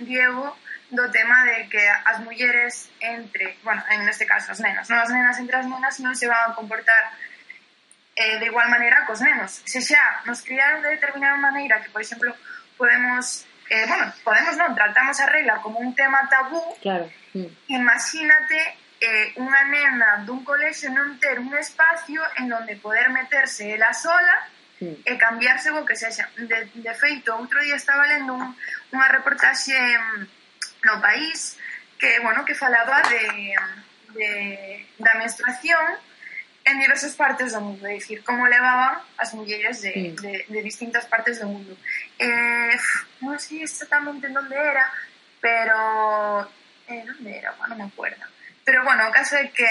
Diego, 0.00 0.56
do 0.94 1.10
tema 1.10 1.44
de 1.44 1.68
que 1.68 1.82
as 1.82 2.18
mulleres 2.22 2.90
entre, 3.00 3.58
bueno, 3.62 3.82
en 3.90 4.08
este 4.08 4.26
caso 4.26 4.52
as 4.52 4.60
nenas, 4.62 4.88
non? 4.88 4.98
as 5.02 5.10
nenas 5.10 5.36
entre 5.38 5.58
as 5.58 5.66
nenas 5.66 5.98
non 6.00 6.14
se 6.14 6.30
van 6.30 6.50
a 6.50 6.54
comportar 6.54 7.12
eh, 8.16 8.38
de 8.38 8.46
igual 8.46 8.70
maneira 8.70 9.04
cos 9.06 9.20
nenos. 9.20 9.62
Se 9.66 9.82
xa 9.82 10.22
nos 10.24 10.42
criaron 10.42 10.82
de 10.82 10.94
determinada 10.94 11.36
maneira 11.36 11.82
que, 11.82 11.90
por 11.90 12.00
exemplo, 12.00 12.34
podemos, 12.78 13.46
eh, 13.70 13.86
bueno, 13.86 14.12
podemos 14.22 14.54
non, 14.56 14.74
tratamos 14.74 15.18
a 15.20 15.26
regla 15.26 15.58
como 15.60 15.82
un 15.82 15.94
tema 15.94 16.26
tabú, 16.30 16.62
claro. 16.80 17.10
Mm. 17.34 17.50
imagínate 17.74 18.58
eh, 19.02 19.34
unha 19.42 19.62
nena 19.66 20.22
dun 20.22 20.46
colexio 20.46 20.88
non 20.94 21.18
ter 21.18 21.42
un 21.42 21.50
espacio 21.58 22.22
en 22.38 22.46
onde 22.54 22.78
poder 22.78 23.10
meterse 23.10 23.74
ela 23.74 23.90
sola 23.90 24.46
mm. 24.78 25.02
e 25.02 25.12
cambiarse 25.18 25.74
o 25.74 25.82
que 25.82 25.98
sexa. 25.98 26.30
De, 26.38 26.70
de 26.70 26.94
feito, 26.94 27.34
outro 27.34 27.58
día 27.60 27.74
estaba 27.74 28.06
lendo 28.06 28.38
un, 28.38 28.54
unha 28.94 29.08
reportaxe 29.10 29.74
mm, 29.74 30.43
no 30.84 31.00
país 31.00 31.56
que, 31.98 32.20
bueno, 32.20 32.44
que 32.44 32.54
falaba 32.54 33.02
de, 33.08 33.54
de, 34.12 34.86
da 34.98 35.14
menstruación 35.14 35.80
en 36.64 36.80
diversas 36.80 37.14
partes 37.14 37.52
do 37.52 37.60
mundo, 37.60 37.84
é 37.84 38.00
dicir, 38.00 38.24
como 38.24 38.48
levaban 38.48 38.96
as 39.20 39.36
mulleres 39.36 39.84
de, 39.84 39.92
mm. 39.92 40.16
de, 40.16 40.32
de 40.48 40.60
distintas 40.64 41.04
partes 41.04 41.40
do 41.40 41.46
mundo. 41.48 41.76
Eh, 42.16 42.76
non 43.20 43.36
sei 43.36 43.68
exactamente 43.68 44.28
en 44.28 44.36
onde 44.36 44.56
era, 44.56 44.88
pero... 45.44 46.48
Eh, 46.88 47.04
onde 47.04 47.30
era? 47.36 47.52
Bueno, 47.60 47.76
non 47.76 47.84
me 47.84 47.92
acuerdo 47.92 48.24
Pero, 48.64 48.82
bueno, 48.82 49.08
o 49.08 49.12
caso 49.12 49.36
é 49.36 49.52
que 49.52 49.68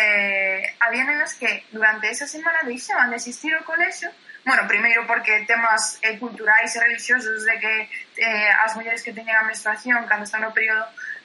había 0.78 1.02
nenas 1.02 1.34
que 1.34 1.66
durante 1.74 2.14
esa 2.14 2.30
semana 2.30 2.62
deixaban 2.62 3.10
de 3.10 3.18
asistir 3.18 3.50
ao 3.58 3.66
colexo 3.66 4.06
Bueno, 4.46 4.68
primeiro 4.68 5.08
porque 5.08 5.46
temas 5.48 6.00
eh, 6.02 6.20
culturais 6.20 6.76
e 6.76 6.80
religiosos 6.80 7.46
de 7.46 7.56
que 7.60 7.74
eh, 8.20 8.52
as 8.64 8.76
mulleres 8.76 9.02
que 9.02 9.16
teñen 9.16 9.36
a 9.36 9.48
menstruación 9.48 10.04
cando 10.06 10.28
están 10.28 10.44
no 10.44 10.52
período 10.52 10.84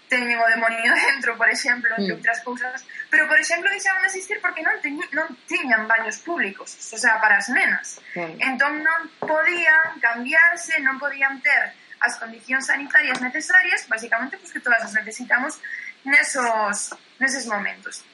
teñen 0.08 0.38
o 0.38 0.46
demonio 0.48 0.94
dentro, 1.12 1.36
por 1.36 1.50
exemplo, 1.50 1.90
entre 1.98 2.14
mm. 2.14 2.18
outras 2.18 2.40
cousas. 2.40 2.80
Pero, 3.10 3.28
por 3.28 3.38
exemplo, 3.38 3.68
deixaban 3.68 4.02
de 4.02 4.08
asistir 4.08 4.40
porque 4.40 4.64
non, 4.64 4.78
teñi, 4.80 5.04
non 5.12 5.28
tiñan 5.44 5.84
baños 5.90 6.22
públicos, 6.24 6.72
o 6.72 6.98
sea, 6.98 7.20
para 7.20 7.38
as 7.38 7.48
nenas. 7.52 8.00
Mm. 8.16 8.38
Entón 8.54 8.80
non 8.86 9.00
podían 9.20 10.00
cambiarse, 10.00 10.80
non 10.80 10.96
podían 10.96 11.38
ter 11.44 11.76
as 11.98 12.14
condicións 12.16 12.70
sanitarias 12.70 13.18
necesarias, 13.20 13.84
basicamente, 13.90 14.38
pois 14.38 14.50
pues, 14.50 14.52
que 14.54 14.64
todas 14.64 14.82
as 14.82 14.94
necesitamos 14.94 15.60
nesos, 16.06 16.94
neses 17.18 17.44
momentos. 17.46 18.06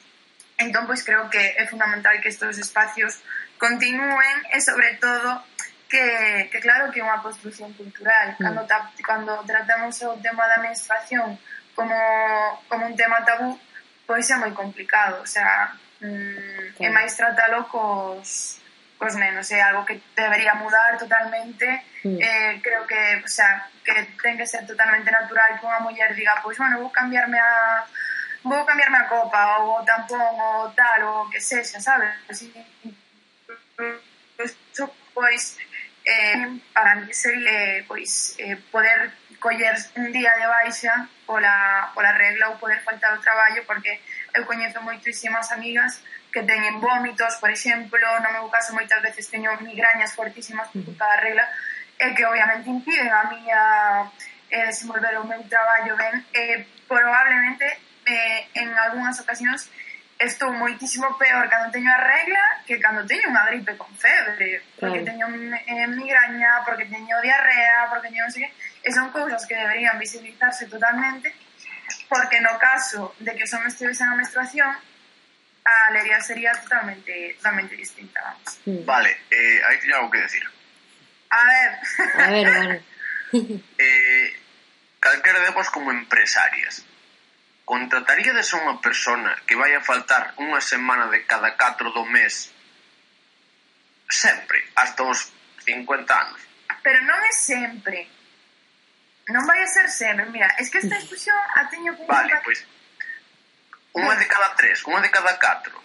Entón, 0.58 0.86
pois 0.86 1.02
creo 1.02 1.28
que 1.30 1.42
é 1.58 1.66
fundamental 1.66 2.20
que 2.22 2.30
estes 2.30 2.58
espacios 2.58 3.18
continúen 3.58 4.36
e, 4.54 4.60
sobre 4.60 4.94
todo, 5.02 5.42
que, 5.88 6.48
que 6.50 6.60
claro 6.60 6.90
que 6.90 7.02
é 7.02 7.06
unha 7.06 7.22
construcción 7.22 7.74
cultural. 7.74 8.38
Mm. 8.38 8.42
Cando, 8.42 8.62
ta, 8.66 8.78
cando 9.02 9.32
tratamos 9.46 9.98
o 10.06 10.14
tema 10.22 10.46
da 10.46 10.62
menstruación 10.62 11.38
como, 11.74 11.94
como 12.70 12.86
un 12.86 12.94
tema 12.94 13.26
tabú, 13.26 13.58
pois 14.06 14.30
é 14.30 14.36
moi 14.38 14.54
complicado. 14.54 15.22
O 15.22 15.28
sea, 15.28 15.74
mm, 16.02 16.78
é 16.82 16.88
máis 16.90 17.18
tratalo 17.18 17.66
cos, 17.66 18.62
cos 18.98 19.14
nenos. 19.18 19.50
É 19.50 19.58
algo 19.58 19.82
que 19.82 19.98
debería 20.14 20.54
mudar 20.54 20.94
totalmente. 20.98 21.66
Mm. 22.06 22.18
Eh, 22.22 22.52
creo 22.62 22.86
que, 22.86 23.26
o 23.26 23.30
sea, 23.30 23.66
que 23.82 23.94
ten 24.22 24.38
que 24.38 24.46
ser 24.46 24.62
totalmente 24.66 25.10
natural 25.10 25.58
que 25.58 25.66
unha 25.66 25.82
muller 25.82 26.14
diga, 26.14 26.38
pois, 26.42 26.58
bueno, 26.58 26.78
vou 26.78 26.94
cambiarme 26.94 27.38
a 27.42 27.82
vou 28.44 28.64
cambiarme 28.64 28.98
a 28.98 29.08
copa 29.08 29.58
ou 29.58 29.84
tampón 29.84 30.36
ou 30.38 30.70
tal 30.70 31.00
ou 31.02 31.30
que 31.30 31.40
sexa, 31.40 31.80
sabes? 31.80 32.12
Así, 32.28 32.52
pois, 35.14 35.56
eh, 36.04 36.60
para 36.72 36.96
mí 36.96 37.12
sería 37.14 37.84
pois, 37.88 38.36
eh, 38.38 38.56
poder 38.70 39.12
coller 39.40 39.74
un 39.96 40.12
día 40.12 40.32
de 40.36 40.46
baixa 40.46 41.08
pola, 41.26 41.90
pola 41.94 42.12
regla 42.12 42.50
ou 42.50 42.56
poder 42.56 42.80
faltar 42.80 43.12
ao 43.12 43.20
traballo 43.20 43.64
porque 43.66 44.00
eu 44.34 44.44
coñezo 44.44 44.80
moitísimas 44.82 45.52
amigas 45.52 46.00
que 46.32 46.42
teñen 46.42 46.80
vómitos, 46.80 47.36
por 47.36 47.50
exemplo, 47.50 48.00
no 48.20 48.30
meu 48.32 48.48
caso 48.48 48.74
moitas 48.74 49.00
veces 49.00 49.30
teño 49.30 49.56
migrañas 49.60 50.12
fortísimas 50.12 50.68
por 50.68 50.84
culpa 50.84 51.06
da 51.06 51.20
regla 51.20 51.46
e 51.96 52.12
que 52.12 52.26
obviamente 52.26 52.68
impiden 52.68 53.08
a 53.08 53.24
miña 53.30 53.60
eh, 54.50 54.66
desenvolver 54.66 55.16
o 55.16 55.24
meu 55.24 55.40
traballo 55.48 55.96
ben 55.96 56.26
e 56.34 56.42
eh, 56.42 56.66
probablemente 56.88 57.93
eh, 58.06 58.48
en 58.54 58.72
algunhas 58.76 59.20
ocasións 59.20 59.70
estou 60.18 60.52
moitísimo 60.54 61.18
peor 61.18 61.50
cando 61.50 61.74
teño 61.74 61.90
a 61.90 61.98
regla 61.98 62.62
que 62.66 62.78
cando 62.78 63.02
teño 63.02 63.28
unha 63.34 63.44
gripe 63.50 63.74
con 63.74 63.90
febre, 63.98 64.62
porque 64.78 65.02
claro. 65.02 65.10
teño 65.10 65.26
eh, 65.66 65.88
migraña, 65.90 66.62
porque 66.62 66.86
teño 66.86 67.18
diarrea, 67.18 67.90
porque 67.90 68.08
teño 68.08 68.22
non 68.22 68.32
sei 68.32 68.46
que, 68.46 68.50
e 68.86 68.90
son 68.94 69.10
cousas 69.10 69.42
que 69.44 69.58
deberían 69.58 69.98
visibilizarse 69.98 70.70
totalmente, 70.70 71.34
porque 72.06 72.38
no 72.40 72.54
caso 72.62 73.14
de 73.18 73.34
que 73.34 73.46
son 73.46 73.66
me 73.66 73.70
estivesen 73.74 74.06
a 74.06 74.16
menstruación, 74.16 74.70
a 75.64 75.74
alegría 75.90 76.20
sería 76.20 76.52
totalmente, 76.62 77.34
totalmente 77.42 77.74
distinta, 77.74 78.22
vamos. 78.22 78.48
Mm. 78.64 78.84
Vale, 78.86 79.10
eh, 79.34 79.58
aí 79.66 79.76
teño 79.82 79.98
algo 79.98 80.10
que 80.14 80.22
decir. 80.22 80.44
A 81.30 81.42
ver. 81.42 81.70
A 82.14 82.30
ver, 82.30 82.46
vale. 82.46 82.76
eh, 83.82 84.26
calquera 85.00 85.40
de 85.40 85.50
vos 85.50 85.68
como 85.70 85.90
empresarias, 85.90 86.86
¿Contrataríades 87.64 88.52
a 88.52 88.60
unha 88.60 88.76
persona 88.84 89.32
que 89.48 89.56
vai 89.56 89.72
a 89.72 89.80
faltar 89.80 90.36
unha 90.36 90.60
semana 90.60 91.08
de 91.08 91.24
cada 91.24 91.56
4 91.56 91.96
do 91.96 92.04
mes 92.04 92.52
sempre, 94.04 94.60
hasta 94.76 95.00
os 95.00 95.32
50 95.64 96.04
anos? 96.12 96.40
Pero 96.84 97.00
non 97.08 97.16
é 97.24 97.32
sempre. 97.32 98.04
Non 99.32 99.48
vai 99.48 99.64
a 99.64 99.68
ser 99.72 99.88
sempre. 99.88 100.28
Mira, 100.28 100.52
es 100.60 100.68
que 100.68 100.84
esta 100.84 101.00
discusión 101.00 101.32
a 101.56 101.64
teño 101.72 101.96
con... 101.96 102.04
Vale, 102.04 102.36
pois... 102.44 102.60
Pues, 102.60 102.74
unha 103.94 104.14
de 104.18 104.26
cada 104.26 104.52
tres, 104.58 104.84
unha 104.84 105.00
de 105.00 105.08
cada 105.08 105.38
catro. 105.40 105.80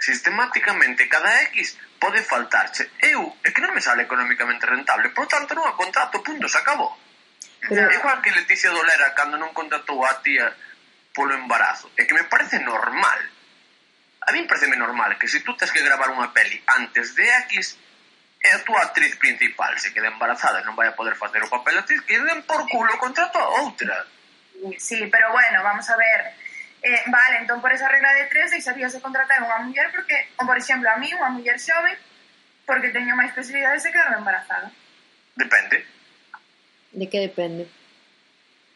Sistemáticamente, 0.00 1.06
cada 1.12 1.46
X 1.52 1.76
pode 2.00 2.24
faltarche. 2.24 2.88
Eu, 2.98 3.36
é 3.44 3.52
que 3.52 3.60
non 3.60 3.76
me 3.76 3.84
sale 3.84 4.08
economicamente 4.08 4.64
rentable, 4.64 5.12
por 5.12 5.28
tanto 5.28 5.52
non 5.54 5.68
a 5.68 5.76
contrato, 5.76 6.24
punto, 6.24 6.48
se 6.48 6.56
acabou. 6.56 6.96
Pero... 7.68 7.90
É 7.90 7.94
igual 7.94 8.20
que 8.22 8.32
Leticia 8.32 8.70
Dolera 8.70 9.14
cando 9.14 9.36
non 9.36 9.52
contratou 9.52 10.00
a 10.04 10.20
tía 10.24 10.48
polo 11.12 11.34
embarazo. 11.36 11.92
É 11.96 12.04
que 12.08 12.16
me 12.16 12.24
parece 12.24 12.58
normal. 12.60 13.20
A 14.26 14.32
mí 14.32 14.44
parece 14.44 14.68
normal 14.68 15.18
que 15.18 15.28
se 15.28 15.38
si 15.38 15.44
tú 15.44 15.56
tens 15.56 15.72
que 15.72 15.84
gravar 15.84 16.12
unha 16.12 16.30
peli 16.32 16.56
antes 16.66 17.16
de 17.16 17.24
X 17.50 17.76
é 18.40 18.56
a 18.56 18.64
túa 18.64 18.80
actriz 18.88 19.16
principal 19.20 19.76
se 19.76 19.92
queda 19.92 20.08
embarazada 20.08 20.64
e 20.64 20.66
non 20.66 20.76
vai 20.76 20.88
a 20.88 20.96
poder 20.96 21.12
facer 21.12 21.44
o 21.44 21.52
papel 21.52 21.76
actriz 21.76 22.00
que 22.08 22.16
den 22.16 22.40
por 22.48 22.64
culo 22.68 22.96
contrato 22.96 23.36
a 23.36 23.60
outra. 23.60 24.08
Sí, 24.80 25.08
pero 25.12 25.32
bueno, 25.32 25.60
vamos 25.62 25.88
a 25.88 25.96
ver. 25.96 26.20
Eh, 26.80 27.04
vale, 27.12 27.44
entón 27.44 27.60
por 27.60 27.72
esa 27.72 27.88
regla 27.88 28.12
de 28.16 28.24
tres 28.32 28.50
deixaríase 28.50 29.04
contratar 29.04 29.44
unha 29.44 29.60
muller 29.60 29.92
porque, 29.92 30.16
ou 30.40 30.48
por 30.48 30.56
exemplo, 30.56 30.88
a 30.88 30.96
mí, 30.96 31.12
unha 31.12 31.28
muller 31.28 31.60
xoven, 31.60 31.96
porque 32.64 32.88
teño 32.88 33.12
máis 33.12 33.36
posibilidades 33.36 33.84
de 33.84 33.92
quedarme 33.92 34.24
embarazada. 34.24 34.72
Depende. 35.36 35.84
De 36.92 37.08
que 37.08 37.20
depende? 37.20 37.68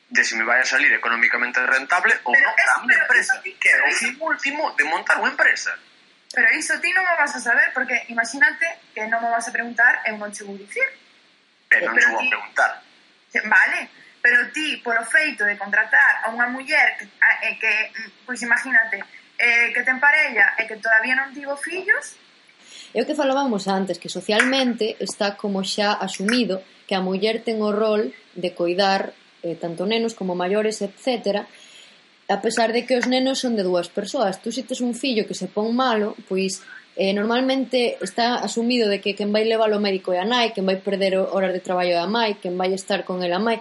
De 0.08 0.22
se 0.22 0.30
si 0.30 0.36
me 0.36 0.44
vai 0.44 0.60
a 0.60 0.64
salir 0.64 0.92
económicamente 0.92 1.58
rentable 1.66 2.14
ou 2.22 2.34
non 2.34 2.54
a 2.54 2.80
miña 2.86 3.02
empresa, 3.02 3.42
que 3.42 3.68
é 3.70 3.82
o 3.82 3.90
¿eh? 3.90 3.94
fin 3.94 4.14
último 4.22 4.70
de 4.78 4.84
montar 4.86 5.18
unha 5.18 5.34
empresa. 5.34 5.74
Pero 6.30 6.46
iso 6.54 6.78
ti 6.78 6.90
non 6.94 7.02
o 7.02 7.14
vas 7.18 7.34
a 7.34 7.40
saber, 7.42 7.74
porque 7.74 8.06
imagínate 8.10 8.66
que 8.94 9.06
non 9.10 9.18
me 9.18 9.30
vas 9.30 9.46
a 9.46 9.54
preguntar, 9.54 10.06
eu 10.06 10.14
non 10.14 10.30
che 10.30 10.46
vou 10.46 10.54
dicir. 10.54 10.86
Pero 11.66 11.90
non 11.90 11.98
che 11.98 12.10
vou 12.10 12.22
a 12.22 12.30
preguntar. 12.30 12.70
Vale, 13.50 13.90
pero 14.22 14.46
ti, 14.54 14.78
polo 14.78 15.02
feito 15.02 15.42
de 15.42 15.58
contratar 15.58 16.22
a 16.22 16.30
unha 16.30 16.46
muller 16.46 16.94
que, 16.94 17.10
eh, 17.10 17.58
que 17.58 17.72
pois 18.22 18.38
imagínate, 18.46 19.02
eh, 19.38 19.74
que 19.74 19.82
ten 19.82 19.98
parella 19.98 20.54
e 20.54 20.70
que 20.70 20.78
todavía 20.78 21.18
non 21.18 21.34
tivo 21.34 21.58
fillos... 21.58 22.14
É 22.94 23.02
o 23.02 23.06
que 23.06 23.18
falábamos 23.18 23.66
antes, 23.66 23.98
que 23.98 24.06
socialmente 24.06 24.94
está 25.02 25.34
como 25.34 25.66
xa 25.66 25.98
asumido 25.98 26.62
que 26.86 26.94
a 26.94 27.00
muller 27.00 27.42
ten 27.42 27.60
o 27.64 27.72
rol 27.72 28.12
de 28.34 28.50
coidar 28.52 29.12
eh, 29.44 29.56
tanto 29.60 29.84
nenos 29.84 30.16
como 30.16 30.34
maiores, 30.34 30.80
etcétera, 30.80 31.46
a 32.28 32.40
pesar 32.40 32.72
de 32.72 32.86
que 32.86 32.96
os 32.96 33.06
nenos 33.06 33.44
son 33.44 33.56
de 33.56 33.62
dúas 33.62 33.88
persoas. 33.92 34.40
Tú 34.40 34.48
se 34.52 34.64
tes 34.64 34.80
un 34.80 34.94
fillo 34.96 35.28
que 35.28 35.36
se 35.36 35.46
pon 35.46 35.76
malo, 35.76 36.16
pois 36.28 36.64
eh, 36.96 37.12
normalmente 37.12 37.98
está 38.00 38.36
asumido 38.36 38.88
de 38.88 39.00
que 39.00 39.14
quen 39.14 39.32
vai 39.32 39.44
levar 39.44 39.68
ao 39.72 39.82
médico 39.82 40.16
é 40.16 40.18
a 40.20 40.26
nai, 40.28 40.56
quen 40.56 40.64
vai 40.64 40.80
perder 40.80 41.20
horas 41.20 41.52
de 41.52 41.60
traballo 41.60 41.92
é 41.92 42.00
a 42.00 42.08
mãe, 42.08 42.40
quen 42.40 42.56
vai 42.56 42.72
estar 42.72 43.04
con 43.04 43.20
ela 43.20 43.36
a 43.36 43.44
mãe. 43.44 43.60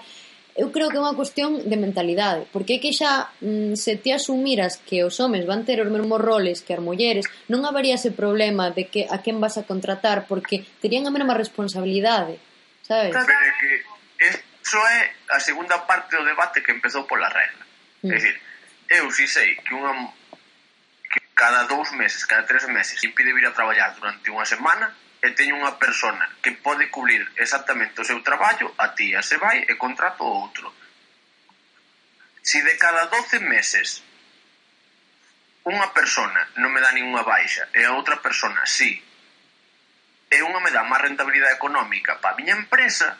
Eu 0.54 0.70
creo 0.70 0.94
que 0.94 1.02
é 1.02 1.04
unha 1.04 1.18
cuestión 1.18 1.66
de 1.66 1.78
mentalidade, 1.82 2.46
porque 2.54 2.78
é 2.78 2.80
que 2.80 2.94
xa 2.94 3.34
mm, 3.42 3.74
se 3.74 3.98
te 3.98 4.14
asumiras 4.14 4.78
que 4.78 5.02
os 5.02 5.18
homes 5.18 5.50
van 5.50 5.66
ter 5.66 5.82
os 5.82 5.90
mesmos 5.90 6.22
roles 6.22 6.62
que 6.62 6.78
as 6.78 6.84
mulleres, 6.84 7.26
non 7.50 7.66
habería 7.66 7.98
ese 7.98 8.14
problema 8.14 8.70
de 8.70 8.86
que 8.86 9.10
a 9.10 9.20
quen 9.26 9.42
vas 9.42 9.58
a 9.58 9.66
contratar, 9.66 10.30
porque 10.30 10.62
terían 10.78 11.10
a 11.10 11.12
mesma 11.12 11.34
responsabilidade 11.34 12.38
sabes? 12.84 13.16
Que 13.60 13.86
eso 14.20 14.80
é 14.88 15.16
a 15.32 15.40
segunda 15.40 15.80
parte 15.88 16.16
do 16.16 16.24
debate 16.24 16.64
que 16.64 16.72
empezou 16.72 17.08
pola 17.08 17.30
regla. 17.30 17.66
Mm. 18.04 18.12
É 18.12 18.16
dicir, 18.16 18.36
eu 18.90 19.12
si 19.12 19.28
sei 19.28 19.56
que 19.64 19.74
unha 19.74 19.92
que 21.10 21.20
cada 21.36 21.66
dous 21.66 21.92
meses, 21.96 22.26
cada 22.26 22.46
tres 22.46 22.68
meses 22.68 23.04
impide 23.04 23.34
vir 23.34 23.48
a 23.48 23.56
traballar 23.56 23.96
durante 23.96 24.32
unha 24.32 24.46
semana 24.46 24.92
e 25.24 25.32
teño 25.32 25.56
unha 25.56 25.80
persona 25.80 26.28
que 26.44 26.52
pode 26.60 26.92
cubrir 26.92 27.24
exactamente 27.40 28.04
o 28.04 28.08
seu 28.08 28.20
traballo, 28.20 28.76
a 28.76 28.92
tía 28.92 29.24
se 29.24 29.40
vai 29.40 29.64
e 29.64 29.80
contrato 29.80 30.28
outro. 30.28 30.74
Si 32.44 32.60
de 32.60 32.76
cada 32.76 33.08
12 33.08 33.40
meses 33.40 34.04
unha 35.64 35.88
persona 35.96 36.44
non 36.60 36.76
me 36.76 36.84
dá 36.84 36.92
ninguna 36.92 37.24
baixa 37.24 37.72
e 37.72 37.88
a 37.88 37.96
outra 37.96 38.20
persona 38.20 38.68
sí, 38.68 39.00
e 40.34 40.42
unha 40.42 40.60
me 40.60 40.74
dá 40.74 40.82
máis 40.82 41.06
rentabilidade 41.06 41.56
económica 41.56 42.18
para 42.18 42.34
a 42.34 42.38
miña 42.38 42.58
empresa, 42.58 43.14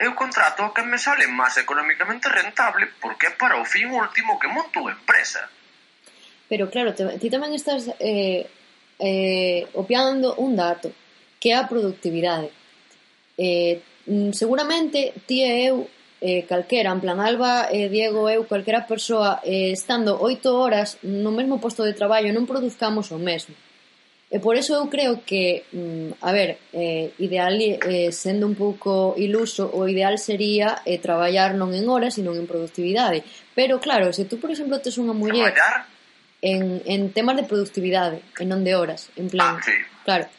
eu 0.00 0.16
contrato 0.16 0.64
o 0.64 0.72
que 0.72 0.80
me 0.80 0.96
sale 0.96 1.28
máis 1.28 1.60
económicamente 1.60 2.32
rentable 2.32 2.88
porque 2.96 3.28
é 3.28 3.32
para 3.36 3.60
o 3.60 3.68
fin 3.68 3.92
último 3.92 4.40
que 4.40 4.48
monto 4.48 4.88
a 4.88 4.96
empresa. 4.96 5.44
Pero 6.48 6.72
claro, 6.72 6.96
te, 6.96 7.04
ti 7.20 7.28
tamén 7.28 7.52
estás 7.52 7.84
eh, 8.00 8.48
eh, 8.96 9.68
opiando 9.76 10.40
un 10.40 10.56
dato, 10.56 10.88
que 11.36 11.52
é 11.52 11.56
a 11.60 11.68
productividade. 11.68 12.48
Eh, 13.36 13.84
mm, 14.08 14.32
seguramente 14.32 15.12
ti 15.28 15.44
e 15.44 15.68
eu 15.68 15.84
eh, 16.20 16.44
calquera, 16.48 16.92
en 16.92 17.00
plan 17.00 17.20
Alba, 17.20 17.68
eh, 17.68 17.88
Diego, 17.92 18.28
eu, 18.28 18.48
calquera 18.48 18.88
persoa 18.88 19.40
eh, 19.44 19.72
estando 19.72 20.16
oito 20.20 20.56
horas 20.56 20.96
no 21.04 21.32
mesmo 21.32 21.60
posto 21.60 21.84
de 21.84 21.96
traballo 21.96 22.32
non 22.32 22.48
produzcamos 22.48 23.12
o 23.12 23.20
mesmo. 23.20 23.52
E 24.30 24.38
por 24.38 24.54
eso 24.54 24.78
eu 24.78 24.86
creo 24.86 25.26
que, 25.26 25.66
mm, 25.74 26.22
a 26.22 26.30
ver, 26.30 26.62
eh, 26.70 27.10
ideal, 27.18 27.58
eh, 27.58 28.14
sendo 28.14 28.46
un 28.46 28.54
pouco 28.54 29.18
iluso, 29.18 29.66
o 29.66 29.90
ideal 29.90 30.22
sería 30.22 30.86
eh, 30.86 31.02
traballar 31.02 31.58
non 31.58 31.74
en 31.74 31.90
horas, 31.90 32.14
sino 32.14 32.30
en 32.38 32.46
productividade. 32.46 33.26
Pero 33.58 33.82
claro, 33.82 34.14
se 34.14 34.30
tú, 34.30 34.38
por 34.38 34.54
exemplo, 34.54 34.78
tes 34.78 35.02
unha 35.02 35.10
muller 35.10 35.50
¿Traballar? 35.50 35.90
en, 36.46 36.78
en 36.86 37.10
temas 37.10 37.42
de 37.42 37.44
productividade, 37.50 38.22
e 38.38 38.46
non 38.46 38.62
de 38.62 38.78
horas, 38.78 39.10
en 39.18 39.26
plan, 39.26 39.58
ah, 39.58 39.66
sí. 39.66 39.74
claro. 40.06 40.30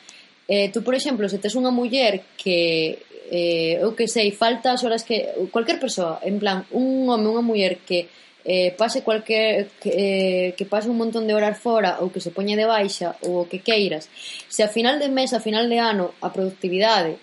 Eh, 0.48 0.72
tú, 0.72 0.88
por 0.88 0.96
exemplo, 0.96 1.28
se 1.28 1.44
tes 1.44 1.52
unha 1.60 1.76
muller 1.76 2.24
que 2.40 2.96
eh, 3.28 3.76
eu 3.84 3.92
que 3.92 4.08
sei, 4.08 4.32
falta 4.32 4.72
as 4.72 4.88
horas 4.88 5.04
que 5.04 5.36
cualquier 5.52 5.84
persoa, 5.84 6.24
en 6.24 6.40
plan, 6.40 6.64
un 6.72 7.12
home, 7.12 7.28
unha 7.28 7.44
muller 7.44 7.84
que 7.84 8.08
eh, 8.46 8.74
pase 8.78 9.04
cualquier 9.04 9.70
eh, 9.86 10.54
que 10.58 10.66
pase 10.66 10.90
un 10.90 10.98
montón 10.98 11.28
de 11.28 11.34
horas 11.34 11.58
fora 11.58 12.02
ou 12.02 12.10
que 12.10 12.24
se 12.24 12.34
poña 12.34 12.58
de 12.58 12.66
baixa 12.66 13.16
ou 13.22 13.46
o 13.46 13.48
que 13.50 13.62
queiras 13.62 14.10
se 14.50 14.66
a 14.66 14.70
final 14.70 14.98
de 14.98 15.10
mes, 15.10 15.34
a 15.34 15.44
final 15.44 15.70
de 15.70 15.78
ano 15.78 16.18
a 16.22 16.34
productividade 16.34 17.18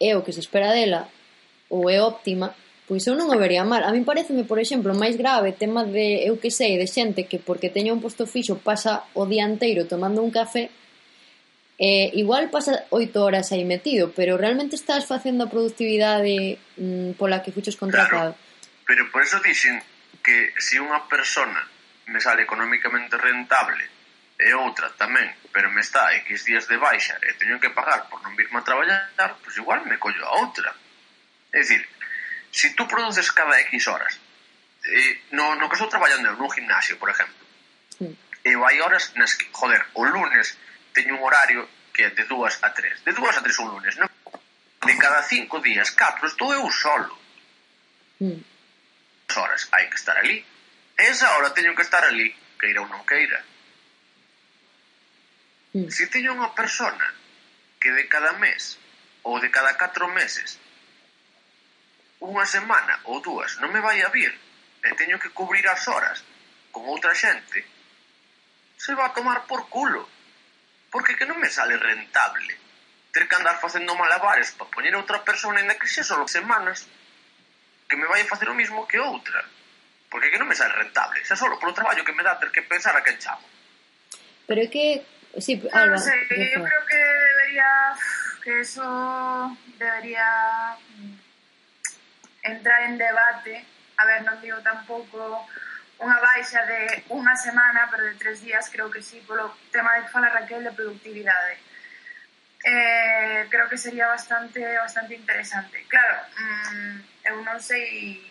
é 0.00 0.16
o 0.16 0.24
que 0.24 0.32
se 0.32 0.40
espera 0.40 0.72
dela 0.72 1.08
ou 1.68 1.92
é 1.92 2.00
óptima 2.00 2.56
pois 2.88 3.04
eu 3.04 3.12
non 3.18 3.28
o 3.28 3.36
vería 3.36 3.68
mal 3.68 3.84
a 3.84 3.92
min 3.92 4.08
pareceme, 4.08 4.48
por 4.48 4.56
exemplo, 4.56 4.96
máis 4.96 5.18
grave 5.20 5.52
tema 5.52 5.84
de, 5.84 6.24
eu 6.24 6.40
que 6.40 6.48
sei, 6.48 6.80
de 6.80 6.88
xente 6.88 7.28
que 7.28 7.36
porque 7.36 7.68
teña 7.68 7.92
un 7.92 8.00
posto 8.00 8.24
fixo 8.24 8.56
pasa 8.64 9.04
o 9.12 9.28
día 9.28 9.44
inteiro 9.44 9.84
tomando 9.84 10.24
un 10.24 10.32
café 10.32 10.72
Eh, 11.78 12.10
igual 12.16 12.48
pasa 12.48 12.88
oito 12.88 13.20
horas 13.20 13.52
aí 13.52 13.60
metido, 13.60 14.08
pero 14.16 14.40
realmente 14.40 14.80
estás 14.80 15.04
facendo 15.04 15.44
a 15.44 15.52
productividade 15.52 16.56
mm, 16.80 17.20
pola 17.20 17.44
que 17.44 17.52
fuches 17.52 17.76
contratado. 17.76 18.32
Claro, 18.32 18.84
pero 18.88 19.02
por 19.12 19.20
eso 19.20 19.36
dicen 19.44 19.84
que 20.26 20.50
se 20.58 20.74
si 20.74 20.82
unha 20.82 21.06
persona 21.06 21.62
me 22.10 22.18
sale 22.18 22.42
economicamente 22.42 23.14
rentable 23.14 23.86
e 24.34 24.50
outra 24.58 24.90
tamén, 24.98 25.30
pero 25.54 25.70
me 25.70 25.86
está 25.86 26.10
X 26.26 26.42
días 26.42 26.66
de 26.66 26.76
baixa 26.82 27.14
e 27.22 27.38
teño 27.38 27.62
que 27.62 27.70
pagar 27.70 28.10
por 28.10 28.18
non 28.26 28.34
virme 28.34 28.58
a 28.58 28.66
traballar, 28.66 29.38
pois 29.38 29.54
igual 29.54 29.86
me 29.86 30.02
collo 30.02 30.26
a 30.26 30.42
outra. 30.42 30.74
É 31.54 31.62
dicir, 31.62 31.86
se 32.50 32.68
si 32.68 32.74
tú 32.74 32.90
produces 32.90 33.30
cada 33.30 33.54
X 33.70 33.86
horas, 33.86 34.18
eh, 34.82 35.30
no, 35.30 35.54
no 35.54 35.70
que 35.70 35.78
estou 35.78 35.86
traballando 35.86 36.34
nun 36.34 36.50
gimnasio, 36.50 36.98
por 36.98 37.14
exemplo, 37.14 37.38
sí. 37.94 38.10
e 38.42 38.50
hai 38.50 38.82
horas 38.82 39.14
nas 39.14 39.38
que, 39.38 39.46
joder, 39.54 39.80
o 39.94 40.02
lunes 40.02 40.58
teño 40.90 41.16
un 41.16 41.22
horario 41.22 41.70
que 41.94 42.02
é 42.02 42.10
de 42.10 42.26
2 42.26 42.66
a 42.66 42.74
3. 42.74 43.06
De 43.06 43.14
2 43.14 43.22
a 43.30 43.40
3 43.46 43.62
un 43.62 43.78
lunes, 43.78 43.94
non? 43.94 44.10
De 44.82 44.94
cada 44.98 45.22
5 45.22 45.62
días, 45.62 45.94
4, 45.94 46.26
estou 46.26 46.50
eu 46.50 46.66
solo. 46.74 47.14
Mm. 48.20 48.42
Sí 48.42 48.55
horas 49.34 49.66
hai 49.74 49.90
que 49.90 49.98
estar 49.98 50.16
ali. 50.18 50.44
E 50.96 51.02
esa 51.10 51.34
hora 51.36 51.50
teño 51.50 51.74
que 51.74 51.82
estar 51.82 52.04
ali, 52.04 52.30
queira 52.60 52.80
ou 52.80 52.88
non 52.88 53.02
queira. 53.02 53.42
Mm. 55.74 55.90
Se 55.90 56.06
teño 56.06 56.32
unha 56.38 56.54
persona 56.54 57.10
que 57.80 57.90
de 57.90 58.06
cada 58.06 58.32
mes 58.38 58.78
ou 59.26 59.42
de 59.42 59.50
cada 59.50 59.74
4 59.74 60.06
meses 60.14 60.62
unha 62.22 62.46
semana 62.48 62.96
ou 63.04 63.20
dúas 63.20 63.60
non 63.60 63.68
me 63.74 63.84
vai 63.84 64.00
a 64.00 64.08
vir 64.08 64.32
e 64.80 64.88
teño 64.96 65.20
que 65.20 65.34
cubrir 65.36 65.66
as 65.68 65.84
horas 65.84 66.24
con 66.72 66.88
outra 66.88 67.12
xente 67.12 67.60
se 68.80 68.96
va 68.96 69.10
a 69.10 69.14
tomar 69.16 69.44
por 69.44 69.68
culo 69.68 70.08
porque 70.88 71.18
que 71.18 71.28
non 71.28 71.36
me 71.36 71.52
sale 71.52 71.76
rentable 71.76 72.56
ter 73.12 73.28
que 73.28 73.36
andar 73.36 73.60
facendo 73.60 73.92
malabares 73.98 74.56
para 74.56 74.72
poñer 74.72 74.96
outra 74.96 75.20
persona 75.20 75.60
en 75.60 75.68
que 75.76 75.90
xe 75.90 76.00
solo 76.00 76.24
semanas 76.24 76.88
que 77.88 77.96
me 77.96 78.06
vai 78.06 78.22
a 78.22 78.30
facer 78.30 78.48
o 78.48 78.54
mismo 78.54 78.86
que 78.86 78.98
outra. 78.98 79.44
Porque 80.10 80.30
que 80.30 80.38
non 80.38 80.46
me 80.46 80.54
sale 80.54 80.74
rentable. 80.74 81.22
Xa 81.26 81.34
solo 81.34 81.58
polo 81.58 81.74
traballo 81.74 82.06
que 82.06 82.14
me 82.14 82.22
dá 82.22 82.38
ter 82.38 82.50
que 82.50 82.62
pensar 82.62 82.94
a 82.94 83.02
quen 83.02 83.18
chamo. 83.18 83.42
Pero 84.46 84.62
é 84.62 84.68
que... 84.70 85.02
Sí, 85.38 85.60
Alba, 85.72 85.86
no, 85.86 85.92
no 85.92 85.98
sé, 85.98 86.14
yo 86.30 86.62
creo 86.62 86.82
que 86.86 86.96
debería... 86.96 87.70
Que 88.46 88.60
eso 88.62 89.58
debería 89.76 90.78
mm, 90.78 91.14
entrar 92.46 92.82
en 92.86 92.96
debate. 92.96 93.66
A 93.98 94.06
ver, 94.06 94.22
non 94.22 94.38
digo 94.38 94.62
tampouco 94.62 95.18
unha 95.98 96.18
baixa 96.22 96.62
de 96.68 97.02
unha 97.10 97.34
semana, 97.34 97.90
pero 97.90 98.06
de 98.06 98.14
tres 98.14 98.44
días 98.44 98.70
creo 98.70 98.86
que 98.86 99.02
sí, 99.02 99.18
polo 99.26 99.50
tema 99.72 99.96
de 99.96 100.06
que 100.06 100.14
fala 100.14 100.30
Raquel 100.30 100.62
de 100.62 100.76
productividade. 100.76 101.58
Eh, 102.62 103.50
creo 103.50 103.66
que 103.66 103.80
sería 103.80 104.06
bastante 104.06 104.62
bastante 104.78 105.18
interesante. 105.18 105.82
Claro, 105.88 106.22
mmm, 106.38 106.96
eu 107.26 107.42
non 107.42 107.58
sei... 107.60 108.22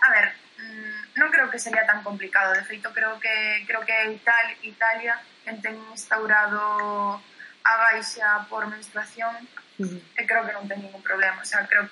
A 0.00 0.08
ver, 0.12 0.26
mm, 0.60 1.18
non 1.18 1.32
creo 1.32 1.50
que 1.50 1.58
sería 1.58 1.88
tan 1.88 2.04
complicado. 2.04 2.54
De 2.54 2.64
feito, 2.64 2.92
creo 2.92 3.18
que 3.18 3.64
creo 3.66 3.82
que 3.82 3.94
Ital 4.12 4.46
Italia 4.62 5.18
ten 5.44 5.76
instaurado 5.92 7.20
a 7.64 7.72
baixa 7.90 8.44
por 8.48 8.68
menstruación 8.68 9.34
uh 9.80 9.84
-huh. 9.84 10.00
e 10.16 10.22
creo 10.28 10.44
que 10.44 10.52
non 10.52 10.68
ten 10.68 10.80
ningún 10.84 11.02
problema. 11.02 11.40
O 11.40 11.48
sea, 11.48 11.64
creo 11.66 11.88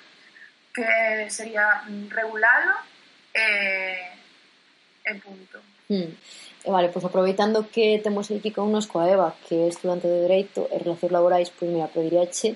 que 0.73 1.29
sería 1.29 1.85
regulalo 2.09 2.73
e, 3.33 3.45
e 5.05 5.11
punto. 5.21 5.61
Hmm. 5.89 6.09
E 6.63 6.69
vale, 6.71 6.89
pois 6.89 7.05
aproveitando 7.05 7.67
que 7.69 7.99
temos 7.99 8.31
aquí 8.31 8.49
con 8.55 8.71
nos 8.71 8.87
coa 8.87 9.09
Eva, 9.09 9.35
que 9.45 9.67
é 9.67 9.67
estudante 9.67 10.07
de 10.07 10.23
Dereito 10.25 10.65
e 10.71 10.79
Relacións 10.79 11.13
Laborais, 11.13 11.49
pois 11.51 11.69
mira, 11.69 11.91
pediríache 11.91 12.55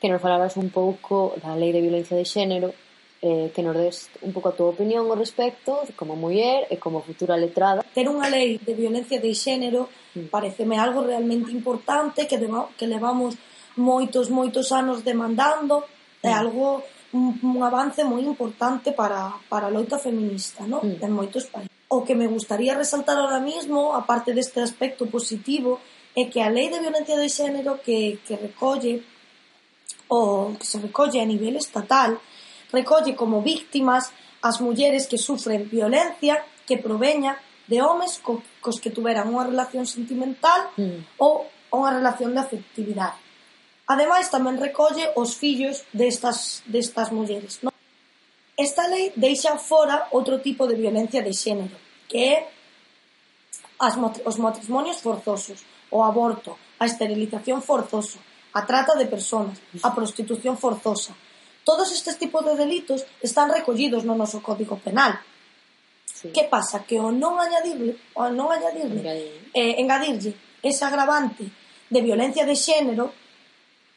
que 0.00 0.08
nos 0.08 0.22
falaras 0.22 0.54
un 0.56 0.70
pouco 0.70 1.34
da 1.42 1.58
Lei 1.58 1.74
de 1.74 1.82
Violencia 1.82 2.14
de 2.16 2.24
Xénero 2.24 2.70
eh, 3.20 3.50
que 3.54 3.62
nos 3.62 3.74
des 3.74 4.10
un 4.22 4.30
pouco 4.30 4.50
a 4.50 4.56
túa 4.56 4.70
opinión 4.70 5.10
ao 5.10 5.18
respecto 5.18 5.82
como 5.98 6.14
muller 6.14 6.70
e 6.70 6.78
como 6.78 7.02
futura 7.02 7.34
letrada. 7.34 7.82
Ter 7.94 8.06
unha 8.06 8.30
lei 8.30 8.62
de 8.62 8.74
violencia 8.78 9.18
de 9.18 9.34
xénero 9.34 9.90
mm. 10.14 10.30
pareceme 10.30 10.78
algo 10.78 11.02
realmente 11.02 11.50
importante 11.50 12.30
que, 12.30 12.38
deba, 12.38 12.70
que 12.78 12.86
levamos 12.86 13.34
moitos, 13.74 14.30
moitos 14.30 14.70
anos 14.70 15.02
demandando 15.02 15.82
é 16.22 16.30
mm. 16.30 16.38
algo 16.38 16.82
un, 17.12 17.34
un 17.42 17.58
avance 17.62 18.04
moi 18.06 18.22
importante 18.22 18.94
para, 18.94 19.34
para 19.50 19.66
a 19.66 19.74
loita 19.74 19.98
feminista 19.98 20.62
no? 20.66 20.78
Mm. 20.82 21.02
en 21.02 21.10
moitos 21.10 21.50
países. 21.50 21.74
O 21.88 22.04
que 22.04 22.14
me 22.14 22.28
gustaría 22.28 22.76
resaltar 22.76 23.16
ahora 23.16 23.40
mismo, 23.40 23.96
aparte 23.96 24.36
deste 24.36 24.60
aspecto 24.60 25.08
positivo, 25.08 25.80
é 26.12 26.28
que 26.28 26.38
a 26.44 26.52
lei 26.52 26.68
de 26.68 26.78
violencia 26.78 27.16
de 27.16 27.32
xénero 27.32 27.80
que, 27.80 28.20
que 28.22 28.36
recolle 28.36 29.02
o 30.08 30.52
que 30.58 30.66
se 30.66 30.78
recolle 30.78 31.20
a 31.20 31.28
nivel 31.28 31.56
estatal, 31.56 32.20
recolle 32.72 33.16
como 33.16 33.42
víctimas 33.42 34.12
as 34.42 34.60
mulleres 34.60 35.06
que 35.06 35.18
sufren 35.18 35.66
violencia 35.66 36.44
que 36.66 36.78
proveña 36.78 37.40
de 37.66 37.82
homes 37.82 38.20
co, 38.22 38.40
cos 38.60 38.80
que 38.80 38.90
tuveran 38.90 39.28
unha 39.28 39.44
relación 39.44 39.84
sentimental 39.84 40.72
mm. 40.76 41.20
ou 41.20 41.48
unha 41.72 41.92
relación 41.92 42.32
de 42.32 42.40
afectividade. 42.40 43.18
Ademais, 43.88 44.28
tamén 44.28 44.60
recolle 44.60 45.12
os 45.16 45.36
fillos 45.36 45.84
destas, 45.96 46.60
destas 46.68 47.08
mulleres. 47.08 47.60
Non? 47.64 47.72
Esta 48.56 48.84
lei 48.88 49.12
deixa 49.16 49.56
fora 49.56 50.08
outro 50.12 50.40
tipo 50.44 50.68
de 50.68 50.76
violencia 50.76 51.24
de 51.24 51.32
xénero, 51.32 51.76
que 52.08 52.20
é 52.20 52.36
as, 53.80 53.94
os 54.24 54.36
matrimonios 54.36 55.00
forzosos, 55.00 55.64
o 55.88 56.04
aborto, 56.04 56.56
a 56.80 56.84
esterilización 56.84 57.62
forzosa, 57.62 58.18
a 58.52 58.64
trata 58.64 58.96
de 58.96 59.06
personas, 59.06 59.56
a 59.84 59.92
prostitución 59.94 60.56
forzosa, 60.56 61.16
Todos 61.68 61.92
estes 61.92 62.16
tipos 62.16 62.40
de 62.48 62.56
delitos 62.56 63.04
están 63.20 63.52
recollidos 63.52 64.00
no 64.08 64.16
noso 64.16 64.40
Código 64.40 64.80
Penal. 64.80 65.20
Sí. 66.08 66.32
Que 66.32 66.48
pasa? 66.48 66.88
Que 66.88 66.96
o 66.96 67.12
non 67.12 67.36
añadirle, 67.36 67.92
o 68.16 68.24
non 68.32 68.48
añadirle, 68.48 69.04
Engadir. 69.04 69.52
eh, 69.52 69.76
engadirlle 69.76 70.32
ese 70.64 70.88
agravante 70.88 71.44
de 71.92 72.00
violencia 72.00 72.48
de 72.48 72.56
xénero, 72.56 73.12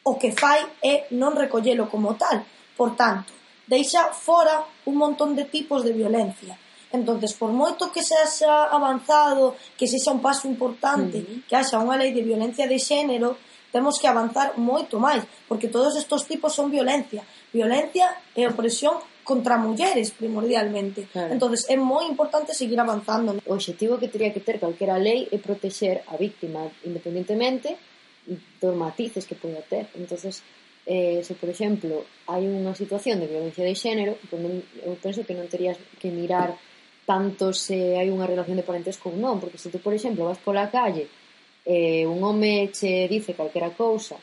o 0.03 0.19
que 0.19 0.35
fai 0.35 0.67
é 0.83 1.07
non 1.15 1.31
recollelo 1.31 1.87
como 1.87 2.19
tal. 2.19 2.43
Por 2.75 2.99
tanto, 2.99 3.31
deixa 3.63 4.11
fora 4.11 4.67
un 4.83 4.99
montón 4.99 5.31
de 5.31 5.47
tipos 5.47 5.87
de 5.87 5.95
violencia. 5.95 6.59
Entonces, 6.91 7.31
por 7.31 7.55
moito 7.55 7.87
que 7.87 8.03
se 8.03 8.19
haxa 8.19 8.67
avanzado, 8.67 9.55
que 9.79 9.87
se 9.87 9.95
xa 9.95 10.11
un 10.11 10.19
paso 10.19 10.43
importante, 10.43 11.23
uh 11.23 11.23
-huh. 11.23 11.39
que 11.47 11.55
haxa 11.55 11.79
unha 11.79 11.95
lei 11.95 12.11
de 12.11 12.19
violencia 12.19 12.67
de 12.67 12.75
xénero, 12.75 13.39
temos 13.71 13.97
que 13.97 14.07
avanzar 14.07 14.59
moito 14.59 14.99
máis, 14.99 15.23
porque 15.47 15.71
todos 15.71 15.95
estos 15.95 16.27
tipos 16.27 16.51
son 16.53 16.69
violencia. 16.69 17.23
Violencia 17.55 18.11
e 18.35 18.45
opresión 18.45 18.99
contra 19.23 19.57
mulleres 19.57 20.11
primordialmente. 20.11 21.07
Claro. 21.11 21.33
Entonces 21.33 21.65
é 21.71 21.77
moi 21.79 22.03
importante 22.05 22.53
seguir 22.53 22.79
avanzando. 22.79 23.39
O 23.47 23.55
obxectivo 23.55 23.97
que 23.97 24.11
teria 24.11 24.33
que 24.35 24.43
ter 24.43 24.59
calquera 24.59 24.99
lei 24.99 25.31
é 25.31 25.37
protexer 25.39 26.03
a 26.11 26.19
víctima 26.19 26.67
independentemente 26.83 27.79
dos 28.61 28.75
matices 28.75 29.25
que 29.25 29.39
poida 29.39 29.63
ter. 29.65 29.87
Entonces, 29.95 30.43
eh, 30.85 31.21
se 31.23 31.33
por 31.35 31.49
exemplo 31.49 32.05
hai 32.27 32.43
unha 32.43 32.73
situación 32.73 33.21
de 33.21 33.29
violencia 33.29 33.63
de 33.63 33.77
xénero, 33.77 34.17
pues 34.27 34.39
non, 34.41 34.59
eu 34.83 34.97
penso 34.97 35.21
que 35.23 35.37
non 35.37 35.47
terías 35.47 35.77
que 36.01 36.09
mirar 36.09 36.57
tanto 37.05 37.53
se 37.53 37.97
hai 37.97 38.09
unha 38.09 38.25
relación 38.25 38.57
de 38.57 38.65
parentesco 38.65 39.13
ou 39.13 39.17
non, 39.17 39.37
porque 39.37 39.61
se 39.61 39.69
tú, 39.69 39.77
por 39.77 39.93
exemplo, 39.93 40.25
vas 40.25 40.41
pola 40.41 40.69
calle 40.73 41.05
eh, 41.65 42.05
un 42.05 42.23
home 42.23 42.69
che 42.71 43.07
dice 43.09 43.35
calquera 43.35 43.69
cousa, 43.71 44.17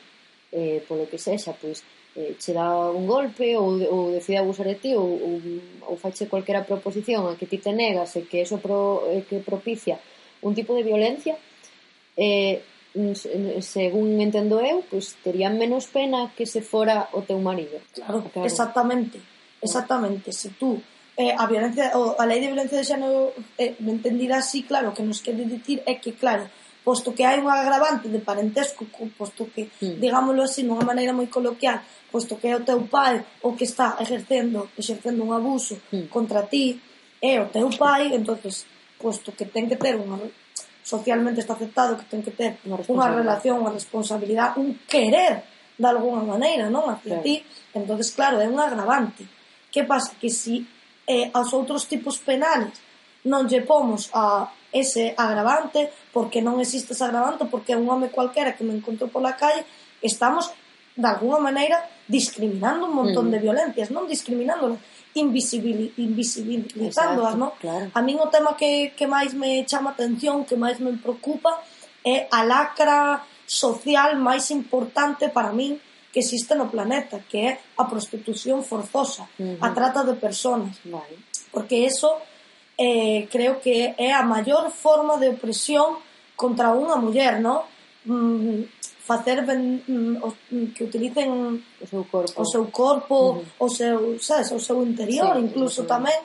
eh, 0.49 0.83
polo 0.87 1.07
que 1.07 1.17
sexa, 1.17 1.53
pois, 1.53 1.83
eh, 2.15 2.35
che 2.37 2.53
dá 2.53 2.89
un 2.89 3.05
golpe 3.05 3.55
ou, 3.55 3.79
ou 3.79 4.11
decide 4.11 4.39
abusar 4.39 4.65
de 4.65 4.75
ti 4.75 4.93
ou, 4.95 5.07
ou, 5.07 5.41
ou 5.87 5.95
faxe 5.95 6.27
calquera 6.27 6.65
proposición 6.65 7.27
a 7.27 7.37
que 7.37 7.45
ti 7.45 7.57
te 7.57 7.71
negas 7.71 8.15
e 8.15 8.25
que 8.27 8.41
eso 8.41 8.57
pro, 8.57 9.05
eh, 9.07 9.23
que 9.29 9.39
propicia 9.39 9.99
un 10.41 10.55
tipo 10.55 10.73
de 10.75 10.83
violencia, 10.83 11.37
eh, 12.17 12.61
según 13.61 14.17
entendo 14.19 14.59
eu, 14.59 14.81
pois 14.89 15.13
terían 15.21 15.61
menos 15.61 15.85
pena 15.87 16.33
que 16.33 16.49
se 16.49 16.61
fora 16.65 17.07
o 17.13 17.21
teu 17.21 17.37
marido. 17.37 17.77
Claro, 17.93 18.25
ah, 18.25 18.29
claro. 18.33 18.47
exactamente. 18.47 19.17
Ah. 19.21 19.37
Exactamente, 19.61 20.31
se 20.31 20.49
tú 20.51 20.81
eh, 21.17 21.35
a 21.37 21.45
violencia 21.45 21.91
o 21.99 22.15
a 22.15 22.23
lei 22.25 22.39
de 22.39 22.47
violencia 22.47 22.79
de 22.79 22.87
xénero 22.87 23.35
eh, 23.59 23.75
entendida 23.75 24.39
así, 24.39 24.63
claro, 24.63 24.95
que 24.95 25.03
nos 25.03 25.19
quere 25.19 25.43
dicir 25.43 25.83
é 25.83 25.99
que 25.99 26.15
claro, 26.15 26.47
posto 26.83 27.13
que 27.13 27.27
hai 27.27 27.39
unha 27.39 27.59
agravante 27.59 28.07
de 28.07 28.19
parentesco, 28.23 28.87
posto 29.17 29.49
que, 29.51 29.69
mm. 29.69 29.99
digámoslo 29.99 30.43
así, 30.43 30.63
nunha 30.63 30.87
maneira 30.87 31.13
moi 31.13 31.27
coloquial, 31.27 31.83
posto 32.09 32.39
que 32.39 32.49
é 32.49 32.55
o 32.55 32.65
teu 32.65 32.87
pai 32.87 33.21
o 33.45 33.53
que 33.53 33.65
está 33.67 33.99
ejercendo, 33.99 34.71
exercendo 34.79 35.21
un 35.21 35.31
abuso 35.35 35.77
mm. 35.91 36.07
contra 36.09 36.47
ti, 36.47 36.79
é 37.21 37.37
o 37.39 37.51
teu 37.51 37.69
pai, 37.75 38.15
entonces 38.15 38.65
posto 38.97 39.31
que 39.35 39.45
ten 39.45 39.67
que 39.67 39.79
ter 39.79 39.95
unha 39.95 40.17
socialmente 40.83 41.39
está 41.39 41.53
aceptado 41.53 41.95
que 41.95 42.09
ten 42.09 42.25
que 42.25 42.33
ter 42.33 42.57
unha, 42.65 42.81
unha 42.89 43.07
relación, 43.13 43.61
unha 43.61 43.75
responsabilidade, 43.75 44.57
un 44.57 44.81
querer 44.89 45.45
de 45.79 45.87
alguna 45.87 46.25
maneira, 46.25 46.67
non? 46.67 46.91
Hacia 46.91 47.21
claro. 47.21 47.23
ti. 47.23 47.39
Entonces, 47.71 48.11
claro, 48.11 48.41
é 48.43 48.47
un 48.49 48.59
agravante. 48.59 49.23
Que 49.71 49.87
pasa? 49.87 50.11
Que 50.19 50.27
si 50.27 50.67
eh, 51.07 51.31
aos 51.31 51.53
outros 51.55 51.87
tipos 51.87 52.19
penales 52.19 52.75
non 53.23 53.47
lle 53.47 53.63
pomos 53.63 54.11
a 54.11 54.49
ese 54.71 55.13
agravante, 55.17 55.89
porque 56.13 56.41
non 56.41 56.61
existe 56.61 56.93
ese 56.93 57.05
agravante, 57.05 57.45
porque 57.49 57.75
un 57.75 57.89
home 57.89 58.13
cualquera 58.13 58.53
que 58.53 58.63
me 58.63 58.73
encontro 58.73 59.09
pola 59.09 59.35
calle, 59.35 59.65
estamos, 60.01 60.51
de 60.95 61.07
alguna 61.07 61.39
maneira, 61.39 61.85
discriminando 62.07 62.85
un 62.85 62.95
montón 62.95 63.27
mm. 63.27 63.31
de 63.31 63.39
violencias, 63.39 63.87
non 63.89 64.05
discriminándolas, 64.05 64.81
invisibil, 65.17 65.93
invisibilizándolas, 65.97 67.35
non? 67.35 67.51
Claro. 67.57 67.89
A 67.93 67.99
min 68.05 68.21
o 68.21 68.29
tema 68.29 68.53
que, 68.53 68.93
que 68.93 69.09
máis 69.09 69.33
me 69.33 69.65
chama 69.65 69.97
atención, 69.97 70.45
que 70.45 70.53
máis 70.53 70.77
me 70.77 70.93
preocupa, 70.97 71.61
é 72.05 72.29
a 72.29 72.45
lacra 72.45 73.25
social 73.49 74.15
máis 74.21 74.53
importante 74.53 75.33
para 75.33 75.49
min 75.49 75.81
que 76.13 76.21
existe 76.21 76.53
no 76.53 76.69
planeta, 76.69 77.21
que 77.29 77.37
é 77.45 77.51
a 77.77 77.85
prostitución 77.85 78.61
forzosa, 78.65 79.29
uh 79.37 79.57
-huh. 79.57 79.57
a 79.61 79.73
trata 79.73 80.05
de 80.05 80.13
personas. 80.17 80.77
Vale. 80.85 81.17
Porque 81.53 81.85
eso 81.85 82.21
eh, 82.79 83.27
creo 83.27 83.59
que 83.59 83.91
é 83.99 84.15
a 84.15 84.23
maior 84.23 84.71
forma 84.71 85.19
de 85.19 85.35
opresión 85.35 85.99
contra 86.39 86.71
unha 86.71 86.95
muller, 86.95 87.43
non? 87.43 87.67
Mm, 88.07 88.63
facer 89.03 89.43
ben, 89.43 89.83
mm, 89.83 90.15
mm, 90.23 90.67
que 90.71 90.87
utilicen 90.87 91.59
o 91.59 91.85
seu 91.85 92.07
corpo, 92.07 92.33
o 92.39 92.45
seu, 92.47 92.63
corpo, 92.71 93.17
uh 93.19 93.35
-huh. 93.43 93.65
o 93.65 93.67
seu, 93.67 93.97
sabes, 94.23 94.55
o 94.55 94.61
seu 94.63 94.79
interior, 94.79 95.35
sí, 95.35 95.43
incluso 95.43 95.83
tamén 95.83 96.15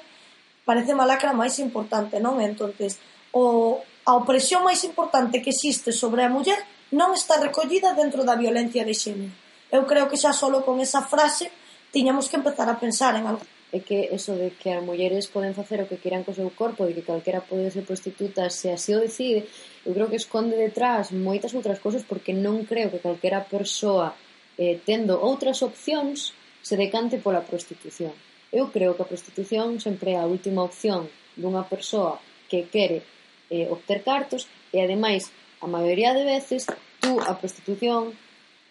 parece 0.62 0.94
a 0.94 1.02
lacra 1.02 1.34
máis 1.34 1.58
importante, 1.58 2.22
non? 2.22 2.38
Entonces, 2.38 3.02
o, 3.34 3.82
a 4.06 4.12
opresión 4.14 4.62
máis 4.62 4.86
importante 4.86 5.42
que 5.42 5.50
existe 5.50 5.90
sobre 5.90 6.22
a 6.22 6.30
muller 6.30 6.60
non 6.94 7.10
está 7.18 7.42
recollida 7.42 7.98
dentro 7.98 8.22
da 8.22 8.38
violencia 8.38 8.86
de 8.86 8.94
xénero. 8.94 9.34
Eu 9.74 9.82
creo 9.90 10.06
que 10.06 10.20
xa 10.20 10.30
solo 10.30 10.62
con 10.62 10.78
esa 10.78 11.02
frase 11.02 11.50
tiñamos 11.90 12.30
que 12.30 12.38
empezar 12.38 12.70
a 12.70 12.78
pensar 12.78 13.18
en 13.18 13.26
algo 13.26 13.42
é 13.74 13.82
que 13.82 14.14
eso 14.14 14.38
de 14.38 14.54
que 14.54 14.70
as 14.70 14.86
mulleres 14.86 15.26
poden 15.26 15.50
facer 15.50 15.82
o 15.82 15.88
que 15.90 15.98
queiran 15.98 16.22
co 16.22 16.30
seu 16.30 16.46
corpo 16.54 16.86
e 16.86 16.94
que 16.94 17.02
calquera 17.02 17.42
pode 17.42 17.74
ser 17.74 17.82
prostituta 17.82 18.46
se 18.46 18.70
así 18.70 18.94
o 18.94 19.02
decide, 19.02 19.50
eu 19.82 19.90
creo 19.90 20.06
que 20.06 20.22
esconde 20.22 20.54
detrás 20.54 21.10
moitas 21.10 21.50
outras 21.58 21.82
cousas 21.82 22.06
porque 22.06 22.30
non 22.30 22.62
creo 22.70 22.94
que 22.94 23.02
calquera 23.02 23.42
persoa 23.42 24.14
eh, 24.62 24.78
tendo 24.86 25.18
outras 25.18 25.58
opcións 25.66 26.30
se 26.62 26.78
decante 26.78 27.18
pola 27.18 27.42
prostitución. 27.42 28.14
Eu 28.54 28.70
creo 28.70 28.94
que 28.94 29.02
a 29.02 29.10
prostitución 29.10 29.82
sempre 29.82 30.14
é 30.14 30.22
a 30.22 30.30
última 30.30 30.62
opción 30.62 31.10
dunha 31.34 31.66
persoa 31.66 32.22
que 32.46 32.70
quere 32.70 33.02
eh, 33.50 33.66
obter 33.66 34.06
cartos 34.06 34.46
e 34.70 34.78
ademais 34.78 35.34
a 35.58 35.66
maioría 35.66 36.14
de 36.14 36.22
veces 36.22 36.70
tú 37.02 37.18
a 37.18 37.34
prostitución 37.34 38.14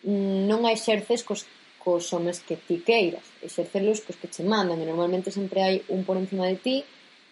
mm, 0.08 0.48
non 0.48 0.64
a 0.64 0.72
exerces 0.72 1.28
cos 1.28 1.44
cos 1.84 2.14
homes 2.14 2.40
que 2.40 2.56
ti 2.56 2.80
queiras, 2.80 3.24
exercelos 3.44 4.00
cos 4.02 4.16
que 4.16 4.32
che 4.32 4.44
mandan, 4.44 4.80
e 4.80 4.86
normalmente 4.88 5.36
sempre 5.36 5.60
hai 5.62 5.76
un 5.92 6.08
por 6.08 6.16
encima 6.16 6.48
de 6.48 6.56
ti 6.56 6.78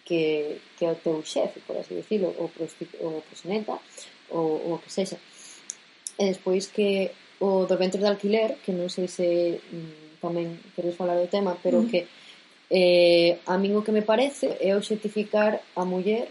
que, 0.04 0.60
que 0.76 0.84
é 0.84 0.92
o 0.92 1.00
teu 1.00 1.24
xefe, 1.24 1.64
por 1.64 1.80
así 1.80 1.96
decirlo, 1.96 2.34
ou, 2.36 2.52
ou 3.00 3.24
proxeneta, 3.24 3.80
ou, 4.28 4.48
ou 4.68 4.74
o 4.76 4.82
que 4.82 4.92
sexa. 4.92 5.16
E 6.20 6.28
despois 6.28 6.68
que 6.68 7.10
o 7.40 7.64
dos 7.64 7.78
ventos 7.78 7.98
de 7.98 8.06
alquiler, 8.06 8.60
que 8.60 8.76
non 8.76 8.92
sei 8.92 9.08
se 9.08 9.56
mm, 9.56 10.20
tamén 10.20 10.60
queres 10.76 10.94
falar 10.94 11.16
do 11.16 11.32
tema, 11.32 11.56
pero 11.58 11.80
mm. 11.82 11.88
que 11.88 12.04
eh, 12.68 13.40
a 13.48 13.56
min 13.56 13.72
o 13.72 13.82
que 13.82 13.96
me 13.96 14.04
parece 14.04 14.60
é 14.60 14.76
objetificar 14.76 15.64
a 15.74 15.82
muller 15.88 16.28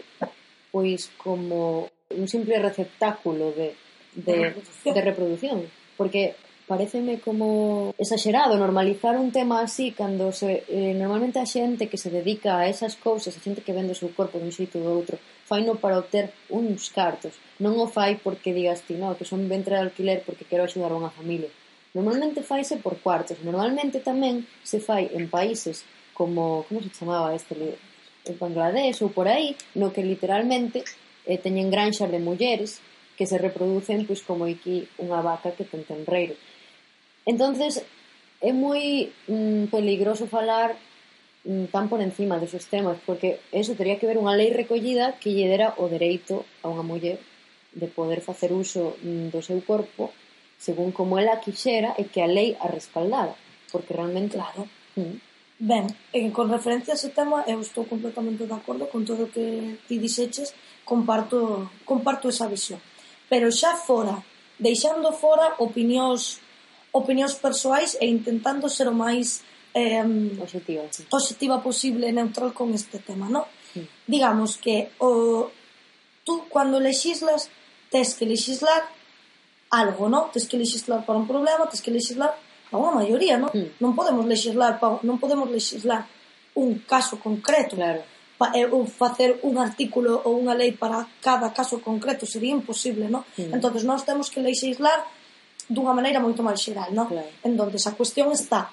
pois 0.72 1.12
como 1.20 1.90
un 2.08 2.26
simple 2.26 2.58
receptáculo 2.58 3.52
de, 3.52 3.76
de, 4.16 4.56
de 4.56 5.00
reproducción. 5.04 5.68
Porque 5.96 6.34
pareceme 6.66 7.20
como 7.20 7.94
exagerado 7.98 8.56
normalizar 8.56 9.18
un 9.18 9.32
tema 9.32 9.60
así 9.60 9.92
cando 9.92 10.32
se, 10.32 10.64
eh, 10.68 10.94
normalmente 10.94 11.38
a 11.38 11.46
xente 11.46 11.88
que 11.90 11.98
se 11.98 12.10
dedica 12.10 12.58
a 12.58 12.68
esas 12.68 12.96
cousas, 12.96 13.36
a 13.36 13.42
xente 13.42 13.64
que 13.64 13.76
vende 13.76 13.92
o 13.92 14.00
seu 14.00 14.10
corpo 14.14 14.38
dun 14.38 14.54
xeito 14.54 14.78
ou 14.78 14.88
outro, 14.88 15.18
faino 15.44 15.76
para 15.76 15.98
obter 15.98 16.32
uns 16.48 16.88
cartos. 16.88 17.34
Non 17.58 17.76
o 17.76 17.86
fai 17.90 18.16
porque 18.16 18.56
digas 18.56 18.86
ti, 18.86 18.94
no, 18.96 19.18
que 19.18 19.28
son 19.28 19.44
ventre 19.50 19.76
de 19.76 19.84
alquiler 19.84 20.22
porque 20.24 20.48
quero 20.48 20.64
axudar 20.64 20.92
a 20.92 21.00
unha 21.00 21.12
familia. 21.12 21.50
Normalmente 21.92 22.40
faise 22.40 22.80
por 22.80 22.96
cuartos. 23.04 23.36
Normalmente 23.44 24.00
tamén 24.00 24.48
se 24.64 24.80
fai 24.80 25.12
en 25.12 25.28
países 25.28 25.84
como, 26.16 26.64
como 26.68 26.80
se 26.80 26.90
chamaba 26.94 27.36
este 27.36 27.52
libro? 27.52 27.80
En 28.24 28.38
Bangladesh 28.38 29.02
ou 29.02 29.10
por 29.10 29.26
aí, 29.26 29.58
no 29.74 29.90
que 29.90 30.00
literalmente 30.00 30.86
eh, 31.26 31.36
teñen 31.36 31.68
granxas 31.74 32.08
de 32.08 32.22
mulleres 32.22 32.80
que 33.16 33.26
se 33.26 33.36
reproducen 33.36 34.06
pois 34.08 34.22
como 34.24 34.48
aquí 34.48 34.88
unha 34.96 35.20
vaca 35.20 35.52
que 35.52 35.68
ten 35.68 35.84
tenreiro. 35.84 36.34
Entonces, 37.26 37.84
é 38.42 38.50
moi 38.50 39.12
mm, 39.30 39.70
peligroso 39.70 40.26
falar 40.26 40.74
mm, 41.46 41.70
tan 41.70 41.86
por 41.86 42.02
encima 42.02 42.42
desos 42.42 42.66
temas, 42.66 42.98
porque 43.06 43.38
eso 43.54 43.78
teria 43.78 43.98
que 43.98 44.06
ver 44.06 44.18
unha 44.18 44.34
lei 44.34 44.50
recollida 44.50 45.14
que 45.22 45.30
lle 45.30 45.46
dera 45.46 45.78
o 45.78 45.86
dereito 45.86 46.42
a 46.62 46.70
unha 46.70 46.82
muller 46.82 47.22
de 47.72 47.86
poder 47.86 48.20
facer 48.20 48.50
uso 48.50 48.98
mm, 49.00 49.30
do 49.30 49.40
seu 49.40 49.62
corpo 49.62 50.10
según 50.58 50.94
como 50.94 51.18
ela 51.18 51.42
quixera 51.42 51.94
e 51.98 52.06
que 52.06 52.22
a 52.22 52.30
lei 52.30 52.54
a 52.62 52.70
respaldara, 52.70 53.34
porque 53.70 53.94
realmente... 53.94 54.38
Claro. 54.38 54.70
Mm. 54.94 55.18
Ben, 55.62 55.86
en, 56.10 56.34
con 56.34 56.50
referencia 56.50 56.94
a 56.94 56.98
ese 56.98 57.14
tema, 57.14 57.46
eu 57.46 57.62
estou 57.62 57.86
completamente 57.86 58.46
de 58.46 58.54
acordo 58.54 58.90
con 58.90 59.06
todo 59.06 59.26
o 59.26 59.30
que 59.30 59.78
ti 59.86 59.98
dixeches, 60.02 60.54
comparto, 60.82 61.70
comparto 61.86 62.26
esa 62.26 62.50
visión. 62.50 62.82
Pero 63.30 63.46
xa 63.50 63.78
fora, 63.78 64.18
deixando 64.58 65.14
fora 65.14 65.54
opinións 65.62 66.41
opinións 66.92 67.34
persoais 67.34 67.96
e 68.00 68.06
intentando 68.06 68.68
ser 68.68 68.88
o 68.88 68.94
máis 68.94 69.40
eh, 69.74 70.04
positiva, 70.36 70.84
sí. 70.92 71.02
positiva 71.08 71.56
posible 71.64 72.08
e 72.08 72.12
neutral 72.12 72.52
con 72.52 72.72
este 72.76 73.00
tema, 73.00 73.32
non? 73.32 73.48
Sí. 73.72 73.80
Digamos 74.04 74.60
que 74.60 74.92
o, 75.00 75.48
tú, 76.24 76.44
cando 76.52 76.76
legislas, 76.76 77.48
tens 77.88 78.12
que 78.12 78.28
legislar 78.28 78.84
algo, 79.72 80.12
non? 80.12 80.28
Tens 80.28 80.44
que 80.44 80.60
legislar 80.60 81.02
para 81.08 81.16
un 81.16 81.24
problema, 81.24 81.64
tens 81.66 81.80
que 81.80 81.90
legislar 81.90 82.36
para 82.68 82.78
unha 82.78 82.92
maioría, 82.92 83.40
non? 83.40 83.48
Mm. 83.50 83.80
Non 83.80 83.96
podemos 83.96 84.28
legislar 84.28 84.76
para, 84.76 85.00
non 85.00 85.16
podemos 85.16 85.48
legislar 85.48 86.04
un 86.52 86.84
caso 86.84 87.16
concreto. 87.16 87.80
Claro 87.80 88.04
eh, 88.50 88.66
ou 88.66 88.86
facer 88.86 89.38
un 89.46 89.58
artículo 89.58 90.18
ou 90.26 90.42
unha 90.42 90.56
lei 90.58 90.74
para 90.74 91.06
cada 91.22 91.54
caso 91.54 91.78
concreto 91.78 92.26
sería 92.26 92.50
imposible, 92.50 93.06
non? 93.06 93.22
Mm. 93.38 93.54
Entón, 93.54 93.78
nós 93.86 94.02
temos 94.02 94.26
que 94.26 94.42
legislar 94.42 95.06
dunha 95.72 95.96
maneira 95.96 96.20
moito 96.20 96.44
máis 96.44 96.60
xeral, 96.60 96.92
non? 96.92 97.08
Claro. 97.08 97.30
Entón, 97.42 97.68
a 97.72 97.92
cuestión 97.96 98.28
está 98.30 98.70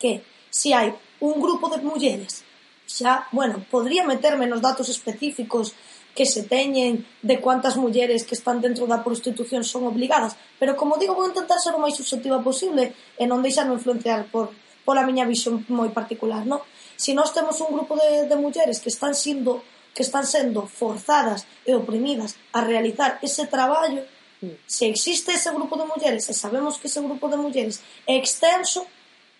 que 0.00 0.24
se 0.50 0.72
hai 0.72 0.96
un 1.20 1.36
grupo 1.36 1.68
de 1.68 1.78
mulleres 1.84 2.42
xa, 2.86 3.26
bueno, 3.32 3.60
podría 3.70 4.06
meterme 4.06 4.46
nos 4.46 4.62
datos 4.62 4.88
específicos 4.88 5.74
que 6.16 6.24
se 6.24 6.44
teñen 6.44 7.04
de 7.20 7.40
cuántas 7.44 7.76
mulleres 7.76 8.24
que 8.24 8.34
están 8.38 8.64
dentro 8.64 8.88
da 8.88 9.04
prostitución 9.04 9.62
son 9.68 9.84
obligadas, 9.84 10.32
pero 10.56 10.72
como 10.72 10.96
digo, 10.96 11.12
vou 11.12 11.28
intentar 11.28 11.60
ser 11.60 11.76
o 11.76 11.82
máis 11.82 11.98
subjetiva 11.98 12.40
posible 12.40 12.96
e 13.20 13.24
non 13.28 13.44
deixarme 13.44 13.76
influenciar 13.76 14.24
por 14.32 14.48
pola 14.86 15.04
miña 15.04 15.28
visión 15.28 15.60
moi 15.68 15.92
particular, 15.92 16.48
non? 16.48 16.62
Se 16.96 17.12
nós 17.12 17.36
temos 17.36 17.60
un 17.60 17.74
grupo 17.76 17.98
de, 18.00 18.24
de 18.24 18.36
mulleres 18.40 18.80
que 18.80 18.88
están 18.88 19.12
sendo 19.12 19.60
que 19.92 20.04
están 20.04 20.28
sendo 20.28 20.68
forzadas 20.68 21.48
e 21.64 21.72
oprimidas 21.72 22.36
a 22.52 22.60
realizar 22.60 23.16
ese 23.24 23.48
traballo, 23.48 24.04
Se 24.66 24.86
existe 24.86 25.32
ese 25.32 25.50
grupo 25.50 25.76
de 25.76 25.86
mulleres 25.86 26.28
e 26.28 26.34
sabemos 26.34 26.78
que 26.78 26.88
ese 26.88 27.00
grupo 27.00 27.28
de 27.28 27.36
mulleres 27.36 27.82
é 28.06 28.16
extenso, 28.16 28.86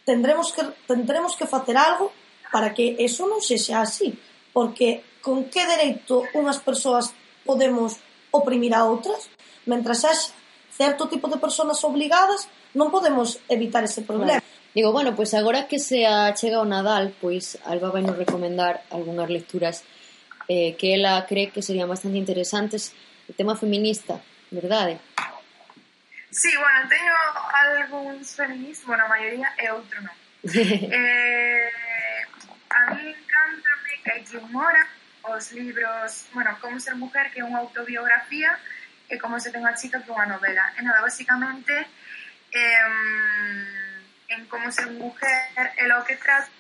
tendremos 0.05 0.53
que, 0.53 0.63
tendremos 0.87 1.37
que 1.37 1.47
facer 1.47 1.77
algo 1.77 2.13
para 2.53 2.73
que 2.73 2.97
eso 2.99 3.27
non 3.27 3.43
sexa 3.43 3.83
así. 3.83 4.15
Porque 4.55 5.03
con 5.21 5.51
que 5.51 5.67
dereito 5.67 6.23
unhas 6.33 6.63
persoas 6.63 7.13
podemos 7.45 7.99
oprimir 8.33 8.73
a 8.73 8.87
outras? 8.87 9.29
Mentras 9.67 10.07
haxa 10.07 10.33
certo 10.77 11.09
tipo 11.09 11.29
de 11.29 11.41
persoas 11.41 11.81
obligadas, 11.85 12.49
non 12.77 12.93
podemos 12.93 13.41
evitar 13.49 13.83
ese 13.83 14.05
problema. 14.05 14.39
Bueno. 14.39 14.55
Digo, 14.77 14.93
bueno, 14.93 15.17
pois 15.17 15.33
pues 15.33 15.41
agora 15.41 15.65
que 15.67 15.81
se 15.81 16.05
achega 16.05 16.61
o 16.61 16.69
Nadal, 16.69 17.17
pois 17.17 17.57
Alba 17.65 17.89
vai 17.89 18.05
nos 18.05 18.21
recomendar 18.21 18.85
algunhas 18.93 19.33
lecturas 19.33 19.81
eh, 20.53 20.77
que 20.77 20.93
ela 20.93 21.25
cree 21.25 21.49
que 21.49 21.65
serían 21.65 21.89
bastante 21.89 22.21
interesantes. 22.21 22.93
O 23.25 23.33
tema 23.33 23.57
feminista, 23.57 24.21
verdade? 24.51 25.01
Sí, 26.31 26.55
bueno, 26.57 26.89
teño 26.89 27.15
algúns 27.53 28.35
feminismos, 28.37 28.87
bueno, 28.87 29.05
a 29.05 29.09
maioría 29.09 29.49
e 29.57 29.73
outro 29.73 30.01
non. 30.03 30.17
eh, 30.53 31.71
a 32.71 32.81
mí 32.93 33.09
encanta 33.09 33.71
que 34.05 34.25
Kim 34.25 34.45
Mora, 34.53 34.85
os 35.23 35.53
libros, 35.53 36.29
bueno, 36.35 36.57
Como 36.61 36.79
ser 36.79 36.95
mujer, 36.95 37.33
que 37.33 37.41
é 37.41 37.45
unha 37.45 37.65
autobiografía, 37.65 38.53
e 39.09 39.17
Como 39.17 39.41
se 39.41 39.51
ten 39.51 39.65
a 39.65 39.73
chica, 39.75 40.03
que 40.03 40.11
é 40.11 40.15
unha 40.15 40.29
novela. 40.29 40.77
E 40.77 40.85
nada, 40.85 41.01
basicamente, 41.01 41.73
eh, 42.53 42.87
en 44.29 44.45
Como 44.53 44.69
ser 44.71 44.93
mujer, 44.93 45.41
é 45.57 45.89
lo 45.89 46.05
que 46.05 46.21
trata 46.21 46.53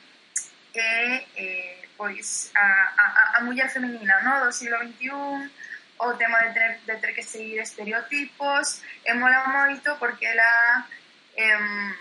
é 0.76 1.24
eh, 1.36 1.88
pois 1.96 2.50
a, 2.54 2.60
a, 2.60 3.38
a 3.38 3.40
muller 3.44 3.68
femenina 3.70 4.20
no? 4.20 4.44
do 4.44 4.52
siglo 4.52 4.76
XXI, 4.78 5.50
o 5.98 6.14
tema 6.14 6.38
de 6.44 6.52
ter, 6.52 6.80
de 6.86 6.96
ter 6.96 7.14
que 7.14 7.22
seguir 7.22 7.58
estereotipos, 7.60 8.82
e 9.04 9.14
mola 9.14 9.48
moito 9.48 9.96
porque 9.98 10.26
ela 10.26 10.86
eh, 11.36 11.94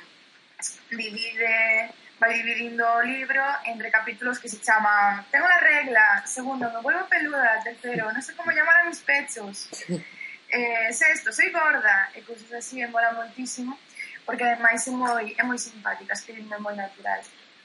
divide 0.90 1.94
vai 2.20 2.34
dividindo 2.34 2.84
o 2.86 3.02
libro 3.02 3.44
entre 3.66 3.92
capítulos 3.92 4.40
que 4.40 4.48
se 4.48 4.62
chaman 4.62 5.26
Tengo 5.32 5.48
la 5.48 5.60
regla, 5.60 6.24
segundo, 6.26 6.72
me 6.72 6.82
vuelvo 6.82 7.06
peluda, 7.08 7.60
tercero, 7.64 8.12
no 8.12 8.22
sé 8.22 8.36
cómo 8.36 8.52
llamar 8.52 8.82
a 8.82 8.86
mis 8.86 9.00
pechos, 9.00 9.70
eh, 10.50 10.94
sexto, 10.94 11.34
soy 11.34 11.52
gorda, 11.52 12.10
e 12.16 12.22
cousas 12.22 12.52
así, 12.54 12.82
e 12.82 12.88
mola 12.88 13.12
moitísimo, 13.14 13.78
porque 14.26 14.44
ademais 14.44 14.88
é 14.88 14.92
moi, 14.92 15.36
é 15.38 15.44
moi 15.44 15.58
simpática, 15.58 16.14
escribindo 16.14 16.54
é 16.56 16.60
moi 16.60 16.76
natural. 16.76 17.22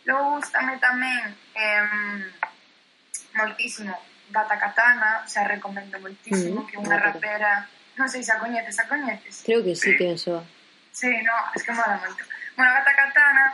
Logo 0.07 0.41
gustame 0.41 0.79
tamén 0.79 1.37
eh, 1.55 2.31
moitísimo 3.35 4.10
Gata 4.31 4.57
Katana, 4.59 5.27
xa 5.27 5.43
recomendo 5.45 5.99
moitísimo, 5.99 6.63
mm, 6.63 6.67
que 6.67 6.75
é 6.77 6.81
unha 6.81 6.99
ah, 6.99 7.05
rapera, 7.11 7.67
non 7.99 8.07
sei 8.07 8.23
se 8.23 8.33
a 8.33 8.39
coñeces, 8.39 8.79
a 8.79 8.87
coñeces? 8.87 9.43
Creo 9.43 9.61
que 9.67 9.75
sí, 9.75 9.99
que 9.99 10.07
é 10.11 10.17
soa. 10.17 10.43
Sí, 10.95 11.11
no, 11.23 11.37
es 11.55 11.63
que 11.63 11.75
mola 11.75 11.99
moito. 11.99 12.23
Bueno, 12.55 12.71
Gata 12.73 12.95
Katana 12.95 13.45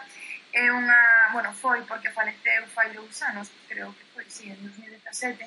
é 0.52 0.72
unha, 0.72 1.32
bueno, 1.32 1.52
foi 1.52 1.80
porque 1.88 2.12
faleceu 2.12 2.64
fai 2.72 2.92
dous 2.92 3.16
anos, 3.24 3.48
creo 3.68 3.92
que 3.96 4.04
foi, 4.12 4.24
sí, 4.28 4.48
en 4.48 4.60
2017, 4.60 5.44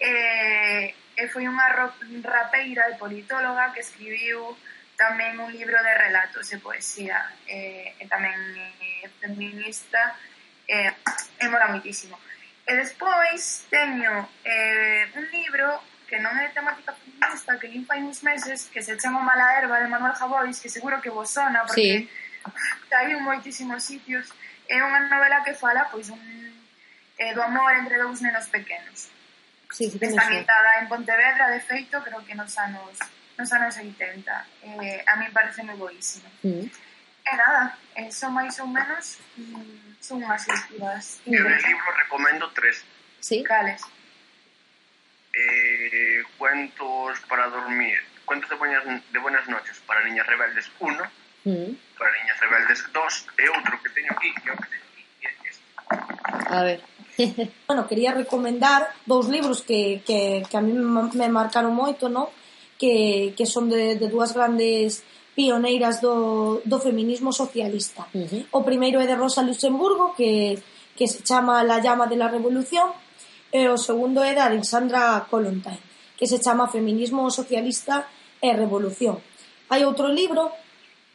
e, 0.00 0.12
e 1.18 1.22
foi 1.28 1.44
unha 1.46 1.66
rapeira 2.22 2.90
e 2.90 2.98
politóloga 2.98 3.74
que 3.74 3.82
escribiu 3.82 4.54
tamén 5.00 5.40
un 5.40 5.50
libro 5.50 5.80
de 5.80 5.94
relatos 5.96 6.46
e 6.52 6.60
poesía, 6.60 7.18
eh, 7.48 7.96
e, 7.98 8.04
e 8.04 8.04
tamén 8.06 8.36
é 8.54 9.06
eh, 9.06 9.10
feminista, 9.18 10.14
eh, 10.68 10.92
e, 10.92 11.42
e 11.42 11.44
mola 11.48 11.72
moitísimo. 11.72 12.14
E 12.66 12.72
despois 12.76 13.66
teño 13.70 14.28
eh, 14.44 15.08
un 15.16 15.26
libro 15.32 15.80
que 16.10 16.18
non 16.18 16.34
é 16.42 16.50
temática 16.50 16.90
feminista, 16.92 17.54
que 17.58 17.70
limpa 17.70 17.94
uns 17.94 18.20
meses, 18.26 18.66
que 18.66 18.82
se 18.82 18.98
chama 18.98 19.22
Mala 19.22 19.54
Herba, 19.54 19.78
de 19.78 19.86
Manuel 19.86 20.18
Javois, 20.18 20.58
que 20.58 20.68
seguro 20.68 20.98
que 20.98 21.10
vos 21.10 21.30
sona, 21.30 21.62
porque 21.62 22.06
sí. 22.06 22.10
hai 22.98 23.14
moitísimos 23.22 23.86
sitios. 23.86 24.26
É 24.66 24.78
unha 24.82 25.06
novela 25.06 25.42
que 25.46 25.54
fala 25.54 25.86
pois 25.90 26.10
un, 26.10 26.18
eh, 27.18 27.32
do 27.34 27.42
amor 27.42 27.74
entre 27.78 27.98
dous 28.02 28.18
nenos 28.18 28.50
pequenos. 28.50 29.10
Sí, 29.70 29.86
sí, 29.86 29.98
Está 30.02 30.26
ambientada 30.26 30.82
en 30.82 30.88
Pontevedra, 30.90 31.46
de 31.50 31.60
feito, 31.62 32.02
creo 32.02 32.26
que 32.26 32.34
nos 32.34 32.58
anos, 32.58 32.98
nos 33.38 33.50
anos 33.54 33.78
80. 33.78 34.46
Eh, 34.82 35.04
a 35.06 35.14
mí 35.16 35.30
parece 35.30 35.62
moi 35.62 35.78
boísimo. 35.78 36.26
Mm. 36.42 36.89
E 37.30 37.36
nada, 37.36 37.78
eh, 37.94 38.10
son 38.10 38.34
máis 38.34 38.58
ou 38.58 38.66
menos 38.66 39.22
mm, 39.38 40.02
son 40.02 40.18
unhas 40.18 40.42
lecturas 40.50 41.22
Eu 41.22 41.46
de 41.46 41.56
libro 41.62 41.88
recomendo 41.94 42.50
tres. 42.50 42.82
Sí? 43.22 43.46
Cales? 43.46 43.86
Eh, 45.30 46.26
cuentos 46.36 47.20
para 47.30 47.46
dormir, 47.46 48.02
cuentos 48.26 48.50
de 48.50 48.56
buenas, 48.56 48.82
de 48.82 49.18
buenas 49.22 49.46
noches 49.46 49.78
para 49.86 50.02
niñas 50.02 50.26
rebeldes 50.26 50.66
1, 50.80 50.90
mm. 51.46 51.70
para 51.94 52.10
niñas 52.18 52.36
rebeldes 52.42 52.80
2 52.90 53.26
e 53.38 53.46
outro 53.54 53.78
que 53.78 53.90
teño 53.94 54.10
aquí, 54.10 54.34
que 54.34 54.50
é 54.50 54.52
o 54.52 54.58
que 54.58 54.68
teño 54.74 54.86
aquí, 54.90 55.02
que 55.22 55.26
é 55.26 55.32
este. 55.46 55.62
A 56.50 56.60
ver. 56.66 56.80
bueno, 57.70 57.86
quería 57.86 58.10
recomendar 58.10 58.90
dous 59.06 59.30
libros 59.30 59.62
que, 59.62 60.02
que, 60.02 60.42
que 60.50 60.56
a 60.58 60.62
mí 60.64 60.74
me 60.74 61.28
marcaron 61.30 61.78
moito, 61.78 62.10
no? 62.10 62.34
que, 62.80 63.34
que 63.36 63.44
son 63.44 63.68
de, 63.68 63.94
de 64.00 64.08
dúas 64.08 64.32
grandes 64.32 65.04
pioneiras 65.40 66.04
do, 66.04 66.60
do 66.70 66.78
feminismo 66.78 67.32
socialista. 67.32 68.04
Uh 68.12 68.28
-huh. 68.28 68.42
O 68.52 68.60
primeiro 68.60 69.00
é 69.00 69.06
de 69.08 69.16
Rosa 69.16 69.40
Luxemburgo, 69.40 70.12
que, 70.12 70.60
que 70.92 71.08
se 71.08 71.24
chama 71.24 71.64
La 71.64 71.80
llama 71.80 72.04
de 72.12 72.20
la 72.20 72.28
revolución, 72.28 72.92
e 73.48 73.64
o 73.72 73.80
segundo 73.80 74.20
é 74.20 74.36
de 74.36 74.44
Alexandra 74.44 75.24
Kolontai, 75.32 75.80
que 76.18 76.28
se 76.28 76.38
chama 76.44 76.68
Feminismo 76.68 77.24
socialista 77.32 78.04
e 78.36 78.52
revolución. 78.52 79.16
Hai 79.72 79.88
outro 79.88 80.12
libro 80.12 80.52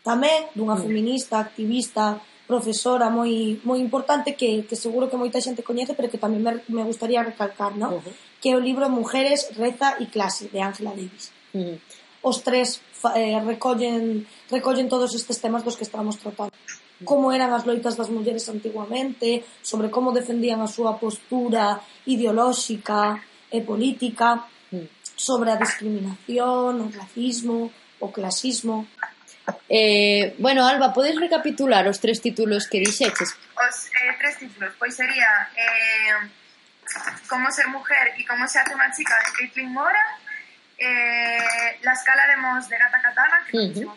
tamén 0.01 0.49
dunha 0.57 0.73
uh 0.73 0.82
-huh. 0.82 0.86
feminista, 0.89 1.38
activista, 1.38 2.17
profesora 2.49 3.13
moi 3.13 3.61
moi 3.61 3.78
importante 3.78 4.34
que, 4.34 4.65
que 4.65 4.73
seguro 4.73 5.05
que 5.05 5.21
moita 5.21 5.38
xente 5.38 5.61
coñece, 5.61 5.93
pero 5.93 6.09
que 6.09 6.17
tamén 6.17 6.41
me, 6.41 6.65
me 6.65 6.82
gustaría 6.82 7.21
recalcar, 7.21 7.78
¿no? 7.78 7.89
Uh 7.93 8.01
-huh. 8.01 8.13
Que 8.41 8.49
é 8.53 8.57
o 8.57 8.65
libro 8.69 8.89
Mujeres, 8.89 9.53
Reza 9.53 10.01
e 10.01 10.09
Clase, 10.09 10.49
de 10.49 10.59
Ángela 10.65 10.97
Davis. 10.97 11.30
Uh 11.53 11.78
-huh. 11.78 11.78
Os 12.26 12.41
tres 12.41 12.82
eh, 13.14 13.39
recollen, 13.45 14.26
recollen 14.49 14.89
todos 14.89 15.14
estes 15.14 15.38
temas 15.39 15.64
dos 15.64 15.78
que 15.78 15.84
estamos 15.84 16.18
tratando. 16.18 16.56
Como 17.03 17.30
eran 17.30 17.51
as 17.51 17.68
loitas 17.68 17.99
das 17.99 18.10
mulleres 18.10 18.47
antiguamente, 18.47 19.43
sobre 19.62 19.91
como 19.91 20.16
defendían 20.16 20.64
a 20.64 20.72
súa 20.72 20.95
postura 20.95 21.78
ideolóxica 22.08 23.20
e 23.51 23.60
política, 23.62 24.47
sobre 25.16 25.51
a 25.51 25.60
discriminación, 25.60 26.82
o 26.82 26.88
racismo, 26.89 27.70
o 27.99 28.08
clasismo. 28.16 28.88
Eh, 29.70 30.34
bueno, 30.39 30.66
Alba, 30.66 30.95
podes 30.95 31.20
recapitular 31.20 31.86
os 31.86 31.99
tres 31.99 32.24
títulos 32.24 32.66
que 32.66 32.80
dixeches? 32.80 33.36
Os 33.60 33.78
eh, 33.91 34.16
tres 34.18 34.39
títulos, 34.39 34.72
pois 34.80 34.95
sería 34.95 35.51
eh, 35.53 36.32
Como 37.28 37.51
ser 37.51 37.68
mujer 37.68 38.14
e 38.18 38.24
como 38.26 38.47
se 38.47 38.60
hace 38.62 38.72
unha 38.78 38.88
chica 38.93 39.18
de 39.26 39.30
Caitlin 39.34 39.74
Mora, 39.74 40.03
eh, 40.78 41.80
La 41.84 41.93
escala 41.93 42.28
de 42.28 42.38
Mos 42.38 42.69
de 42.69 42.78
Gata 42.78 42.99
Katana, 43.01 43.38
que 43.49 43.57
uh 43.57 43.61
-huh. 43.61 43.95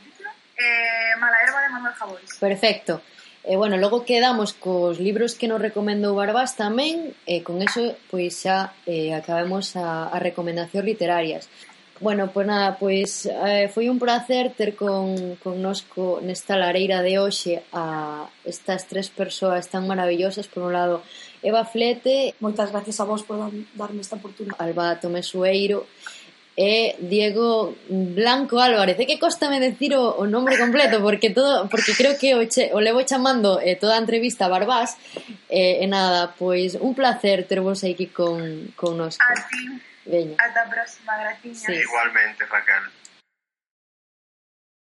eh, 0.56 1.16
Mala 1.18 1.38
Herba 1.42 1.62
de 1.62 1.68
Manuel 1.68 1.94
Jabóis. 1.94 2.38
Perfecto. 2.38 3.02
E, 3.44 3.54
eh, 3.54 3.56
bueno, 3.56 3.76
logo 3.76 4.04
quedamos 4.04 4.52
cos 4.52 4.98
libros 5.00 5.34
que 5.38 5.48
nos 5.48 5.62
recomendou 5.62 6.12
Barbás 6.14 6.52
tamén, 6.58 7.16
e 7.24 7.38
eh, 7.38 7.42
con 7.46 7.62
eso, 7.62 7.96
pois 8.10 8.34
xa 8.36 8.74
eh, 8.84 9.14
acabemos 9.14 9.72
a, 9.78 10.12
a 10.12 10.18
recomendacións 10.20 10.84
literarias. 10.84 11.48
Bueno, 12.00 12.30
pois 12.30 12.46
nada, 12.46 12.78
pois 12.78 13.26
eh, 13.26 13.66
foi 13.74 13.90
un 13.90 13.98
placer 13.98 14.54
ter 14.54 14.78
con, 14.78 15.34
con 15.42 15.58
nosco 15.58 16.22
nesta 16.22 16.54
lareira 16.54 17.02
de 17.02 17.18
hoxe 17.18 17.66
a 17.74 18.28
estas 18.46 18.86
tres 18.86 19.10
persoas 19.10 19.66
tan 19.66 19.82
maravillosas, 19.90 20.46
por 20.46 20.62
un 20.62 20.72
lado, 20.78 21.02
Eva 21.42 21.64
Flete... 21.64 22.38
Moitas 22.38 22.70
gracias 22.70 23.02
a 23.02 23.04
vos 23.04 23.26
por 23.26 23.50
darme 23.74 24.02
esta 24.02 24.14
oportunidade. 24.14 24.62
Alba 24.62 24.98
Tomesueiro 25.02 25.90
é 26.58 26.96
Diego 26.98 27.78
Blanco 27.88 28.58
Álvarez. 28.58 28.98
É 28.98 29.06
que 29.06 29.22
costame 29.22 29.62
decir 29.62 29.94
o, 29.94 30.18
o 30.18 30.26
nome 30.26 30.58
completo 30.58 30.98
porque 30.98 31.30
todo 31.30 31.70
porque 31.70 31.94
creo 31.94 32.18
que 32.18 32.34
o, 32.34 32.42
che, 32.50 32.74
o 32.74 32.82
levo 32.82 33.06
chamando 33.06 33.62
eh, 33.62 33.78
toda 33.78 33.94
a 33.94 34.02
entrevista 34.02 34.46
a 34.46 34.52
Barbás. 34.52 34.98
Eh, 35.46 35.84
e 35.84 35.86
nada, 35.86 36.34
pois 36.34 36.74
un 36.74 36.98
placer 36.98 37.46
tervos 37.46 37.86
aquí 37.86 38.10
con, 38.10 38.74
con 38.74 38.98
nos. 38.98 39.14
A 39.22 39.34
ti. 39.46 39.78
Veña. 40.08 40.34
Ata 40.40 40.64
a 40.64 40.70
próxima, 40.70 41.14
graciñas. 41.20 41.62
Sí. 41.62 41.72
Igualmente, 41.72 42.42
Raquel. 42.46 42.97